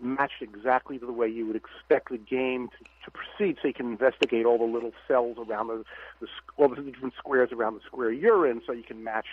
match 0.00 0.32
exactly 0.40 0.98
the 0.98 1.12
way 1.12 1.28
you 1.28 1.46
would 1.46 1.56
expect 1.56 2.10
the 2.10 2.18
game 2.18 2.68
to, 2.68 2.84
to 3.04 3.10
proceed. 3.10 3.56
So 3.60 3.68
you 3.68 3.74
can 3.74 3.86
investigate 3.86 4.46
all 4.46 4.58
the 4.58 4.64
little 4.64 4.92
cells 5.06 5.36
around 5.38 5.68
the, 5.68 5.84
the 6.20 6.26
all 6.56 6.68
the 6.68 6.76
different 6.76 7.14
squares 7.18 7.50
around 7.52 7.74
the 7.74 7.80
square 7.86 8.10
you're 8.10 8.46
in, 8.46 8.62
so 8.66 8.72
you 8.72 8.82
can 8.82 9.04
match 9.04 9.26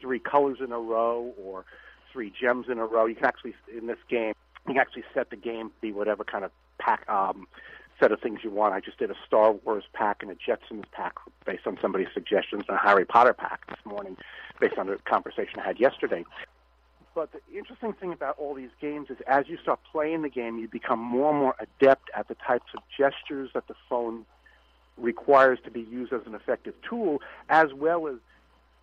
three 0.00 0.18
colors 0.18 0.58
in 0.64 0.72
a 0.72 0.78
row 0.78 1.32
or 1.42 1.64
three 2.12 2.32
gems 2.40 2.66
in 2.68 2.78
a 2.78 2.86
row. 2.86 3.06
You 3.06 3.14
can 3.14 3.26
actually, 3.26 3.54
in 3.76 3.86
this 3.86 3.98
game, 4.08 4.34
you 4.66 4.74
can 4.74 4.78
actually 4.78 5.04
set 5.14 5.30
the 5.30 5.36
game 5.36 5.68
to 5.68 5.74
be 5.80 5.92
whatever 5.92 6.24
kind 6.24 6.44
of 6.44 6.50
pack 6.78 7.08
um, 7.08 7.46
set 8.00 8.12
of 8.12 8.20
things 8.20 8.40
you 8.42 8.50
want. 8.50 8.74
I 8.74 8.80
just 8.80 8.98
did 8.98 9.10
a 9.10 9.16
Star 9.26 9.52
Wars 9.52 9.84
pack 9.92 10.22
and 10.22 10.30
a 10.30 10.34
Jetsons 10.34 10.84
pack 10.92 11.14
based 11.44 11.66
on 11.66 11.78
somebody's 11.80 12.08
suggestions, 12.14 12.64
and 12.68 12.76
a 12.76 12.80
Harry 12.80 13.04
Potter 13.04 13.32
pack 13.32 13.66
this 13.68 13.84
morning 13.84 14.16
based 14.60 14.78
on 14.78 14.88
a 14.88 14.96
conversation 14.98 15.60
I 15.60 15.66
had 15.66 15.80
yesterday. 15.80 16.24
But 17.14 17.32
the 17.32 17.40
interesting 17.56 17.94
thing 17.94 18.12
about 18.12 18.38
all 18.38 18.54
these 18.54 18.70
games 18.80 19.10
is 19.10 19.16
as 19.26 19.48
you 19.48 19.56
start 19.58 19.80
playing 19.90 20.22
the 20.22 20.28
game, 20.28 20.58
you 20.58 20.68
become 20.68 21.00
more 21.00 21.30
and 21.30 21.38
more 21.38 21.54
adept 21.58 22.10
at 22.14 22.28
the 22.28 22.34
types 22.34 22.72
of 22.76 22.82
gestures 22.96 23.50
that 23.54 23.66
the 23.66 23.74
phone 23.88 24.24
requires 24.96 25.58
to 25.64 25.70
be 25.70 25.80
used 25.80 26.12
as 26.12 26.20
an 26.26 26.34
effective 26.34 26.74
tool, 26.88 27.20
as 27.48 27.72
well 27.72 28.06
as 28.06 28.16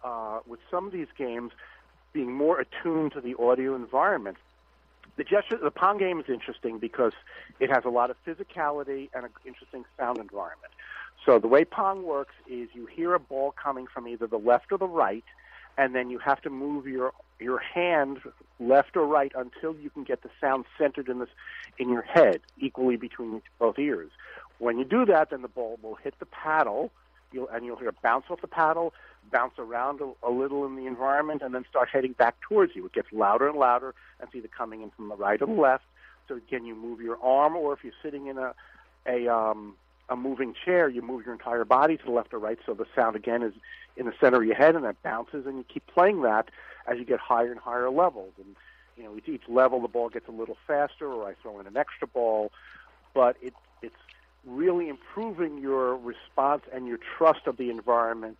uh, 0.03 0.39
with 0.47 0.59
some 0.69 0.85
of 0.85 0.91
these 0.91 1.07
games, 1.17 1.51
being 2.13 2.31
more 2.31 2.59
attuned 2.59 3.11
to 3.13 3.21
the 3.21 3.35
audio 3.39 3.75
environment. 3.75 4.37
The 5.17 5.23
gesture, 5.23 5.57
the 5.57 5.71
Pong 5.71 5.97
game 5.97 6.19
is 6.19 6.25
interesting 6.27 6.77
because 6.77 7.13
it 7.59 7.69
has 7.69 7.85
a 7.85 7.89
lot 7.89 8.09
of 8.09 8.17
physicality 8.25 9.09
and 9.13 9.25
an 9.25 9.31
interesting 9.45 9.85
sound 9.97 10.17
environment. 10.17 10.73
So 11.25 11.39
the 11.39 11.47
way 11.47 11.65
Pong 11.65 12.03
works 12.03 12.33
is 12.47 12.69
you 12.73 12.85
hear 12.85 13.13
a 13.13 13.19
ball 13.19 13.53
coming 13.61 13.87
from 13.87 14.07
either 14.07 14.27
the 14.27 14.37
left 14.37 14.71
or 14.71 14.77
the 14.77 14.87
right, 14.87 15.23
and 15.77 15.95
then 15.95 16.09
you 16.09 16.19
have 16.19 16.41
to 16.41 16.49
move 16.49 16.87
your 16.87 17.13
your 17.39 17.59
hand 17.59 18.19
left 18.59 18.95
or 18.95 19.05
right 19.05 19.31
until 19.35 19.75
you 19.75 19.89
can 19.89 20.03
get 20.03 20.23
the 20.23 20.29
sound 20.39 20.65
centered 20.77 21.09
in 21.09 21.19
this 21.19 21.29
in 21.77 21.89
your 21.89 22.01
head, 22.01 22.39
equally 22.57 22.95
between 22.95 23.41
both 23.59 23.77
ears. 23.77 24.11
When 24.59 24.77
you 24.77 24.85
do 24.85 25.05
that, 25.05 25.31
then 25.31 25.41
the 25.41 25.49
ball 25.49 25.77
will 25.81 25.95
hit 25.95 26.13
the 26.19 26.25
paddle, 26.25 26.91
you'll, 27.33 27.49
and 27.49 27.65
you'll 27.65 27.75
hear 27.75 27.89
it 27.89 28.01
bounce 28.01 28.25
off 28.29 28.39
the 28.39 28.47
paddle, 28.47 28.93
bounce 29.31 29.53
around 29.59 29.99
a, 29.99 30.11
a 30.23 30.31
little 30.31 30.65
in 30.65 30.77
the 30.77 30.85
environment, 30.85 31.41
and 31.41 31.53
then 31.53 31.65
start 31.69 31.89
heading 31.91 32.13
back 32.13 32.39
towards 32.39 32.73
you. 32.73 32.85
It 32.85 32.93
gets 32.93 33.11
louder 33.11 33.49
and 33.49 33.57
louder, 33.57 33.93
and 34.19 34.27
it's 34.27 34.35
either 34.35 34.47
coming 34.47 34.81
in 34.81 34.91
from 34.91 35.09
the 35.09 35.15
right 35.15 35.41
or 35.41 35.47
the 35.47 35.51
left. 35.51 35.83
So 36.29 36.35
again, 36.35 36.65
you 36.65 36.75
move 36.75 37.01
your 37.01 37.21
arm, 37.21 37.55
or 37.57 37.73
if 37.73 37.83
you're 37.83 37.93
sitting 38.01 38.27
in 38.27 38.37
a 38.37 38.53
a 39.07 39.27
um, 39.27 39.75
a 40.09 40.15
moving 40.15 40.53
chair, 40.63 40.87
you 40.87 41.01
move 41.01 41.25
your 41.25 41.33
entire 41.33 41.65
body 41.65 41.97
to 41.97 42.05
the 42.05 42.11
left 42.11 42.33
or 42.33 42.39
right. 42.39 42.57
So 42.65 42.73
the 42.73 42.85
sound 42.95 43.15
again 43.15 43.43
is 43.43 43.53
in 43.97 44.05
the 44.05 44.13
center 44.19 44.37
of 44.37 44.45
your 44.45 44.55
head, 44.55 44.75
and 44.75 44.83
that 44.83 45.01
bounces, 45.03 45.45
and 45.45 45.57
you 45.57 45.63
keep 45.63 45.85
playing 45.87 46.21
that 46.21 46.49
as 46.87 46.97
you 46.97 47.05
get 47.05 47.19
higher 47.19 47.51
and 47.51 47.59
higher 47.59 47.89
levels. 47.89 48.33
And 48.37 48.55
you 48.97 49.03
know, 49.03 49.11
with 49.11 49.27
each 49.27 49.43
level, 49.47 49.81
the 49.81 49.87
ball 49.87 50.09
gets 50.09 50.27
a 50.27 50.31
little 50.31 50.57
faster, 50.67 51.11
or 51.11 51.27
I 51.27 51.33
throw 51.41 51.59
in 51.59 51.67
an 51.67 51.77
extra 51.77 52.07
ball, 52.07 52.51
but 53.13 53.37
it 53.41 53.53
it's 53.81 53.95
really 54.45 54.89
improving 54.89 55.57
your 55.57 55.95
response 55.97 56.63
and 56.71 56.87
your 56.87 56.99
trust 57.17 57.47
of 57.47 57.57
the 57.57 57.69
environment 57.69 58.39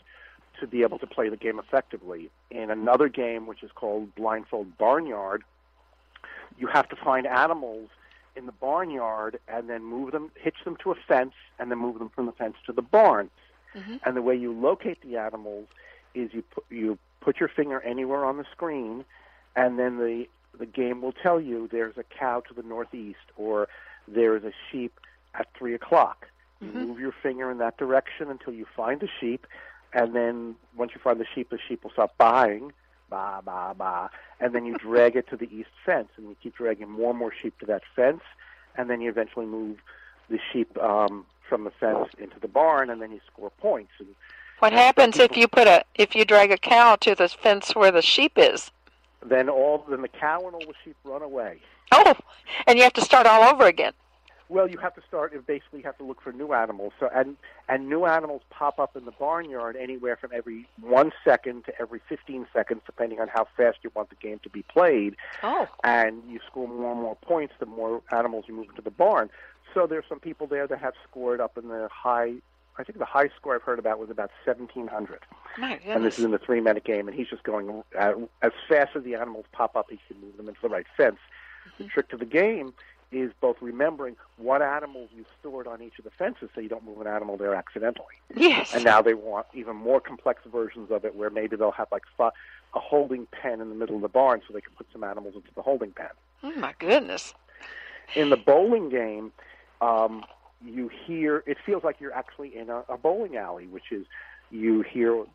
to 0.59 0.67
be 0.67 0.83
able 0.83 0.99
to 0.99 1.07
play 1.07 1.29
the 1.29 1.37
game 1.37 1.59
effectively. 1.59 2.29
In 2.51 2.69
another 2.69 3.09
game, 3.09 3.47
which 3.47 3.63
is 3.63 3.71
called 3.73 4.13
Blindfold 4.15 4.77
Barnyard, 4.77 5.43
you 6.57 6.67
have 6.67 6.87
to 6.89 6.95
find 6.95 7.27
animals 7.27 7.89
in 8.35 8.45
the 8.45 8.51
barnyard 8.51 9.39
and 9.47 9.69
then 9.69 9.83
move 9.83 10.11
them, 10.11 10.31
hitch 10.35 10.57
them 10.63 10.77
to 10.83 10.91
a 10.91 10.95
fence, 10.95 11.33
and 11.59 11.71
then 11.71 11.77
move 11.77 11.99
them 11.99 12.09
from 12.09 12.25
the 12.25 12.31
fence 12.31 12.55
to 12.65 12.71
the 12.71 12.81
barn. 12.81 13.29
And 14.03 14.15
the 14.15 14.21
way 14.21 14.35
you 14.35 14.53
locate 14.53 15.01
the 15.01 15.17
animals 15.17 15.67
is 16.13 16.33
you 16.33 16.43
put, 16.43 16.63
you 16.69 16.97
put 17.21 17.39
your 17.39 17.49
finger 17.49 17.81
anywhere 17.81 18.23
on 18.25 18.37
the 18.37 18.45
screen, 18.51 19.05
and 19.55 19.77
then 19.77 19.97
the 19.97 20.27
the 20.57 20.65
game 20.65 21.01
will 21.01 21.11
tell 21.11 21.41
you 21.41 21.67
there's 21.69 21.97
a 21.97 22.03
cow 22.17 22.39
to 22.47 22.53
the 22.53 22.63
northeast 22.63 23.27
or 23.35 23.67
there 24.07 24.37
is 24.37 24.43
a 24.45 24.53
sheep 24.71 24.99
at 25.33 25.47
three 25.57 25.73
o'clock. 25.73 26.27
You 26.61 26.71
move 26.71 26.99
your 26.99 27.11
finger 27.11 27.51
in 27.51 27.57
that 27.57 27.77
direction 27.77 28.29
until 28.29 28.53
you 28.53 28.65
find 28.75 29.01
the 29.01 29.09
sheep, 29.19 29.45
and 29.93 30.15
then 30.15 30.55
once 30.75 30.91
you 30.95 31.01
find 31.03 31.19
the 31.19 31.25
sheep, 31.35 31.49
the 31.49 31.59
sheep 31.67 31.83
will 31.83 31.91
stop 31.91 32.17
buying, 32.17 32.71
ba 33.09 33.41
ba 33.43 33.75
ba, 33.77 34.09
and 34.39 34.55
then 34.55 34.65
you 34.65 34.77
drag 34.79 35.15
it 35.15 35.27
to 35.29 35.37
the 35.37 35.53
east 35.53 35.69
fence, 35.85 36.07
and 36.17 36.29
you 36.29 36.35
keep 36.41 36.55
dragging 36.55 36.89
more 36.89 37.09
and 37.09 37.19
more 37.19 37.33
sheep 37.41 37.59
to 37.59 37.65
that 37.65 37.83
fence, 37.95 38.21
and 38.77 38.89
then 38.89 39.01
you 39.01 39.09
eventually 39.09 39.45
move 39.45 39.77
the 40.29 40.39
sheep 40.51 40.75
um, 40.77 41.25
from 41.47 41.63
the 41.63 41.71
fence 41.71 42.09
into 42.17 42.39
the 42.39 42.47
barn, 42.47 42.89
and 42.89 43.01
then 43.01 43.11
you 43.11 43.19
score 43.31 43.49
points. 43.51 43.91
And 43.99 44.09
What 44.59 44.73
happens 44.73 45.17
if 45.17 45.35
you 45.37 45.47
put 45.47 45.67
a 45.67 45.83
if 45.95 46.15
you 46.15 46.25
drag 46.25 46.51
a 46.51 46.57
cow 46.57 46.95
to 46.97 47.15
the 47.15 47.27
fence 47.29 47.75
where 47.75 47.91
the 47.91 48.01
sheep 48.01 48.33
is? 48.37 48.71
then 49.27 49.49
all 49.49 49.83
then 49.89 50.01
the 50.03 50.07
cow 50.07 50.37
and 50.45 50.53
all 50.53 50.59
the 50.61 50.73
sheep 50.83 50.95
run 51.03 51.21
away. 51.23 51.59
Oh, 51.91 52.13
and 52.67 52.77
you 52.77 52.83
have 52.83 52.93
to 52.93 53.01
start 53.01 53.25
all 53.25 53.43
over 53.43 53.65
again. 53.65 53.93
Well, 54.47 54.69
you 54.69 54.77
have 54.77 54.93
to 54.93 55.01
start. 55.07 55.33
You 55.33 55.41
basically 55.41 55.81
have 55.81 55.97
to 55.97 56.03
look 56.03 56.21
for 56.21 56.31
new 56.31 56.53
animals. 56.53 56.93
So 56.99 57.09
and 57.13 57.35
and 57.67 57.89
new 57.89 58.05
animals 58.05 58.43
pop 58.51 58.79
up 58.79 58.95
in 58.95 59.05
the 59.05 59.11
barnyard 59.11 59.75
anywhere 59.75 60.15
from 60.15 60.29
every 60.31 60.67
one 60.79 61.11
second 61.23 61.65
to 61.65 61.73
every 61.81 61.99
15 62.07 62.45
seconds, 62.53 62.81
depending 62.85 63.19
on 63.19 63.27
how 63.27 63.47
fast 63.57 63.79
you 63.81 63.91
want 63.95 64.09
the 64.11 64.15
game 64.17 64.39
to 64.43 64.49
be 64.49 64.61
played. 64.61 65.15
Oh, 65.41 65.67
And 65.83 66.21
you 66.29 66.39
score 66.45 66.67
more 66.67 66.91
and 66.91 67.01
more 67.01 67.15
points 67.15 67.55
the 67.59 67.65
more 67.65 68.03
animals 68.11 68.45
you 68.47 68.53
move 68.53 68.69
into 68.69 68.83
the 68.83 68.91
barn. 68.91 69.31
So 69.75 69.85
there's 69.85 70.05
some 70.07 70.19
people 70.21 70.47
there 70.47 70.65
that 70.65 70.79
have 70.79 70.93
scored 71.07 71.41
up 71.41 71.57
in 71.57 71.67
the 71.67 71.89
high. 71.91 72.35
I 72.77 72.83
think 72.83 72.97
the 72.97 73.05
high 73.05 73.29
score 73.35 73.55
I've 73.55 73.61
heard 73.61 73.77
about 73.77 73.99
was 73.99 74.09
about 74.09 74.31
1700. 74.45 75.19
my 75.57 75.79
And 75.85 76.03
this 76.03 76.17
is 76.17 76.25
in 76.25 76.31
the 76.31 76.39
three 76.39 76.61
minute 76.61 76.85
game, 76.85 77.07
and 77.07 77.15
he's 77.15 77.27
just 77.27 77.43
going 77.43 77.83
uh, 77.97 78.13
as 78.41 78.53
fast 78.67 78.95
as 78.95 79.03
the 79.03 79.15
animals 79.15 79.45
pop 79.51 79.75
up, 79.75 79.87
he 79.89 79.99
can 80.07 80.19
move 80.21 80.37
them 80.37 80.47
into 80.47 80.61
the 80.61 80.69
right 80.69 80.87
fence. 80.97 81.19
The 81.77 81.85
trick 81.85 82.09
to 82.09 82.17
the 82.17 82.25
game 82.25 82.73
is 83.11 83.31
both 83.39 83.57
remembering 83.61 84.15
what 84.37 84.61
animals 84.61 85.09
you 85.15 85.25
stored 85.39 85.67
on 85.67 85.81
each 85.81 85.97
of 85.99 86.05
the 86.05 86.11
fences 86.11 86.49
so 86.55 86.61
you 86.61 86.69
don't 86.69 86.83
move 86.83 86.99
an 87.01 87.07
animal 87.07 87.37
there 87.37 87.53
accidentally. 87.53 88.15
Yes. 88.35 88.73
And 88.73 88.83
now 88.83 89.01
they 89.01 89.13
want 89.13 89.47
even 89.53 89.75
more 89.75 89.99
complex 89.99 90.41
versions 90.51 90.91
of 90.91 91.05
it 91.05 91.15
where 91.15 91.29
maybe 91.29 91.55
they'll 91.55 91.71
have 91.71 91.87
like 91.91 92.03
a 92.19 92.31
holding 92.73 93.25
pen 93.27 93.61
in 93.61 93.69
the 93.69 93.75
middle 93.75 93.95
of 93.95 94.01
the 94.01 94.09
barn 94.09 94.41
so 94.47 94.53
they 94.53 94.61
can 94.61 94.73
put 94.77 94.87
some 94.91 95.03
animals 95.03 95.35
into 95.35 95.47
the 95.55 95.61
holding 95.61 95.91
pen. 95.91 96.09
Oh 96.43 96.51
my 96.53 96.73
goodness. 96.79 97.33
In 98.15 98.29
the 98.29 98.37
bowling 98.37 98.89
game, 98.89 99.31
um, 99.81 100.23
you 100.63 100.89
hear 101.05 101.43
it 101.45 101.57
feels 101.65 101.83
like 101.83 101.99
you're 101.99 102.13
actually 102.13 102.55
in 102.55 102.69
a, 102.69 102.83
a 102.89 102.97
bowling 102.97 103.37
alley, 103.37 103.67
which 103.67 103.91
is 103.91 104.05
you 104.51 104.81
hear 104.81 105.25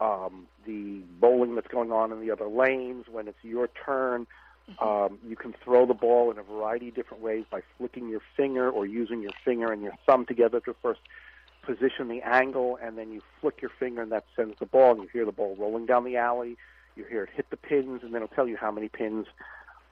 um, 0.00 0.46
the 0.66 1.02
bowling 1.20 1.54
that's 1.54 1.68
going 1.68 1.92
on 1.92 2.12
in 2.12 2.20
the 2.20 2.30
other 2.30 2.46
lanes. 2.46 3.06
When 3.10 3.28
it's 3.28 3.42
your 3.42 3.68
turn, 3.84 4.26
um, 4.80 5.18
you 5.26 5.36
can 5.36 5.54
throw 5.64 5.86
the 5.86 5.94
ball 5.94 6.30
in 6.30 6.38
a 6.38 6.42
variety 6.42 6.88
of 6.88 6.94
different 6.94 7.22
ways 7.22 7.44
by 7.50 7.62
flicking 7.76 8.08
your 8.08 8.20
finger 8.36 8.70
or 8.70 8.86
using 8.86 9.22
your 9.22 9.32
finger 9.44 9.72
and 9.72 9.82
your 9.82 9.94
thumb 10.06 10.26
together 10.26 10.60
to 10.60 10.74
first 10.82 11.00
position 11.62 12.08
the 12.08 12.22
angle, 12.22 12.78
and 12.82 12.96
then 12.96 13.12
you 13.12 13.20
flick 13.40 13.60
your 13.60 13.70
finger, 13.78 14.02
and 14.02 14.12
that 14.12 14.24
sends 14.36 14.58
the 14.58 14.66
ball, 14.66 14.92
and 14.92 15.02
you 15.02 15.08
hear 15.12 15.24
the 15.24 15.32
ball 15.32 15.56
rolling 15.58 15.86
down 15.86 16.04
the 16.04 16.16
alley. 16.16 16.56
You 16.96 17.04
hear 17.04 17.24
it 17.24 17.30
hit 17.34 17.50
the 17.50 17.56
pins, 17.56 18.02
and 18.02 18.14
then 18.14 18.22
it'll 18.22 18.34
tell 18.34 18.48
you 18.48 18.56
how 18.56 18.70
many 18.70 18.88
pins 18.88 19.26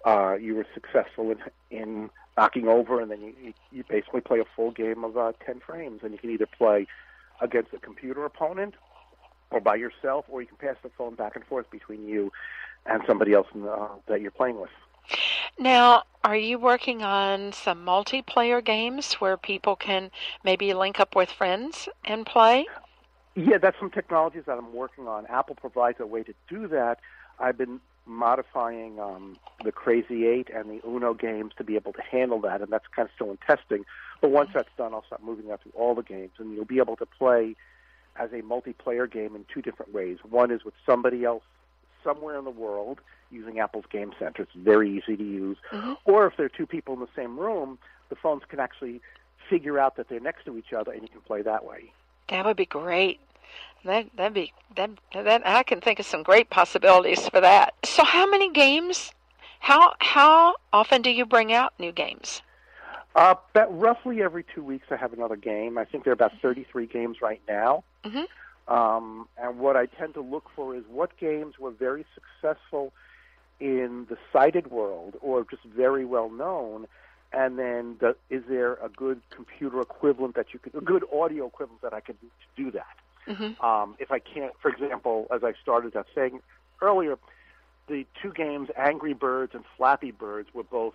uh, 0.06 0.36
you 0.40 0.54
were 0.54 0.66
successful 0.72 1.32
in 1.32 1.38
in 1.70 2.10
knocking 2.38 2.68
over, 2.68 3.00
and 3.00 3.10
then 3.10 3.20
you 3.20 3.52
you, 3.72 3.84
basically 3.88 4.20
play 4.20 4.38
a 4.38 4.44
full 4.54 4.70
game 4.70 5.04
of 5.04 5.18
uh, 5.18 5.32
ten 5.44 5.60
frames, 5.60 6.00
and 6.02 6.12
you 6.12 6.18
can 6.18 6.30
either 6.30 6.46
play 6.46 6.86
against 7.40 7.74
a 7.74 7.78
computer 7.78 8.24
opponent 8.24 8.74
or 9.50 9.60
by 9.60 9.74
yourself, 9.74 10.24
or 10.28 10.40
you 10.40 10.46
can 10.46 10.56
pass 10.56 10.76
the 10.82 10.88
phone 10.96 11.14
back 11.14 11.36
and 11.36 11.44
forth 11.44 11.70
between 11.70 12.06
you 12.08 12.32
and 12.86 13.02
somebody 13.06 13.32
else 13.32 13.46
in 13.54 13.62
the, 13.62 13.70
uh, 13.70 13.88
that 14.06 14.20
you're 14.20 14.30
playing 14.30 14.60
with. 14.60 14.70
Now, 15.58 16.02
are 16.24 16.36
you 16.36 16.58
working 16.58 17.02
on 17.02 17.52
some 17.52 17.84
multiplayer 17.84 18.64
games 18.64 19.14
where 19.14 19.36
people 19.36 19.76
can 19.76 20.10
maybe 20.44 20.74
link 20.74 20.98
up 20.98 21.14
with 21.14 21.30
friends 21.30 21.88
and 22.04 22.26
play? 22.26 22.66
Yeah, 23.34 23.58
that's 23.58 23.78
some 23.78 23.90
technologies 23.90 24.44
that 24.46 24.58
I'm 24.58 24.72
working 24.72 25.06
on. 25.06 25.26
Apple 25.26 25.54
provides 25.54 26.00
a 26.00 26.06
way 26.06 26.22
to 26.24 26.34
do 26.48 26.66
that. 26.68 27.00
I've 27.38 27.56
been 27.56 27.80
modifying 28.06 28.98
um, 29.00 29.36
the 29.64 29.72
Crazy 29.72 30.26
Eight 30.26 30.48
and 30.54 30.70
the 30.70 30.80
Uno 30.86 31.14
games 31.14 31.52
to 31.58 31.64
be 31.64 31.74
able 31.74 31.92
to 31.92 32.02
handle 32.02 32.40
that, 32.42 32.62
and 32.62 32.70
that's 32.70 32.86
kind 32.94 33.08
of 33.08 33.14
still 33.14 33.30
in 33.30 33.38
testing. 33.38 33.84
But 34.20 34.30
once 34.30 34.50
that's 34.54 34.68
done, 34.78 34.94
I'll 34.94 35.04
start 35.04 35.22
moving 35.22 35.48
that 35.48 35.62
through 35.62 35.72
all 35.74 35.94
the 35.94 36.02
games, 36.02 36.32
and 36.38 36.54
you'll 36.54 36.64
be 36.64 36.78
able 36.78 36.96
to 36.96 37.06
play 37.06 37.56
as 38.16 38.32
a 38.32 38.42
multiplayer 38.42 39.10
game 39.10 39.36
in 39.36 39.44
two 39.52 39.60
different 39.60 39.92
ways. 39.92 40.18
One 40.28 40.50
is 40.50 40.64
with 40.64 40.74
somebody 40.86 41.24
else 41.24 41.42
somewhere 42.02 42.38
in 42.38 42.44
the 42.44 42.50
world 42.50 43.00
using 43.30 43.58
Apple's 43.58 43.84
Game 43.90 44.12
Center. 44.18 44.42
It's 44.42 44.52
very 44.54 44.96
easy 44.96 45.16
to 45.16 45.24
use. 45.24 45.56
Or 46.04 46.26
if 46.26 46.36
there 46.36 46.46
are 46.46 46.50
two 46.50 46.66
people 46.66 46.94
in 46.94 47.00
the 47.00 47.08
same 47.16 47.38
room, 47.38 47.78
the 48.08 48.16
phones 48.16 48.42
can 48.48 48.60
actually 48.60 49.00
figure 49.50 49.78
out 49.78 49.96
that 49.96 50.08
they're 50.08 50.20
next 50.20 50.44
to 50.46 50.56
each 50.56 50.72
other, 50.72 50.92
and 50.92 51.02
you 51.02 51.08
can 51.08 51.20
play 51.20 51.42
that 51.42 51.64
way. 51.64 51.92
That 52.28 52.44
would 52.44 52.56
be 52.56 52.66
great. 52.66 53.20
That 53.84 54.06
that'd 54.16 54.34
be 54.34 54.52
that 54.76 54.90
that 55.12 55.46
I 55.46 55.62
can 55.62 55.80
think 55.80 56.00
of 56.00 56.06
some 56.06 56.22
great 56.22 56.50
possibilities 56.50 57.28
for 57.28 57.40
that. 57.40 57.74
So 57.84 58.04
how 58.04 58.28
many 58.28 58.50
games? 58.50 59.12
How 59.60 59.94
how 60.00 60.56
often 60.72 61.02
do 61.02 61.10
you 61.10 61.26
bring 61.26 61.52
out 61.52 61.72
new 61.78 61.92
games? 61.92 62.42
Uh, 63.14 63.34
about 63.54 63.78
roughly 63.78 64.22
every 64.22 64.44
two 64.54 64.62
weeks, 64.62 64.88
I 64.90 64.96
have 64.96 65.12
another 65.12 65.36
game. 65.36 65.78
I 65.78 65.84
think 65.86 66.04
there 66.04 66.10
are 66.10 66.14
about 66.14 66.32
33 66.42 66.86
games 66.86 67.22
right 67.22 67.40
now. 67.48 67.82
Mhm. 68.04 68.26
Um, 68.68 69.28
and 69.38 69.58
what 69.58 69.76
I 69.76 69.86
tend 69.86 70.14
to 70.14 70.20
look 70.20 70.50
for 70.54 70.74
is 70.74 70.84
what 70.88 71.16
games 71.16 71.58
were 71.58 71.70
very 71.70 72.04
successful 72.14 72.92
in 73.58 74.06
the 74.10 74.18
sighted 74.32 74.70
world 74.70 75.16
or 75.20 75.44
just 75.44 75.62
very 75.64 76.04
well 76.04 76.28
known, 76.28 76.86
and 77.32 77.58
then 77.58 77.96
the, 78.00 78.16
is 78.28 78.42
there 78.48 78.74
a 78.74 78.88
good 78.88 79.22
computer 79.30 79.80
equivalent 79.80 80.34
that 80.34 80.52
you 80.52 80.58
could, 80.58 80.74
a 80.74 80.80
good 80.80 81.04
audio 81.12 81.46
equivalent 81.46 81.80
that 81.82 81.94
I 81.94 82.00
could 82.00 82.16
do 82.56 82.70
that? 82.72 82.96
Mhm. 83.26 83.62
Um, 83.62 83.96
if 83.98 84.10
I 84.12 84.18
can't, 84.18 84.52
for 84.60 84.70
example, 84.70 85.26
as 85.30 85.42
I 85.42 85.52
started 85.62 85.96
out 85.96 86.06
saying 86.14 86.40
earlier, 86.80 87.18
the 87.88 88.06
two 88.20 88.32
games, 88.32 88.68
Angry 88.76 89.14
Birds 89.14 89.54
and 89.54 89.64
Flappy 89.76 90.10
Birds, 90.10 90.48
were 90.54 90.64
both 90.64 90.94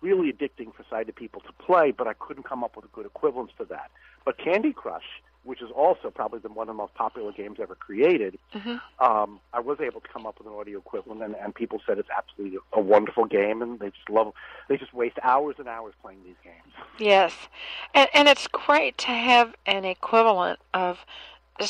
really 0.00 0.32
addicting 0.32 0.74
for 0.74 0.84
sighted 0.90 1.14
people 1.14 1.40
to 1.42 1.52
play, 1.52 1.92
but 1.92 2.08
I 2.08 2.14
couldn't 2.14 2.42
come 2.42 2.64
up 2.64 2.74
with 2.74 2.84
a 2.84 2.88
good 2.88 3.06
equivalence 3.06 3.52
to 3.58 3.64
that. 3.66 3.90
But 4.24 4.36
Candy 4.36 4.72
Crush, 4.72 5.22
which 5.44 5.62
is 5.62 5.70
also 5.70 6.10
probably 6.10 6.40
the, 6.40 6.48
one 6.48 6.68
of 6.68 6.74
the 6.74 6.78
most 6.82 6.94
popular 6.94 7.30
games 7.30 7.58
ever 7.60 7.76
created, 7.76 8.36
Mhm. 8.52 8.80
um, 8.98 9.40
I 9.52 9.60
was 9.60 9.80
able 9.80 10.00
to 10.00 10.08
come 10.08 10.26
up 10.26 10.38
with 10.38 10.48
an 10.48 10.54
audio 10.54 10.78
equivalent, 10.78 11.22
and, 11.22 11.36
and 11.36 11.54
people 11.54 11.80
said 11.86 11.98
it's 11.98 12.10
absolutely 12.10 12.58
a 12.72 12.80
wonderful 12.80 13.24
game, 13.26 13.62
and 13.62 13.78
they 13.78 13.90
just 13.90 14.10
love, 14.10 14.32
they 14.68 14.76
just 14.76 14.92
waste 14.92 15.18
hours 15.22 15.56
and 15.60 15.68
hours 15.68 15.94
playing 16.02 16.22
these 16.24 16.36
games. 16.42 16.74
Yes, 16.98 17.48
and 17.94 18.08
and 18.12 18.28
it's 18.28 18.48
great 18.48 18.98
to 18.98 19.10
have 19.12 19.54
an 19.66 19.84
equivalent 19.84 20.58
of 20.74 21.04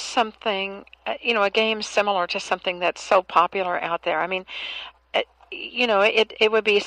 something, 0.01 0.85
uh, 1.07 1.15
you 1.21 1.35
know, 1.35 1.43
a 1.43 1.51
game 1.51 1.83
similar 1.83 2.27
to 2.29 2.41
something 2.41 2.79
that's 2.79 3.01
so 3.03 3.23
popular 3.23 3.81
out 3.81 4.03
there. 4.03 4.21
I 4.21 4.27
mean, 4.27 4.45
uh, 5.15 5.23
you 5.51 5.87
know, 5.87 6.01
it 6.01 6.33
it 6.41 6.51
would 6.53 6.65
be. 6.65 6.83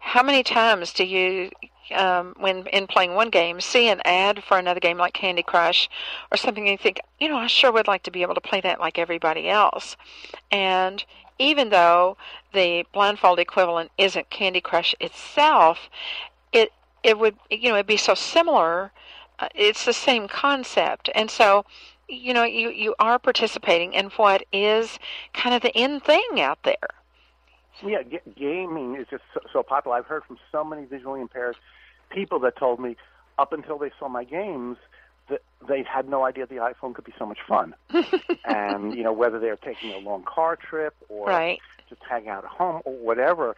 How 0.00 0.22
many 0.22 0.42
times 0.42 0.92
do 0.92 1.04
you, 1.04 1.50
um, 1.94 2.34
when 2.38 2.66
in 2.66 2.86
playing 2.86 3.14
one 3.14 3.30
game, 3.30 3.62
see 3.62 3.88
an 3.88 4.02
ad 4.04 4.44
for 4.44 4.58
another 4.58 4.80
game 4.80 4.98
like 4.98 5.14
Candy 5.14 5.42
Crush 5.42 5.88
or 6.30 6.36
something, 6.36 6.64
and 6.68 6.72
you 6.72 6.78
think, 6.78 7.00
you 7.18 7.28
know, 7.30 7.38
I 7.38 7.46
sure 7.46 7.72
would 7.72 7.88
like 7.88 8.02
to 8.02 8.10
be 8.10 8.20
able 8.20 8.34
to 8.34 8.42
play 8.42 8.60
that 8.60 8.78
like 8.78 8.98
everybody 8.98 9.48
else, 9.48 9.96
and 10.50 11.02
even 11.40 11.70
though 11.70 12.18
the 12.52 12.84
blindfold 12.92 13.38
equivalent 13.38 13.90
isn't 13.96 14.28
Candy 14.30 14.60
Crush 14.60 14.94
itself, 15.00 15.88
it 16.52 16.72
it 17.02 17.18
would 17.18 17.36
you 17.50 17.70
know 17.70 17.76
it'd 17.76 17.86
be 17.86 17.96
so 17.96 18.14
similar. 18.14 18.92
Uh, 19.38 19.48
it's 19.54 19.86
the 19.86 19.92
same 19.92 20.28
concept, 20.28 21.08
and 21.14 21.30
so 21.30 21.64
you 22.10 22.34
know 22.34 22.44
you 22.44 22.70
you 22.70 22.94
are 22.98 23.18
participating 23.18 23.92
in 23.94 24.06
what 24.10 24.44
is 24.52 24.98
kind 25.32 25.54
of 25.54 25.62
the 25.62 25.72
in 25.78 26.00
thing 26.00 26.40
out 26.40 26.62
there. 26.64 26.76
Yeah, 27.84 28.02
g- 28.02 28.18
gaming 28.38 28.96
is 28.96 29.06
just 29.10 29.22
so, 29.32 29.40
so 29.52 29.62
popular. 29.62 29.96
I've 29.96 30.06
heard 30.06 30.24
from 30.24 30.38
so 30.52 30.62
many 30.64 30.84
visually 30.84 31.20
impaired 31.20 31.56
people 32.10 32.38
that 32.40 32.56
told 32.56 32.78
me 32.80 32.96
up 33.38 33.52
until 33.52 33.78
they 33.78 33.90
saw 33.98 34.08
my 34.08 34.24
games 34.24 34.76
that 35.30 35.40
they 35.66 35.82
had 35.82 36.08
no 36.08 36.24
idea 36.24 36.44
the 36.46 36.56
iPhone 36.56 36.94
could 36.94 37.04
be 37.04 37.14
so 37.18 37.24
much 37.24 37.38
fun. 37.48 37.74
and 38.44 38.94
you 38.94 39.02
know 39.02 39.12
whether 39.12 39.38
they're 39.38 39.56
taking 39.56 39.92
a 39.92 39.98
long 39.98 40.24
car 40.24 40.56
trip 40.56 40.94
or 41.08 41.28
Right. 41.28 41.60
just 41.88 42.02
hanging 42.08 42.28
out 42.28 42.44
at 42.44 42.50
home 42.50 42.82
or 42.84 42.92
whatever. 42.94 43.56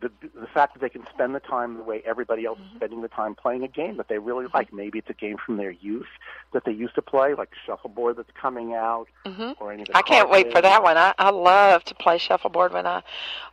The, 0.00 0.10
the 0.38 0.46
fact 0.48 0.74
that 0.74 0.80
they 0.80 0.88
can 0.88 1.04
spend 1.12 1.34
the 1.34 1.40
time 1.40 1.76
the 1.76 1.82
way 1.82 2.02
everybody 2.04 2.44
else 2.44 2.58
Mm-hmm. 2.58 2.68
is 2.74 2.76
spending 2.76 3.02
the 3.02 3.08
time 3.08 3.34
playing 3.34 3.62
a 3.64 3.68
game 3.68 3.96
that 3.96 4.08
they 4.08 4.18
really 4.18 4.46
like. 4.52 4.72
Maybe 4.72 4.98
it's 4.98 5.08
a 5.10 5.14
game 5.14 5.36
from 5.44 5.56
their 5.56 5.70
youth 5.70 6.06
that 6.52 6.64
they 6.64 6.72
used 6.72 6.94
to 6.96 7.02
play, 7.02 7.34
like 7.34 7.50
shuffleboard 7.66 8.16
that's 8.16 8.30
coming 8.40 8.74
out, 8.74 9.06
Mhm. 9.24 9.56
or 9.60 9.72
any 9.72 9.82
of 9.82 9.88
the 9.88 9.96
I 9.96 10.02
can't 10.02 10.28
wait 10.30 10.52
for 10.52 10.60
that 10.60 10.82
one. 10.82 10.96
I, 10.96 11.14
I 11.18 11.30
love 11.30 11.84
to 11.84 11.94
play 11.94 12.18
shuffleboard 12.18 12.72
when 12.72 12.86
I 12.86 13.02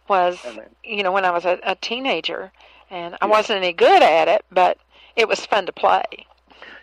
was, 0.07 0.41
then- 0.43 0.61
you 0.83 1.03
know, 1.03 1.11
when 1.11 1.25
I 1.25 1.31
was 1.31 1.45
a, 1.45 1.59
a 1.63 1.75
teenager, 1.75 2.51
and 2.89 3.15
I 3.21 3.25
Yeah. 3.25 3.31
wasn't 3.31 3.57
any 3.63 3.73
good 3.73 4.01
at 4.03 4.27
it, 4.27 4.43
but 4.51 4.77
it 5.15 5.27
was 5.27 5.45
fun 5.45 5.65
to 5.67 5.71
play. 5.71 6.03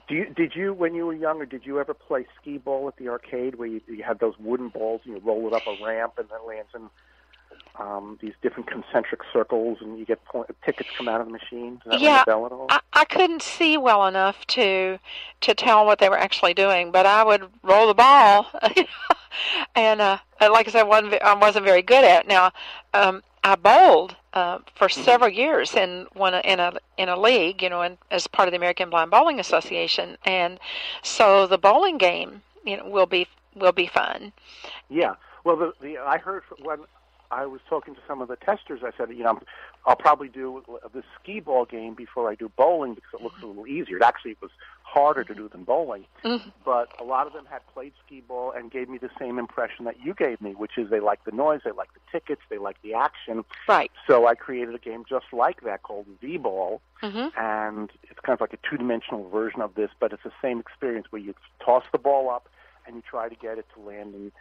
Do 0.09 0.15
you, 0.15 0.27
did 0.27 0.55
you, 0.55 0.73
when 0.73 0.95
you 0.95 1.05
were 1.05 1.15
younger, 1.15 1.47
did 1.47 1.67
you 1.67 1.81
ever 1.81 1.93
play 1.93 2.27
skee 2.41 2.59
ball 2.59 2.87
at 2.87 2.97
the 2.97 3.09
arcade 3.09 3.57
where 3.57 3.67
you, 3.67 3.81
you 3.89 4.05
had 4.05 4.21
those 4.21 4.39
wooden 4.39 4.69
balls 4.69 5.01
and 5.05 5.15
you 5.15 5.21
roll 5.25 5.47
it 5.49 5.53
up 5.53 5.67
a 5.67 5.85
ramp 5.85 6.13
and 6.19 6.29
then 6.29 6.39
lands 6.47 6.71
in 6.75 6.89
um, 7.79 8.19
these 8.21 8.35
different 8.43 8.69
concentric 8.71 9.21
circles 9.33 9.79
and 9.81 9.99
you 9.99 10.05
get 10.05 10.25
point, 10.25 10.49
tickets 10.65 10.91
come 10.97 11.09
out 11.09 11.21
of 11.21 11.27
the 11.27 11.33
machine? 11.33 11.81
Does 11.85 11.93
that 11.93 12.03
ring 12.03 12.03
Yeah, 12.03 12.23
a 12.23 12.25
bell 12.25 12.47
at 12.47 12.53
all? 12.53 12.67
I, 12.69 12.81
I 12.93 13.05
couldn't 13.05 13.43
see 13.43 13.77
well 13.77 14.07
enough 14.07 14.47
to 14.49 14.99
to 15.43 15.55
tell 15.55 15.85
what 15.87 15.99
they 15.99 16.09
were 16.09 16.19
actually 16.19 16.55
doing, 16.55 16.91
but 16.91 17.07
I 17.07 17.23
would 17.25 17.49
roll 17.63 17.87
the 17.87 17.95
ball, 17.95 18.47
and 19.75 20.01
uh, 20.01 20.19
like 20.41 20.69
I 20.69 20.71
said, 20.71 20.85
wasn't 20.85 21.21
I 21.23 21.35
wasn't 21.35 21.65
very 21.65 21.83
good 21.83 22.05
at. 22.05 22.27
Now, 22.27 22.53
um, 22.95 23.23
I 23.45 23.57
bowled 23.57 24.17
uh, 24.33 24.59
for 24.75 24.89
several 24.89 25.31
years 25.31 25.75
in 25.75 26.07
one 26.15 26.35
in 26.35 26.61
a 26.61 26.73
in 26.97 27.09
a 27.09 27.19
league, 27.19 27.63
you 27.63 27.71
know, 27.71 27.83
in, 27.83 27.99
as 28.11 28.27
part 28.27 28.49
of 28.49 28.53
the 28.53 28.57
American 28.57 28.91
Blind 28.91 29.11
Bowling 29.11 29.39
Association, 29.39 30.17
and 30.25 30.59
so 31.03 31.47
the 31.47 31.59
bowling 31.59 31.99
game, 31.99 32.43
you 32.65 32.77
know, 32.77 32.89
will 32.89 33.07
be 33.07 33.27
will 33.55 33.73
be 33.73 33.87
fun. 33.87 34.33
Yeah. 34.89 35.15
Well, 35.45 35.57
the, 35.57 35.73
the 35.81 35.99
I 35.99 36.19
heard 36.19 36.43
when 36.59 36.79
I 37.31 37.47
was 37.47 37.61
talking 37.69 37.95
to 37.95 38.01
some 38.07 38.21
of 38.21 38.29
the 38.29 38.37
testers. 38.37 38.81
I 38.85 38.91
said, 38.97 39.11
you 39.11 39.25
know, 39.25 39.39
I'll 39.87 39.97
probably 39.97 40.29
do 40.29 40.63
the 40.93 41.03
skee 41.21 41.41
ball 41.41 41.65
game 41.65 41.95
before 41.95 42.31
I 42.31 42.35
do 42.35 42.51
bowling 42.57 42.95
because 42.95 43.15
it 43.15 43.23
looks 43.23 43.43
a 43.43 43.47
little 43.47 43.67
easier. 43.67 43.97
It 43.97 44.03
actually 44.03 44.37
was 44.41 44.51
harder 44.83 45.25
to 45.25 45.35
do 45.35 45.49
than 45.49 45.65
bowling, 45.65 46.07
Mhm. 46.25 46.53
but 46.65 46.89
a 47.01 47.05
lot 47.05 47.27
of 47.27 47.33
them 47.33 47.45
had 47.47 47.67
played 47.75 47.93
skee 48.05 48.21
ball 48.21 48.53
and 48.53 48.71
gave 48.71 48.89
me 48.89 48.99
the 48.99 49.11
same 49.19 49.39
impression 49.39 49.85
that 49.85 50.01
you 50.01 50.15
gave 50.15 50.41
me, 50.41 50.55
which 50.55 50.79
is 50.79 50.89
they 50.91 51.01
like 51.01 51.23
the 51.25 51.33
noise, 51.33 51.61
they 51.65 51.73
like 51.73 51.93
the 51.95 52.01
tickets, 52.11 52.43
they 52.49 52.59
like 52.59 52.81
the 52.83 52.95
action. 52.95 53.45
Right. 53.69 53.91
So 54.07 54.27
I 54.27 54.35
created 54.35 54.75
a 54.75 54.79
game 54.79 55.05
just 55.09 55.27
like 55.33 55.63
that 55.63 55.83
called 55.83 56.07
V 56.21 56.39
Ball, 56.39 56.81
hmm 57.01 57.29
and 57.37 57.91
it's 58.05 58.21
kind 58.21 58.35
of 58.35 58.41
like 58.41 58.53
a 58.53 58.59
two-dimensional 58.69 59.29
version 59.29 59.61
of 59.61 59.75
this, 59.75 59.91
but 59.99 60.13
it's 60.13 60.23
the 60.23 60.33
same 60.41 60.61
experience 60.61 61.11
where 61.11 61.21
you 61.21 61.35
toss 61.61 61.85
the 61.93 61.99
ball 61.99 62.31
up 62.31 62.49
and 62.87 62.97
you 62.97 63.03
try 63.03 63.29
to 63.29 63.35
get 63.35 63.59
it 63.59 63.67
to 63.75 63.81
land 63.81 64.15
in 64.15 64.33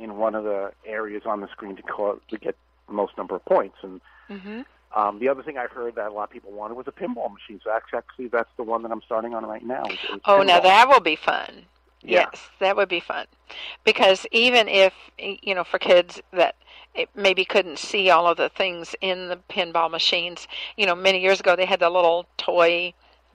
in 0.00 0.16
one 0.16 0.34
of 0.34 0.44
the 0.44 0.72
areas 0.84 1.22
on 1.26 1.40
the 1.40 1.48
screen 1.48 1.76
to 1.76 1.82
call 1.82 2.18
to 2.28 2.38
get 2.38 2.56
the 2.88 2.94
most 2.94 3.16
number 3.18 3.36
of 3.36 3.44
points. 3.44 3.76
And 3.82 4.00
hmm 4.28 4.62
um, 4.96 5.20
the 5.20 5.28
other 5.28 5.42
thing 5.44 5.56
I 5.56 5.66
heard 5.66 5.94
that 5.94 6.08
a 6.08 6.12
lot 6.12 6.24
of 6.24 6.30
people 6.30 6.50
wanted 6.50 6.74
was 6.74 6.88
a 6.88 6.92
pinball 6.92 7.32
machine. 7.32 7.60
So 7.62 7.70
actually, 7.70 8.26
that's 8.26 8.50
the 8.56 8.64
one 8.64 8.82
that 8.82 8.90
I'm 8.90 9.02
starting 9.02 9.34
on 9.34 9.46
right 9.46 9.64
now. 9.64 9.84
is- 9.84 10.16
is 10.16 10.20
Oh, 10.24 10.42
now 10.42 10.58
that 10.58 10.88
will 10.88 11.00
be 11.00 11.14
fun. 11.14 11.66
Yeah. 12.02 12.26
Yes, 12.32 12.48
that 12.58 12.76
would 12.76 12.88
be 12.88 12.98
fun. 12.98 13.26
Because 13.84 14.26
even 14.32 14.68
if, 14.68 14.94
you 15.18 15.54
know, 15.54 15.64
for 15.64 15.78
kids 15.78 16.20
that 16.32 16.56
maybe 17.14 17.44
couldn't 17.44 17.78
see 17.78 18.10
all 18.10 18.26
of 18.26 18.36
the 18.36 18.48
things 18.48 18.96
in 19.00 19.28
the 19.28 19.36
pinball 19.48 19.90
machines, 19.90 20.48
you 20.76 20.86
know, 20.86 20.94
many 20.94 21.20
years 21.20 21.40
ago 21.40 21.54
they 21.54 21.66
had 21.66 21.78
the 21.80 21.90
little 21.90 22.26
toy 22.36 22.92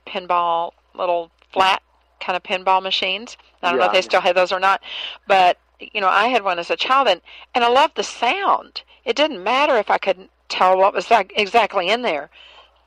pinball, 0.07 0.71
little 0.93 1.31
flat 1.53 1.81
kind 2.19 2.35
of 2.35 2.43
pinball 2.43 2.81
machines. 2.81 3.37
I 3.61 3.69
don't 3.69 3.79
know 3.79 3.85
if 3.85 3.91
Yeah, 3.91 3.93
they 3.93 4.01
still 4.01 4.21
have 4.21 4.35
those 4.35 4.51
or 4.51 4.59
not, 4.59 4.81
but 5.27 5.57
you 5.79 6.01
know, 6.01 6.09
I 6.09 6.27
had 6.27 6.43
one 6.43 6.59
as 6.59 6.69
a 6.69 6.75
child, 6.75 7.07
and 7.07 7.21
and 7.53 7.63
I 7.63 7.69
loved 7.69 7.95
the 7.95 8.03
sound. 8.03 8.83
It 9.03 9.15
didn't 9.15 9.43
matter 9.43 9.77
if 9.77 9.89
I 9.89 9.97
couldn't 9.97 10.31
tell 10.49 10.77
what 10.77 10.93
was 10.93 11.09
like 11.11 11.33
exactly 11.35 11.89
in 11.89 12.01
there. 12.01 12.29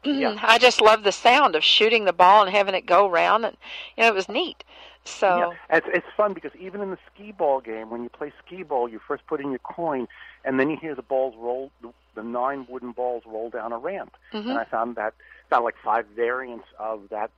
Yeah. 0.04 0.38
I 0.42 0.58
just 0.58 0.80
loved 0.80 1.02
the 1.04 1.12
sound 1.12 1.56
of 1.56 1.64
shooting 1.64 2.04
the 2.04 2.12
ball 2.12 2.42
and 2.44 2.54
having 2.54 2.74
it 2.74 2.86
go 2.86 3.08
round, 3.10 3.44
and 3.44 3.56
you 3.96 4.02
know, 4.04 4.08
it 4.08 4.14
was 4.14 4.28
neat. 4.28 4.62
So 5.04 5.54
Yeah, 5.70 5.76
it's 5.76 5.86
it's 5.92 6.06
fun 6.16 6.34
because 6.34 6.52
even 6.58 6.80
in 6.80 6.90
the 6.90 6.98
skee 7.12 7.32
ball 7.32 7.60
game, 7.60 7.90
when 7.90 8.04
you 8.04 8.08
play 8.08 8.32
skee 8.44 8.62
ball, 8.62 8.88
you 8.88 9.00
first 9.00 9.26
put 9.26 9.40
in 9.40 9.50
your 9.50 9.58
coin, 9.58 10.06
and 10.44 10.58
then 10.58 10.70
you 10.70 10.76
hear 10.76 10.94
the 10.94 11.02
balls 11.02 11.34
roll, 11.36 11.70
the, 11.82 11.92
the 12.14 12.22
nine 12.22 12.66
wooden 12.68 12.92
balls 12.92 13.24
roll 13.26 13.50
down 13.50 13.72
a 13.72 13.78
ramp. 13.78 14.16
Mhm. 14.32 14.50
And 14.50 14.58
I 14.58 14.64
found 14.64 14.96
that 14.96 15.14
found 15.50 15.64
like 15.64 15.76
five 15.82 16.06
variants 16.14 16.66
of 16.78 17.08
that 17.10 17.30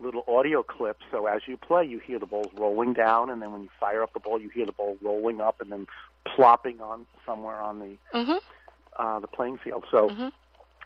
little 0.00 0.24
audio 0.28 0.62
clip. 0.62 0.98
So 1.10 1.26
as 1.26 1.42
you 1.46 1.56
play, 1.56 1.84
you 1.84 1.98
hear 1.98 2.18
the 2.18 2.26
balls 2.26 2.48
rolling 2.54 2.92
down, 2.92 3.30
and 3.30 3.42
then 3.42 3.52
when 3.52 3.62
you 3.62 3.68
fire 3.80 4.02
up 4.02 4.12
the 4.12 4.20
ball, 4.20 4.40
you 4.40 4.48
hear 4.48 4.66
the 4.66 4.72
ball 4.72 4.96
rolling 5.02 5.40
up 5.40 5.60
and 5.60 5.70
then 5.72 5.86
plopping 6.24 6.80
on 6.80 7.06
somewhere 7.26 7.60
on 7.60 7.78
the 7.80 7.98
Mhm. 8.18 8.40
uh, 8.96 9.20
the 9.20 9.28
playing 9.28 9.58
field. 9.58 9.84
So. 9.90 10.10
Mhm. 10.10 10.32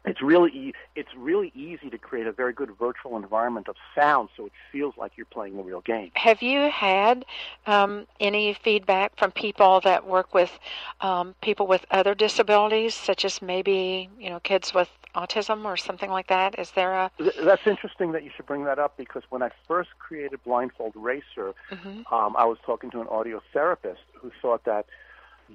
It's 0.05 0.21
really 0.21 0.51
e- 0.51 0.73
it's 0.97 1.15
really 1.17 1.53
easy 1.55 1.89
to 1.91 1.99
create 1.99 2.27
a 2.27 2.33
very 2.33 2.53
good 2.53 2.71
virtual 2.77 3.17
environment 3.17 3.69
of 3.69 3.77
sound, 3.95 4.31
so 4.37 4.47
it 4.47 4.53
feels 4.73 4.95
like 4.97 5.13
you're 5.17 5.27
playing 5.27 5.57
the 5.57 5.63
real 5.63 5.81
game. 5.81 6.11
Have 6.17 6.43
you 6.43 6.71
had 6.71 7.25
um, 7.67 8.07
any 8.19 8.53
feedback 8.53 9.17
from 9.17 9.31
people 9.31 9.81
that 9.83 10.05
work 10.07 10.35
with 10.35 10.59
um, 11.03 11.35
people 11.41 11.69
with 11.69 11.87
other 11.93 12.15
disabilities, 12.17 12.95
such 12.95 13.25
as 13.25 13.41
maybe 13.41 14.11
you 14.19 14.29
know 14.29 14.41
kids 14.41 14.75
with 14.75 14.91
autism 15.15 15.65
or 15.65 15.77
something 15.77 16.11
like 16.11 16.27
that? 16.27 16.59
Is 16.59 16.73
there 16.73 16.93
a 16.95 17.11
That's 17.41 17.67
interesting 17.67 18.11
that 18.13 18.25
you 18.25 18.31
should 18.35 18.47
bring 18.47 18.65
that 18.65 18.81
up 18.81 18.97
because 18.97 19.23
when 19.31 19.43
I 19.43 19.51
first 19.69 19.91
created 20.01 20.43
Blindfold 20.43 20.95
Racer, 20.97 21.55
Mhm. 21.71 22.11
um, 22.13 22.35
I 22.37 22.45
was 22.45 22.59
talking 22.67 22.91
to 22.91 23.01
an 23.01 23.07
audio 23.09 23.41
therapist 23.53 24.03
who 24.15 24.33
thought 24.41 24.65
that 24.65 24.87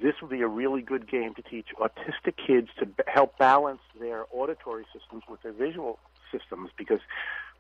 this 0.02 0.16
would 0.22 0.32
be 0.32 0.42
a 0.42 0.48
really 0.48 0.82
good 0.82 1.10
game 1.10 1.34
to 1.36 1.42
teach 1.42 1.68
autistic 1.80 2.36
kids 2.46 2.70
to 2.80 2.86
b- 2.86 3.04
help 3.08 3.38
balance 3.38 3.82
their 4.00 4.26
auditory 4.32 4.86
systems 4.94 5.24
with 5.30 5.42
their 5.44 5.52
visual 5.54 6.00
systems 6.32 6.70
because 6.78 7.00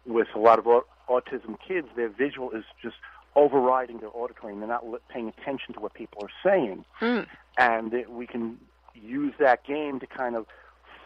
with 0.05 0.27
a 0.35 0.39
lot 0.39 0.59
of 0.59 0.67
au- 0.67 0.85
autism 1.09 1.57
kids, 1.65 1.87
their 1.95 2.09
visual 2.09 2.51
is 2.51 2.63
just 2.81 2.95
overriding 3.35 3.99
their 3.99 4.09
auditory 4.13 4.53
and 4.53 4.61
they're 4.61 4.69
not 4.69 4.87
li- 4.87 4.99
paying 5.09 5.27
attention 5.29 5.73
to 5.73 5.79
what 5.79 5.93
people 5.93 6.21
are 6.23 6.31
saying 6.43 6.83
Mm. 7.01 7.27
and 7.57 7.91
that 7.91 8.11
we 8.11 8.25
can 8.27 8.57
use 8.95 9.33
that 9.39 9.63
game 9.65 9.99
to 9.99 10.07
kind 10.07 10.35
of 10.35 10.45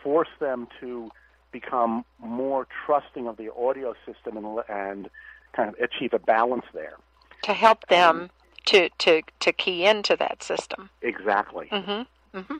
force 0.01 0.29
them 0.39 0.67
to 0.79 1.11
become 1.51 2.05
more 2.19 2.65
trusting 2.85 3.27
of 3.27 3.35
the 3.37 3.51
audio 3.53 3.93
system 4.05 4.37
and, 4.37 4.59
and 4.69 5.09
kind 5.53 5.69
of 5.69 5.75
achieve 5.79 6.13
a 6.13 6.19
balance 6.19 6.65
there. 6.73 6.95
to 7.43 7.53
help 7.53 7.85
them 7.87 8.29
to 8.65 8.89
to 8.99 9.21
to 9.39 9.51
key 9.51 9.85
into 9.85 10.15
that 10.17 10.43
system? 10.43 10.89
Exactly. 11.01 11.67
Mm-hmm. 11.71 12.37
Mm-hmm. 12.37 12.57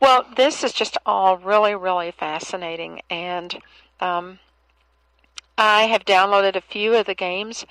Well, 0.00 0.26
this 0.36 0.62
is 0.64 0.72
just 0.72 0.98
all 1.06 1.38
really, 1.38 1.74
really 1.74 2.10
fascinating, 2.10 3.00
and 3.10 3.60
um, 4.00 4.38
I 5.56 5.82
have 5.84 6.04
downloaded 6.04 6.56
a 6.56 6.60
few 6.60 6.94
of 6.94 7.06
the 7.06 7.14
games. 7.14 7.64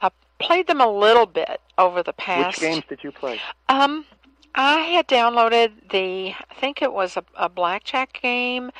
I 0.00 0.10
played 0.38 0.66
them 0.66 0.80
a 0.80 0.90
little 0.90 1.26
bit 1.26 1.60
over 1.78 2.02
the 2.02 2.12
past. 2.12 2.60
Which 2.60 2.70
games 2.70 2.84
did 2.88 3.02
you 3.04 3.12
play? 3.12 3.40
Um, 3.68 4.04
I 4.54 4.80
had 4.80 5.06
downloaded 5.08 5.90
the. 5.90 6.34
I 6.50 6.54
think 6.54 6.82
it 6.82 6.92
was 6.92 7.16
a, 7.16 7.24
a 7.36 7.48
blackjack 7.48 8.18
game. 8.20 8.70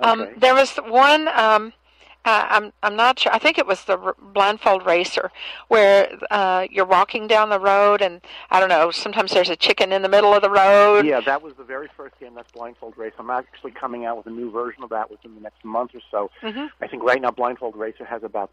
Um, 0.00 0.22
Okay. 0.22 0.34
there 0.38 0.54
was 0.54 0.76
one. 0.76 1.28
Um, 1.28 1.72
uh, 2.24 2.46
I'm 2.48 2.72
I'm 2.82 2.94
not 2.94 3.18
sure. 3.18 3.32
I 3.34 3.38
think 3.38 3.58
it 3.58 3.66
was 3.66 3.84
the 3.84 3.98
r- 3.98 4.16
blindfold 4.20 4.86
racer, 4.86 5.32
where 5.68 6.08
uh, 6.30 6.66
you're 6.70 6.86
walking 6.86 7.26
down 7.26 7.50
the 7.50 7.58
road, 7.58 8.00
and 8.00 8.20
I 8.50 8.60
don't 8.60 8.68
know. 8.68 8.90
Sometimes 8.92 9.32
there's 9.32 9.50
a 9.50 9.56
chicken 9.56 9.92
in 9.92 10.02
the 10.02 10.08
middle 10.08 10.32
of 10.32 10.42
the 10.42 10.50
road. 10.50 11.04
Yeah, 11.04 11.20
that 11.20 11.42
was 11.42 11.54
the 11.56 11.64
very 11.64 11.88
first 11.96 12.18
game. 12.20 12.34
That's 12.34 12.50
Blindfold 12.52 12.96
Race. 12.96 13.12
I'm 13.18 13.30
actually 13.30 13.72
coming 13.72 14.04
out 14.04 14.16
with 14.16 14.26
a 14.26 14.30
new 14.30 14.50
version 14.50 14.84
of 14.84 14.90
that 14.90 15.10
within 15.10 15.34
the 15.34 15.40
next 15.40 15.64
month 15.64 15.92
or 15.94 16.00
so. 16.10 16.30
hmm 16.40 16.66
I 16.80 16.86
think 16.86 17.02
right 17.02 17.20
now 17.20 17.32
Blindfold 17.32 17.76
Racer 17.76 18.04
has 18.04 18.22
about 18.22 18.52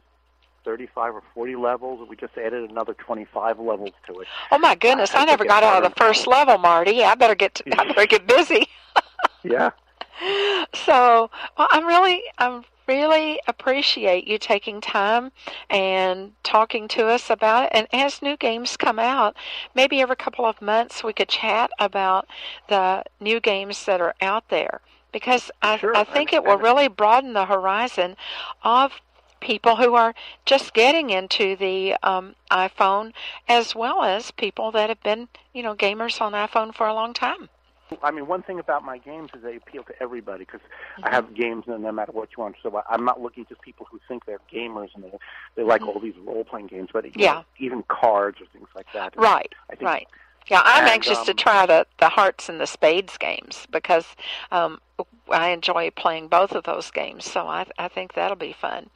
35 0.66 1.16
or 1.16 1.24
40 1.36 1.56
levels, 1.56 2.00
and 2.00 2.10
we 2.10 2.16
just 2.16 2.38
added 2.38 2.70
another 2.70 2.96
25 2.96 3.60
levels 3.60 3.92
to 4.08 4.20
it. 4.20 4.28
Oh 4.52 4.58
my 4.58 4.74
goodness! 4.74 5.14
I 5.14 5.22
I, 5.22 5.26
never 5.26 5.46
got 5.46 5.62
out 5.62 5.84
of 5.84 5.92
the 5.92 5.96
first 5.96 6.26
level, 6.26 6.58
Marty. 6.58 7.04
I 7.04 7.14
better 7.14 7.36
get. 7.36 7.56
To, 7.56 7.80
I 7.80 7.84
better 7.94 8.08
get 8.08 8.28
busy. 8.28 8.68
Yeah. 9.42 9.70
so 10.74 11.32
well, 11.58 11.68
I'm 11.72 11.86
really, 11.88 12.22
I'm 12.40 12.66
really 12.90 13.40
appreciate 13.48 14.28
you 14.28 14.40
taking 14.40 14.82
time 14.82 15.32
and 15.70 16.32
talking 16.42 16.88
to 16.88 17.06
us 17.06 17.30
about 17.30 17.66
it. 17.66 17.70
And 17.72 17.88
as 17.94 18.22
new 18.24 18.36
games 18.36 18.76
come 18.78 18.98
out, 18.98 19.36
maybe 19.76 20.02
every 20.02 20.16
couple 20.16 20.46
of 20.46 20.60
months 20.60 21.04
we 21.04 21.14
could 21.14 21.30
chat 21.30 21.70
about 21.80 22.28
the 22.68 23.04
new 23.20 23.40
games 23.40 23.86
that 23.86 24.02
are 24.02 24.16
out 24.22 24.50
there 24.50 24.82
because 25.12 25.52
I, 25.62 25.78
Sure, 25.78 25.96
I 25.96 26.02
I 26.02 26.04
think 26.04 26.34
it 26.34 26.44
will 26.44 26.58
really 26.58 26.88
broaden 26.88 27.34
the 27.34 27.46
horizon 27.46 28.18
of 28.64 28.94
people 29.40 29.76
who 29.76 29.94
are 29.94 30.16
just 30.46 30.74
getting 30.74 31.12
into 31.12 31.56
the 31.56 31.96
um, 32.02 32.36
iPhone 32.52 33.14
as 33.48 33.76
well 33.76 34.04
as 34.04 34.32
people 34.32 34.72
that 34.72 34.90
have 34.90 35.02
been, 35.04 35.28
you 35.54 35.62
know, 35.62 35.76
gamers 35.76 36.20
on 36.20 36.34
iPhone 36.34 36.74
for 36.74 36.88
a 36.88 36.94
long 36.94 37.14
time. 37.14 37.50
I 38.04 38.12
mean, 38.12 38.28
one 38.28 38.44
thing 38.44 38.60
about 38.60 38.84
my 38.84 38.98
games 38.98 39.30
is 39.36 39.42
they 39.44 39.56
appeal 39.56 39.84
to 39.84 39.94
everybody 40.02 40.46
because 40.46 40.62
Mm-hmm. 40.98 41.06
I 41.06 41.16
have 41.16 41.34
games 41.34 41.66
no 41.68 41.78
no 41.78 41.92
matter 41.92 42.12
what 42.12 42.30
you 42.36 42.44
want. 42.44 42.56
So 42.62 42.84
I'm 42.90 43.06
not 43.06 43.22
looking 43.22 43.46
just 43.48 43.62
people 43.62 43.88
who 43.90 44.00
think 44.08 44.26
they're 44.26 44.40
gamers 44.52 44.90
and 44.96 45.04
they 45.04 45.14
they 45.56 45.64
like 45.64 45.82
all 45.88 46.00
these 46.00 46.16
role 46.26 46.44
playing 46.44 46.68
games, 46.68 46.90
but 46.94 47.06
Mm-hmm. 47.06 47.20
Yeah. 47.20 47.34
know, 47.34 47.46
even 47.58 47.84
cards 47.88 48.40
or 48.42 48.46
things 48.54 48.68
like 48.76 48.88
that. 48.94 49.14
Right, 49.18 49.54
I 49.70 49.76
think 49.76 49.90
right. 49.90 50.08
Yeah, 50.50 50.62
I'm 50.66 50.84
and, 50.84 50.94
anxious 50.94 51.22
to 51.24 51.32
um, 51.32 51.38
try 51.38 51.66
the, 51.66 51.86
the 52.00 52.10
hearts 52.10 52.50
and 52.50 52.60
the 52.60 52.66
spades 52.66 53.18
games 53.18 53.68
because 53.72 54.06
um, 54.52 54.80
I 55.30 55.50
enjoy 55.50 55.92
playing 55.92 56.28
both 56.28 56.54
of 56.54 56.64
those 56.64 56.90
games. 56.92 57.26
So 57.26 57.48
I, 57.48 57.68
I 57.78 57.88
think 57.88 58.14
that'll 58.14 58.36
be 58.38 58.54
fun. 58.54 58.90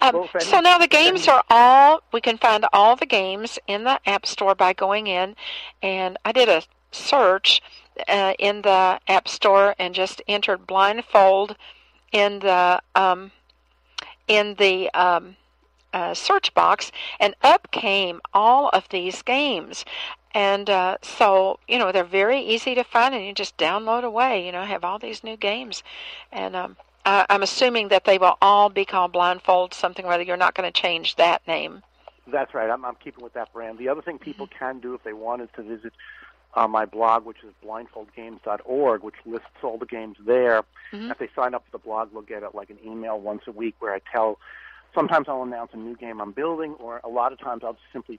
Um, 0.00 0.14
Well, 0.14 0.24
if 0.24 0.36
any- 0.36 0.44
so 0.44 0.60
now 0.60 0.78
the 0.78 0.86
games 0.86 1.26
are 1.28 1.42
all, 1.50 2.02
we 2.12 2.20
can 2.20 2.38
find 2.38 2.64
all 2.72 2.94
the 2.96 3.06
games 3.06 3.58
in 3.66 3.84
the 3.84 3.98
App 4.08 4.26
Store 4.26 4.54
by 4.54 4.72
going 4.74 5.06
in. 5.08 5.34
And 5.82 6.18
I 6.24 6.32
did 6.32 6.48
a 6.48 6.62
search 6.92 7.60
uh, 8.08 8.34
in 8.38 8.62
the 8.62 9.00
App 9.08 9.28
Store 9.28 9.74
and 9.78 9.94
just 9.94 10.22
entered 10.28 10.66
blindfold 10.66 11.56
in 12.12 12.38
the 12.40 12.80
um, 12.94 13.30
in 14.28 14.54
the 14.54 14.90
um, 14.94 15.36
uh, 15.92 16.14
search 16.14 16.52
box, 16.54 16.92
and 17.20 17.34
up 17.42 17.70
came 17.70 18.20
all 18.34 18.68
of 18.70 18.88
these 18.90 19.22
games. 19.22 19.84
And 20.34 20.68
uh, 20.68 20.98
so, 21.00 21.58
you 21.66 21.78
know, 21.78 21.92
they're 21.92 22.04
very 22.04 22.40
easy 22.40 22.74
to 22.74 22.84
find, 22.84 23.14
and 23.14 23.24
you 23.24 23.32
just 23.32 23.56
download 23.56 24.04
away. 24.04 24.44
You 24.44 24.52
know, 24.52 24.64
have 24.64 24.84
all 24.84 24.98
these 24.98 25.24
new 25.24 25.36
games, 25.36 25.82
and 26.30 26.54
um, 26.54 26.76
I, 27.06 27.24
I'm 27.30 27.42
assuming 27.42 27.88
that 27.88 28.04
they 28.04 28.18
will 28.18 28.36
all 28.42 28.68
be 28.68 28.84
called 28.84 29.12
Blindfold 29.12 29.72
something 29.72 30.04
or 30.04 30.12
other. 30.12 30.24
You're 30.24 30.36
not 30.36 30.54
going 30.54 30.70
to 30.70 30.80
change 30.80 31.16
that 31.16 31.46
name. 31.46 31.82
That's 32.26 32.52
right. 32.52 32.68
I'm, 32.68 32.84
I'm 32.84 32.96
keeping 32.96 33.22
with 33.22 33.34
that 33.34 33.52
brand. 33.52 33.78
The 33.78 33.88
other 33.88 34.02
thing 34.02 34.18
people 34.18 34.48
can 34.48 34.80
do 34.80 34.94
if 34.94 35.04
they 35.04 35.12
wanted 35.12 35.48
to 35.54 35.62
visit 35.62 35.92
uh, 36.56 36.66
my 36.66 36.86
blog, 36.86 37.24
which 37.26 37.38
is 37.44 37.52
blindfoldgames.org, 37.64 39.02
which 39.02 39.14
lists 39.26 39.46
all 39.62 39.76
the 39.78 39.86
games 39.86 40.16
there. 40.24 40.62
Mhm. 40.92 41.10
If 41.10 41.18
they 41.18 41.28
sign 41.36 41.54
up 41.54 41.64
for 41.66 41.70
the 41.72 41.78
blog, 41.78 42.12
they'll 42.12 42.22
get 42.22 42.42
a, 42.42 42.50
like 42.56 42.70
an 42.70 42.78
email 42.84 43.20
once 43.20 43.42
a 43.46 43.52
week 43.52 43.76
where 43.78 43.94
I 43.94 44.00
tell. 44.10 44.38
Sometimes 44.94 45.28
I'll 45.28 45.42
announce 45.42 45.74
a 45.74 45.76
new 45.76 45.94
game 45.94 46.20
I'm 46.22 46.32
building, 46.32 46.72
or 46.78 47.00
a 47.04 47.08
lot 47.08 47.30
of 47.32 47.38
times 47.38 47.62
I'll 47.62 47.74
just 47.74 47.92
simply 47.92 48.18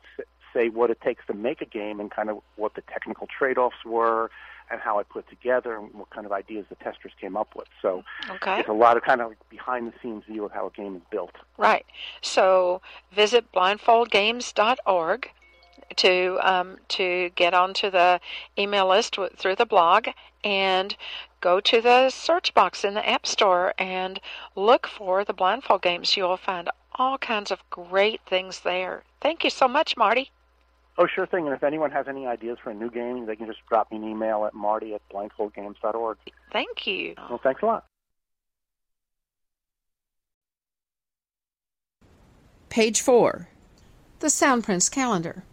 say 0.53 0.69
what 0.69 0.91
it 0.91 1.01
takes 1.01 1.25
to 1.25 1.33
make 1.33 1.59
a 1.61 1.65
game 1.65 1.99
and 1.99 2.11
kind 2.11 2.29
of 2.29 2.39
what 2.55 2.75
the 2.75 2.81
technical 2.81 3.25
trade-offs 3.25 3.83
were, 3.83 4.29
and 4.69 4.79
how 4.79 4.99
I 4.99 5.03
put 5.03 5.27
together, 5.29 5.75
and 5.77 5.91
what 5.93 6.09
kind 6.11 6.25
of 6.27 6.31
ideas 6.31 6.65
the 6.69 6.75
testers 6.75 7.13
came 7.19 7.35
up 7.35 7.55
with. 7.55 7.67
So 7.81 8.03
Okay. 8.29 8.59
it's 8.59 8.69
a 8.69 8.73
lot 8.73 8.95
of 8.97 9.03
kind 9.03 9.21
of 9.21 9.29
like 9.29 9.49
behind-the-scenes 9.49 10.25
view 10.25 10.45
of 10.45 10.51
how 10.51 10.67
a 10.67 10.71
game 10.71 10.95
is 10.97 11.01
built. 11.09 11.33
Right. 11.57 11.85
So 12.21 12.81
visit 13.11 13.51
blindfoldgames.org 13.53 15.31
to 15.95 16.37
um, 16.41 16.77
to 16.89 17.29
get 17.35 17.53
onto 17.53 17.89
the 17.89 18.19
email 18.57 18.87
list 18.89 19.13
w- 19.13 19.33
through 19.35 19.55
the 19.55 19.65
blog 19.65 20.07
and 20.43 20.95
go 21.41 21.59
to 21.59 21.81
the 21.81 22.09
search 22.09 22.53
box 22.53 22.83
in 22.83 22.93
the 22.93 23.07
App 23.07 23.25
Store 23.25 23.73
and 23.77 24.19
look 24.55 24.87
for 24.87 25.23
the 25.23 25.33
blindfold 25.33 25.81
games. 25.81 26.15
You 26.17 26.23
will 26.23 26.37
find 26.37 26.69
all 26.95 27.17
kinds 27.17 27.51
of 27.51 27.67
great 27.69 28.21
things 28.25 28.61
there. 28.61 29.03
Thank 29.21 29.43
you 29.43 29.49
so 29.49 29.67
much, 29.67 29.95
Marty. 29.97 30.31
Oh, 30.97 31.05
sure 31.05 31.27
thing. 31.27 31.45
And 31.45 31.55
if 31.55 31.63
anyone 31.63 31.91
has 31.91 32.07
any 32.07 32.25
ideas 32.25 32.57
for 32.63 32.71
a 32.71 32.73
new 32.73 32.89
game, 32.89 33.27
they 33.27 33.35
can 33.35 33.45
just 33.45 33.59
drop 33.69 33.91
me 33.91 33.97
an 33.97 34.03
email 34.03 34.45
at 34.45 34.53
marty 34.53 34.95
at 34.95 35.01
blindfoldgames.org. 35.09 36.17
Thank 36.51 36.87
you. 36.87 37.13
Well, 37.29 37.39
thanks 37.43 37.61
a 37.61 37.65
lot. 37.65 37.85
Page 42.69 43.01
4. 43.01 43.47
The 44.19 44.29
Sound 44.29 44.63
Soundprints 44.63 44.91
Calendar. 44.91 45.43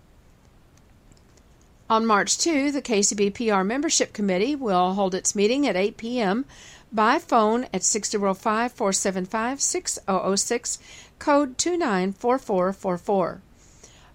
On 1.95 2.03
March 2.05 2.37
2, 2.39 2.73
the 2.73 2.83
KCBPR 2.83 3.65
Membership 3.65 4.13
Committee 4.13 4.57
will 4.57 4.95
hold 4.95 5.15
its 5.15 5.37
meeting 5.37 5.65
at 5.65 5.77
8 5.77 5.97
p.m. 5.97 6.45
by 6.91 7.21
phone 7.21 7.69
at 7.73 7.85
605 7.85 8.73
475 8.73 9.63
6006, 9.63 10.79
code 11.21 11.57
294444. 11.57 13.43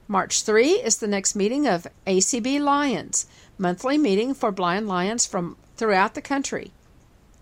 March 0.09 0.43
3 0.43 0.71
is 0.71 0.97
the 0.97 1.07
next 1.07 1.37
meeting 1.37 1.67
of 1.67 1.87
ACB 2.05 2.59
Lions, 2.59 3.27
monthly 3.57 3.97
meeting 3.97 4.33
for 4.33 4.51
blind 4.51 4.89
lions 4.89 5.25
from 5.25 5.55
throughout 5.77 6.15
the 6.15 6.21
country. 6.21 6.73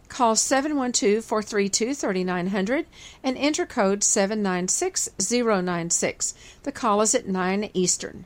Call 0.08 0.36
712 0.36 1.26
432 1.26 1.96
3900 1.96 2.86
and 3.24 3.36
enter 3.38 3.66
code 3.66 4.04
796096. 4.04 6.36
The 6.62 6.72
call 6.72 7.02
is 7.02 7.16
at 7.16 7.28
9 7.28 7.72
Eastern. 7.74 8.26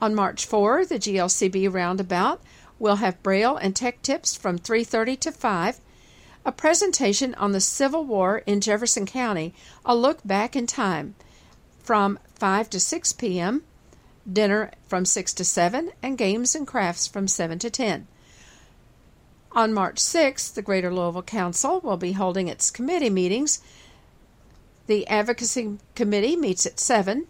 On 0.00 0.14
March 0.14 0.46
4, 0.46 0.86
the 0.86 0.98
GLCB 0.98 1.72
Roundabout 1.72 2.40
will 2.78 2.96
have 2.96 3.22
Braille 3.22 3.56
and 3.56 3.76
Tech 3.76 4.00
Tips 4.00 4.34
from 4.34 4.58
3:30 4.58 5.20
to 5.20 5.30
5, 5.30 5.78
a 6.46 6.52
presentation 6.52 7.34
on 7.34 7.52
the 7.52 7.60
Civil 7.60 8.04
War 8.04 8.38
in 8.46 8.62
Jefferson 8.62 9.04
County, 9.04 9.52
a 9.84 9.94
look 9.94 10.20
back 10.24 10.56
in 10.56 10.66
time 10.66 11.16
from 11.82 12.18
5 12.34 12.70
to 12.70 12.80
6 12.80 13.12
p.m., 13.12 13.62
dinner 14.30 14.70
from 14.88 15.04
6 15.04 15.34
to 15.34 15.44
7, 15.44 15.92
and 16.02 16.16
games 16.16 16.54
and 16.54 16.66
crafts 16.66 17.06
from 17.06 17.28
7 17.28 17.58
to 17.58 17.68
10. 17.68 18.06
On 19.52 19.74
March 19.74 19.96
6th, 19.96 20.54
the 20.54 20.62
Greater 20.62 20.94
Louisville 20.94 21.22
Council 21.22 21.80
will 21.80 21.98
be 21.98 22.12
holding 22.12 22.48
its 22.48 22.70
committee 22.70 23.10
meetings. 23.10 23.60
The 24.86 25.06
Advocacy 25.08 25.76
Committee 25.94 26.36
meets 26.36 26.64
at 26.64 26.80
7, 26.80 27.26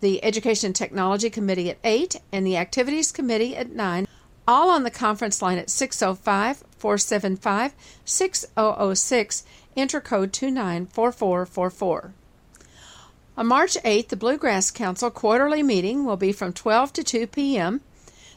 the 0.00 0.22
Education 0.24 0.68
and 0.68 0.76
Technology 0.76 1.30
Committee 1.30 1.70
at 1.70 1.78
8, 1.84 2.16
and 2.32 2.46
the 2.46 2.56
Activities 2.56 3.12
Committee 3.12 3.56
at 3.56 3.70
9, 3.70 4.06
all 4.46 4.70
on 4.70 4.82
the 4.82 4.90
conference 4.90 5.40
line 5.40 5.58
at 5.58 5.70
605 5.70 6.64
475 6.76 7.74
6006, 8.04 9.44
enter 9.76 10.00
code 10.00 10.32
294444. 10.32 12.12
On 13.36 13.46
March 13.46 13.76
8th, 13.82 14.08
the 14.08 14.16
Bluegrass 14.16 14.70
Council 14.70 15.10
quarterly 15.10 15.62
meeting 15.62 16.04
will 16.04 16.16
be 16.16 16.30
from 16.30 16.52
12 16.52 16.92
to 16.92 17.02
2 17.02 17.26
p.m. 17.26 17.80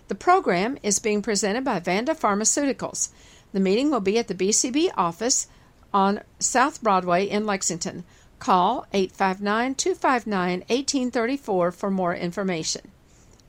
The 0.07 0.15
program 0.15 0.77
is 0.81 0.99
being 0.99 1.21
presented 1.21 1.63
by 1.63 1.79
Vanda 1.79 2.15
Pharmaceuticals. 2.15 3.09
The 3.51 3.59
meeting 3.59 3.91
will 3.91 3.99
be 3.99 4.17
at 4.17 4.27
the 4.27 4.33
BCB 4.33 4.91
office 4.97 5.47
on 5.93 6.21
South 6.39 6.81
Broadway 6.81 7.25
in 7.25 7.45
Lexington. 7.45 8.05
Call 8.39 8.85
859 8.93 9.75
259 9.75 10.59
1834 10.59 11.71
for 11.71 11.91
more 11.91 12.15
information. 12.15 12.91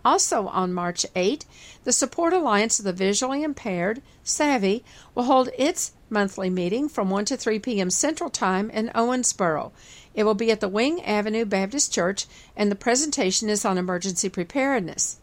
Also 0.05 0.47
on 0.49 0.73
March 0.73 1.05
8, 1.15 1.45
the 1.85 1.93
Support 1.93 2.33
Alliance 2.33 2.79
of 2.79 2.85
the 2.85 2.93
Visually 2.93 3.43
Impaired, 3.43 4.01
Savvy, 4.23 4.85
will 5.15 5.25
hold 5.25 5.51
its 5.59 5.93
monthly 6.09 6.49
meeting 6.49 6.89
from 6.89 7.11
1 7.11 7.27
to 7.27 7.37
3 7.37 7.59
p.m. 7.59 7.91
Central 7.91 8.31
Time 8.31 8.71
in 8.71 8.89
Owensboro. 8.95 9.73
It 10.15 10.25
will 10.25 10.35
be 10.35 10.51
at 10.51 10.61
the 10.61 10.69
Wing 10.69 11.03
Avenue 11.05 11.45
Baptist 11.45 11.93
Church, 11.93 12.27
and 12.57 12.71
the 12.71 12.77
presentation 12.77 13.49
is 13.49 13.65
on 13.65 13.77
emergency 13.77 14.29
preparedness. 14.29 15.19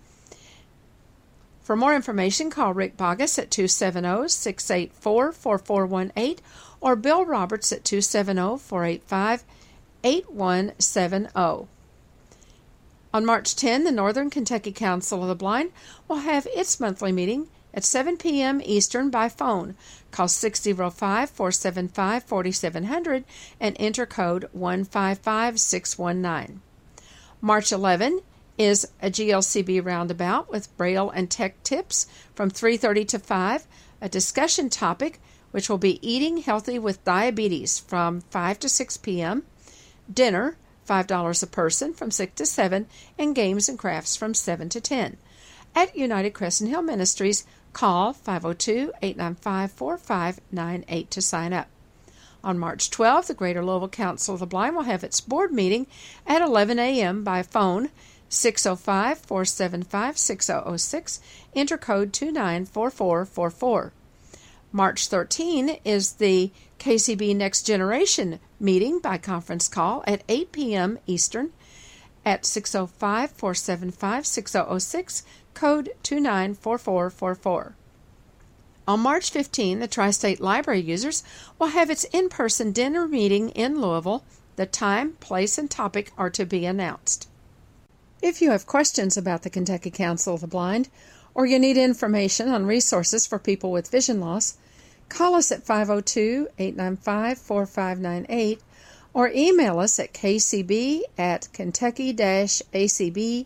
For 1.65 1.75
more 1.75 1.95
information, 1.95 2.51
call 2.51 2.75
Rick 2.75 2.95
Bogus 2.95 3.39
at 3.39 3.49
270 3.49 4.29
684 4.29 5.31
4418 5.31 6.37
or 6.79 6.95
Bill 6.95 7.25
Roberts 7.25 7.71
at 7.71 7.83
270 7.83 8.59
485 8.59 9.43
8170. 10.05 11.67
On 13.11 13.25
March 13.25 13.55
10, 13.55 13.85
the 13.85 13.91
Northern 13.91 14.29
Kentucky 14.29 14.71
Council 14.71 15.23
of 15.23 15.27
the 15.27 15.35
Blind 15.35 15.71
will 16.07 16.17
have 16.17 16.45
its 16.53 16.79
monthly 16.79 17.11
meeting 17.11 17.47
at 17.73 17.83
7 17.83 18.15
p.m. 18.17 18.61
Eastern 18.63 19.09
by 19.09 19.29
phone. 19.29 19.73
Call 20.11 20.27
605 20.27 21.31
475 21.31 22.23
4700 22.23 23.23
and 23.59 23.75
enter 23.79 24.05
code 24.05 24.47
155619. 24.51 26.61
March 27.41 27.71
11 27.71 28.21
is 28.59 28.87
a 29.01 29.09
GLCB 29.09 29.83
roundabout 29.83 30.51
with 30.51 30.77
Braille 30.77 31.09
and 31.09 31.31
Tech 31.31 31.63
tips 31.63 32.05
from 32.35 32.51
3:30 32.51 33.07
to 33.07 33.17
5, 33.17 33.65
a 34.01 34.09
discussion 34.09 34.69
topic 34.69 35.19
which 35.51 35.69
will 35.69 35.77
be 35.77 36.05
eating 36.07 36.37
healthy 36.37 36.77
with 36.77 37.03
diabetes 37.05 37.79
from 37.79 38.21
5 38.21 38.59
to 38.59 38.69
6 38.69 38.97
p.m., 38.97 39.43
dinner 40.11 40.57
$5 40.87 41.43
a 41.43 41.47
person 41.47 41.93
from 41.93 42.11
6 42.11 42.33
to 42.35 42.45
7, 42.45 42.87
and 43.17 43.35
games 43.35 43.67
and 43.67 43.79
crafts 43.79 44.15
from 44.15 44.33
7 44.33 44.69
to 44.69 44.79
10. 44.79 45.17
At 45.73 45.97
United 45.97 46.31
Crescent 46.31 46.69
Hill 46.69 46.83
Ministries, 46.83 47.45
call 47.73 48.13
502 48.13 48.93
895 49.01 49.71
4598 49.71 51.11
to 51.11 51.21
sign 51.21 51.53
up. 51.53 51.67
On 52.43 52.59
March 52.59 52.91
12th, 52.91 53.27
the 53.27 53.33
Greater 53.33 53.65
Louisville 53.65 53.89
Council 53.89 54.35
of 54.35 54.39
the 54.39 54.45
Blind 54.45 54.75
will 54.75 54.83
have 54.83 55.03
its 55.03 55.19
board 55.19 55.51
meeting 55.51 55.87
at 56.27 56.41
11 56.43 56.77
a.m. 56.77 57.23
by 57.23 57.41
phone 57.41 57.89
605 58.29 59.17
475 59.19 60.17
6006, 60.17 61.19
enter 61.55 61.77
code 61.77 62.13
294444. 62.13 63.91
March 64.75 65.07
13 65.07 65.77
is 65.85 66.15
the 66.15 66.51
KCB 66.79 67.33
Next 67.33 67.61
Generation 67.61 68.41
meeting 68.59 68.99
by 68.99 69.17
conference 69.17 69.69
call 69.69 70.03
at 70.05 70.21
8 70.27 70.51
p.m. 70.51 70.99
Eastern 71.07 71.53
at 72.25 72.45
605 72.45 73.31
475 73.31 74.27
6006, 74.27 75.23
code 75.53 75.91
294444. 76.03 77.77
On 78.85 78.99
March 78.99 79.29
15, 79.29 79.79
the 79.79 79.87
Tri 79.87 80.11
State 80.11 80.41
Library 80.41 80.81
users 80.81 81.23
will 81.57 81.67
have 81.67 81.89
its 81.89 82.03
in 82.11 82.27
person 82.27 82.73
dinner 82.73 83.07
meeting 83.07 83.51
in 83.51 83.79
Louisville. 83.79 84.25
The 84.57 84.65
time, 84.65 85.13
place, 85.21 85.57
and 85.57 85.71
topic 85.71 86.11
are 86.17 86.29
to 86.31 86.45
be 86.45 86.65
announced. 86.65 87.29
If 88.21 88.41
you 88.41 88.51
have 88.51 88.67
questions 88.67 89.15
about 89.15 89.43
the 89.43 89.49
Kentucky 89.49 89.89
Council 89.89 90.33
of 90.33 90.41
the 90.41 90.47
Blind, 90.47 90.89
or 91.33 91.45
you 91.45 91.59
need 91.59 91.77
information 91.77 92.49
on 92.49 92.65
resources 92.65 93.25
for 93.25 93.39
people 93.39 93.71
with 93.71 93.89
vision 93.89 94.19
loss, 94.19 94.57
call 95.09 95.35
us 95.35 95.51
at 95.51 95.63
502 95.63 96.47
895 96.57 97.37
4598 97.37 98.61
or 99.13 99.29
email 99.29 99.79
us 99.79 99.99
at 99.99 100.13
kcb 100.13 101.01
at 101.17 101.47
kentucky 101.53 102.13
acb.org. 102.13 103.45